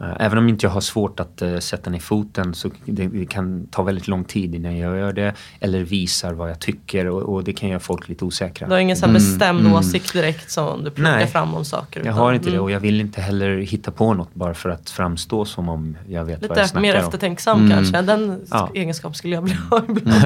[0.00, 0.10] Mm.
[0.10, 3.26] Eh, Även om inte jag har svårt att eh, sätta ner foten så det, det
[3.26, 5.34] kan ta väldigt lång tid innan jag gör det.
[5.60, 8.66] Eller visar vad jag tycker och, och det kan göra folk lite osäkra.
[8.66, 11.26] Du har ingen så här bestämd åsikt direkt som du plockar Nej.
[11.26, 12.00] fram om saker?
[12.00, 12.62] Jag utan- har inte det mm.
[12.64, 16.24] och jag vill inte heller hitta på något bara för att framstå som om jag
[16.24, 17.04] vet vad jag Lite snackar mer om.
[17.04, 18.02] eftertänksam kanske.
[18.02, 18.70] Den Ja.
[18.74, 20.24] egenskap skulle jag vilja ha ibland.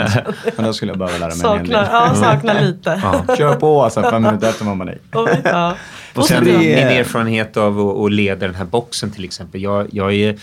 [0.56, 1.88] Men då skulle jag behöva lära mig en hel Saknar, del.
[1.92, 3.00] ja, saknar lite.
[3.28, 3.36] Ja.
[3.36, 4.66] Kör på alltså, fem minuter efter.
[5.12, 5.74] Oj, ja.
[6.14, 9.62] Och sen det- min erfarenhet av att, att leda den här boxen till exempel.
[9.62, 10.38] Jag, jag, är,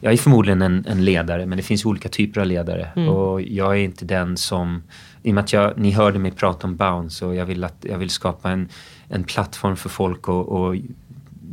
[0.00, 2.88] jag är förmodligen en, en ledare men det finns olika typer av ledare.
[2.96, 3.08] Mm.
[3.08, 4.82] Och jag är inte den som...
[5.22, 7.76] I och med att jag, ni hörde mig prata om bounce och jag vill, att,
[7.90, 8.68] jag vill skapa en,
[9.08, 10.74] en plattform för folk att och,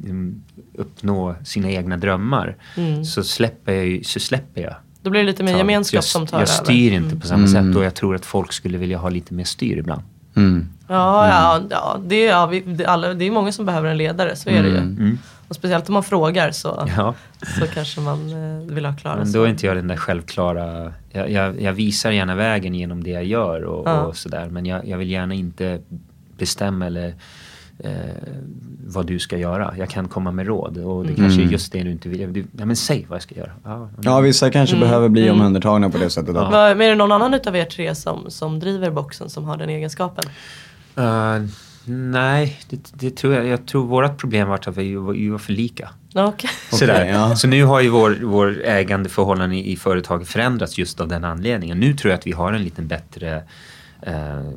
[0.06, 0.42] mm,
[0.74, 2.56] uppnå sina egna drömmar.
[3.06, 4.76] Så, släpper jag, så släpper jag.
[5.02, 6.64] Då blir det lite mer gemenskap jag, som tar Jag över.
[6.64, 9.44] styr inte på samma sätt och jag tror att folk skulle vilja ha lite mer
[9.44, 10.02] styr ibland.
[10.40, 10.70] Mm.
[10.88, 13.98] Ja, ja, ja, det, är, ja vi, det, alla, det är många som behöver en
[13.98, 15.18] ledare, så är det ju.
[15.48, 16.94] Och speciellt om man frågar så, Mm.
[16.98, 17.14] Ja.
[17.60, 20.94] så kanske man eh, vill ha klara Men då är inte jag den där självklara...
[21.12, 24.02] Jag, jag, jag visar gärna vägen genom det jag gör och, Ja.
[24.02, 24.50] och sådär.
[24.50, 25.80] Men jag, jag vill gärna inte
[26.38, 27.14] bestämma eller
[27.80, 27.92] eh,
[28.88, 29.74] vad du ska göra.
[29.78, 32.34] Jag kan komma med råd och det kanske är just det du inte vill.
[32.34, 33.52] Du, nej men säg vad jag ska göra.
[33.64, 34.88] Ja, Ja, vissa kanske Mm.
[34.88, 36.34] behöver bli omhändertagna på det sättet.
[36.36, 39.58] Vad- Men är det någon annan utav er tre som, som driver boxen som har
[39.58, 40.24] den egenskapen?
[40.96, 41.38] Eh,
[41.86, 43.46] nej, det, det tror jag.
[43.48, 45.90] Jag tror vårt problem var att vi var, vi var för lika.
[46.14, 46.50] Ja, Okej.
[46.72, 47.06] Sådär.
[47.06, 47.36] ja.
[47.36, 51.80] Så nu har ju vår, vår ägandeförhållande i, i företaget förändrats just av den anledningen.
[51.80, 53.44] Nu tror jag att vi har en lite bättre
[54.02, 54.52] eh,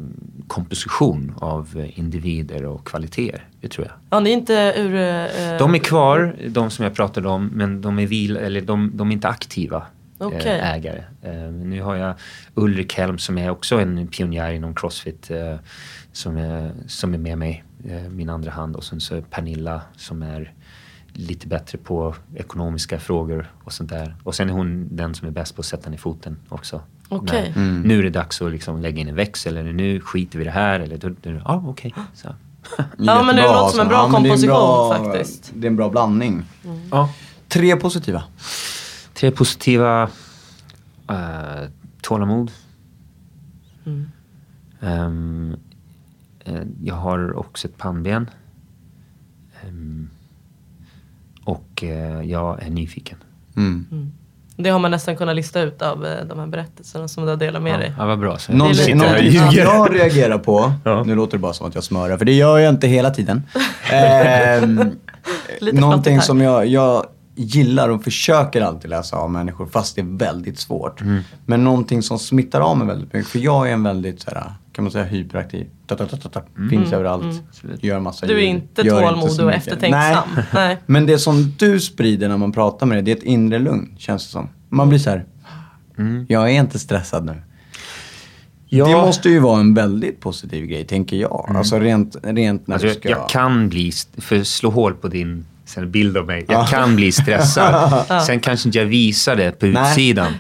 [0.47, 3.45] komposition av eh, individer och kvaliteter.
[3.61, 3.95] Det tror jag.
[4.11, 4.95] Ja, ni är inte ur...
[4.95, 8.91] Eh, De är kvar, de som jag pratade om, men de är, vil, eller de,
[8.95, 9.87] de är inte aktiva
[10.21, 11.05] eh, ägare.
[11.23, 12.15] Eh, nu har jag
[12.55, 15.57] Ulrik Helm som är också en pionjär inom Crossfit eh,
[16.13, 18.77] som, är, som är med mig, eh, min andra hand.
[18.77, 20.53] Och sen så Pernilla som är
[21.15, 24.17] lite bättre på ekonomiska frågor och sånt där.
[24.23, 26.81] Och sen är hon den som är bäst på att sätta ner foten också.
[27.17, 27.53] Okej.
[27.57, 30.43] När- Nu är det dags att liksom lägga in en växel eller nu skiter vi
[30.43, 30.81] i det här.
[30.81, 31.95] Eller då, då, ja, okej.
[32.15, 32.29] Så.
[32.99, 35.53] Ja, men det låter som en bra Ja, komposition bra- faktiskt.
[35.55, 36.43] Det är en bra blandning.
[36.91, 37.09] Ja.
[37.49, 38.23] Tre positiva.
[39.15, 40.09] Tre positiva.
[41.11, 41.69] Uh,
[42.03, 42.51] tålamod.
[44.81, 45.57] Ehm,
[46.45, 48.31] eh, jag har också ett pannben.
[49.63, 50.11] Ehm,
[51.45, 53.19] och eh, jag är nyfiken.
[53.57, 54.13] Mm.
[54.57, 57.37] Det har man nästan kunnat lista ut av eh, de här berättelserna som du har
[57.37, 57.93] delat med Ja, dig.
[57.99, 58.39] ja, vad bra.
[58.39, 61.03] Så Någonting, någonting som jag reagerar på, Ja.
[61.05, 63.43] nu låter det bara som att jag smörar, för det gör jag inte hela tiden.
[63.93, 64.91] Ehm,
[65.73, 70.59] någonting som jag, jag gillar och försöker alltid läsa av människor, fast det är väldigt
[70.59, 71.01] svårt.
[71.01, 71.23] Mm.
[71.47, 74.53] Men någonting som smittar av mig väldigt mycket, för jag är en väldigt, så här,
[74.73, 75.67] kan man säga, hyperaktiv.
[75.87, 76.43] Ta, ta, ta, ta, ta.
[76.71, 77.43] Finns överallt,
[77.81, 78.37] gör massa Mm.
[78.37, 80.29] Du är inte gör tålmodig och eftertänksam.
[80.35, 80.45] Nej.
[80.55, 80.79] Nej.
[80.87, 83.95] Men det som du sprider när man pratar med dig, det är ett inre lugn,
[83.99, 84.49] känns det som.
[84.69, 85.25] Man blir så här,
[86.29, 87.43] jag är inte stressad nu.
[88.75, 88.87] Ja.
[88.87, 91.53] Det måste ju vara en väldigt positiv grej, tänker jag.
[91.57, 93.09] Alltså rent, rent när Alltså, du jag, ska...
[93.09, 95.47] jag kan bli, för att slå hål på din
[95.87, 98.05] bild av mig, jag kan bli stressad.
[98.27, 99.91] Sen kanske inte jag visar det på Nej.
[99.91, 100.27] utsidan.
[100.27, 100.33] Eh,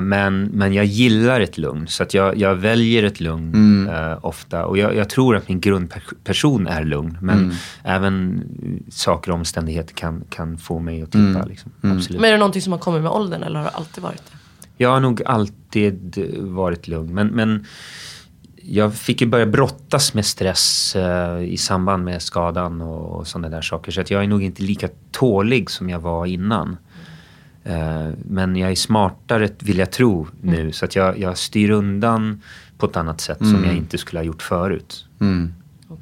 [0.00, 3.94] men, men jag gillar ett lugn, så att jag, jag väljer ett lugn Mm.
[4.12, 4.64] eh, ofta.
[4.66, 7.50] Och jag, jag tror att min grundperson är lugn, men Mm.
[7.84, 11.20] även eh, saker och omständigheter kan, kan få mig att tippa.
[11.20, 11.48] Mm.
[11.48, 11.70] Liksom.
[11.80, 12.20] Absolut.
[12.20, 14.36] Men är det någonting som har kommit med åldern eller har det alltid varit det?
[14.76, 17.14] Jag har nog alltid varit lugn.
[17.14, 17.66] Men, men
[18.62, 23.48] jag fick ju börja brottas med stress eh, i samband med skadan och, och sådana
[23.48, 23.92] där saker.
[23.92, 26.76] Så att jag är nog inte lika tålig som jag var innan.
[27.64, 30.72] Eh, men jag är smartare, vill jag tro, nu.
[30.72, 32.42] Så att jag, jag styr undan
[32.78, 35.06] på ett annat sätt som jag inte skulle ha gjort förut.
[35.20, 35.54] Mm.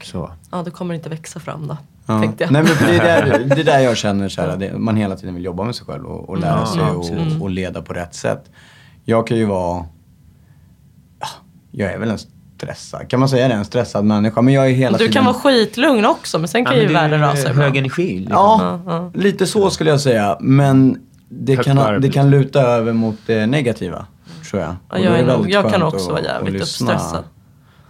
[0.03, 0.31] Så.
[0.51, 1.77] Ja, det kommer inte växa fram då.
[2.07, 2.21] Ja.
[2.21, 2.53] Tänkte jag.
[2.53, 5.17] Nej, men det, är där, det är där jag känner så här, det, man hela
[5.17, 7.93] tiden vill jobba med sig själv och, och lära Ja, sig och, och leda på
[7.93, 8.51] rätt sätt.
[9.05, 9.85] Jag kan ju vara,
[11.21, 11.27] ja,
[11.71, 12.19] jag är väl en
[12.57, 13.55] stressad, kan man säga det?
[13.55, 14.43] En stressad människa.
[14.43, 15.13] Men jag är hela du tiden...
[15.13, 17.77] kan vara skitlugn också men sen kan Ja, ju världen rasa hög ibland.
[17.77, 18.19] energi.
[18.19, 18.33] Liksom.
[18.87, 20.37] Ja, lite så skulle jag säga.
[20.41, 20.99] Men
[21.29, 24.07] det kan, det kan luta över mot det negativa,
[24.51, 24.71] tror jag.
[24.71, 27.25] Ja, Och jag är nog- väldigt jag kan skönt också att- vara jävligt uppstressad.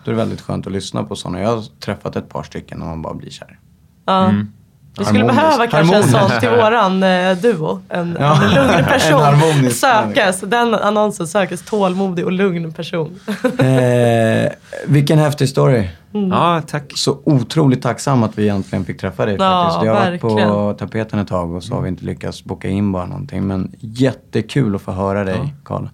[0.05, 1.40] Då är det väldigt skönt att lyssna på sådana.
[1.40, 3.59] Jag har träffat ett par stycken och man bara blir kär.
[4.05, 4.32] Ja.
[4.98, 5.42] Vi skulle Harmoniskt.
[5.46, 6.30] behöva kanske en Harmoniskt.
[6.32, 7.80] sån till våran eh, duo.
[7.88, 8.42] En, Ja.
[8.44, 9.20] en lugn En person.
[9.20, 13.20] harmonisk sökes, den annonsen sökes tålmodig och lugn person.
[13.58, 14.50] Eh,
[14.86, 15.88] vilken häftig story.
[16.30, 16.92] Ja, tack.
[16.94, 19.86] Så otroligt tacksam att vi äntligen fick träffa dig Ja, faktiskt.
[19.86, 22.92] Jag har varit på tapeten ett tag och så har vi inte lyckats boka in
[22.92, 23.46] bara någonting.
[23.46, 25.86] Men jättekul att få höra dig, Karl.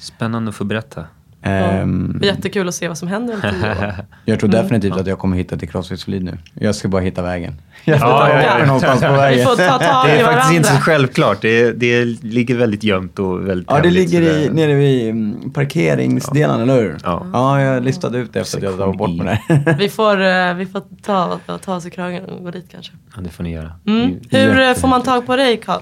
[0.00, 1.04] Spännande att få berätta.
[1.50, 3.94] Det är Jättekul att se vad som händer om tio år.
[4.24, 4.62] jag tror Mm.
[4.62, 6.38] definitivt att jag kommer hitta till Crossfit Solid nu.
[6.54, 7.54] Jag ska bara hitta vägen.
[7.84, 8.66] Jag ska Ja, ta ja, ja, ja.
[8.66, 9.44] någonstans på Vi vägen.
[9.46, 10.84] får ta tag Det i är faktiskt inte så varandra.
[10.84, 11.42] självklart.
[11.42, 15.50] Det, det ligger väldigt gömt och väldigt Ja, det ligger i, det- nere vid mm,
[15.52, 16.96] parkeringsdelen, eller hur?
[17.04, 17.26] Ja.
[17.32, 19.74] Ja, jag listade ut det efter att jag tagit bort mig där.
[19.78, 22.92] Vi får, eh, vi får ta, ta oss i kragen och gå dit kanske.
[23.16, 23.72] Ja, det får ni göra.
[23.86, 24.14] Mm.
[24.30, 25.80] Det Hur eh, får man tag på dig Karl?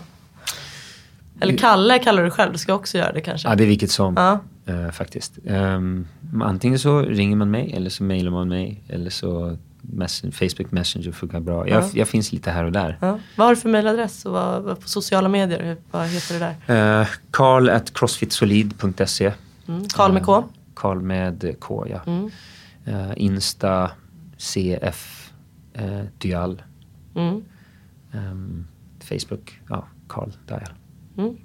[1.41, 3.49] Eller Kalle kallar du själv, du ska också göra det kanske.
[3.49, 4.15] Ja, det är vilket som.
[4.17, 4.41] Ja.
[4.73, 5.39] eh, faktiskt.
[5.47, 6.07] Ehm,
[6.43, 8.85] antingen så ringer man mig eller så mailar man mig.
[8.89, 11.69] Eller så messen, Facebook Messenger funkar bra.
[11.69, 11.89] Jag, Ja.
[11.95, 12.99] jag finns lite här och där.
[13.01, 13.19] Ja.
[13.37, 15.77] Vad har du för mailadress och vad, vad på sociala medier?
[15.91, 17.01] Vad heter det där?
[17.01, 19.33] Uh, Karl at crossfitsolid.se.
[19.69, 19.85] Mm.
[19.89, 20.45] Karl med K?
[20.75, 22.01] Karl med K, ja.
[22.07, 22.31] Mm.
[22.85, 23.91] Eh, Insta
[24.39, 25.31] CF
[25.81, 26.63] uh, Dial.
[27.17, 27.45] Mm.
[28.13, 28.67] Ehm,
[29.01, 30.69] Facebook, ja, Karl Dial.
[31.19, 31.37] Mm.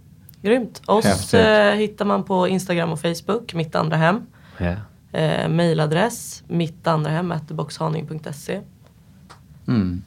[0.41, 0.82] Grymt.
[0.86, 1.34] Oss Häftigt.
[1.34, 4.22] eh, hittar man på Instagram och Facebook, mitt andra hem.
[4.58, 4.74] Ja.
[5.20, 8.62] Eh, mailadress, mitt andra hem, boxhaning.se.
[9.68, 10.02] Mm.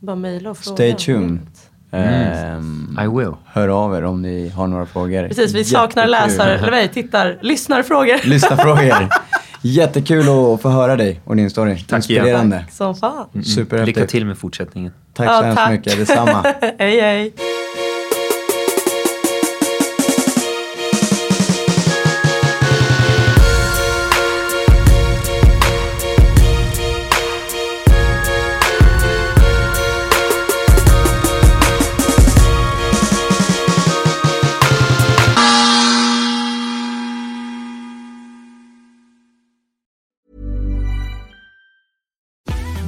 [0.00, 0.74] Bara mejla och fråga.
[0.76, 1.46] Stay tuned.
[1.90, 2.32] Mm.
[2.32, 3.32] Ehm, I will.
[3.46, 5.28] hör av er om ni har några frågor.
[5.28, 6.30] Precis, vi saknar Jättekul.
[6.30, 8.26] läsare, eller nej, tittar, lyssnarfrågor.
[8.26, 9.08] Lyssnarfrågor.
[9.62, 11.78] Jättekul att få höra dig och din story.
[11.78, 12.22] Tack igen.
[12.24, 12.64] Inspirerande.
[12.70, 13.26] Som fan.
[13.70, 13.84] Mm.
[13.86, 14.92] Lycka till med fortsättningen.
[15.14, 15.70] Tack Ja, så hemskt tack.
[15.70, 15.98] mycket.
[15.98, 16.42] Detsamma.
[16.78, 17.32] hej hej.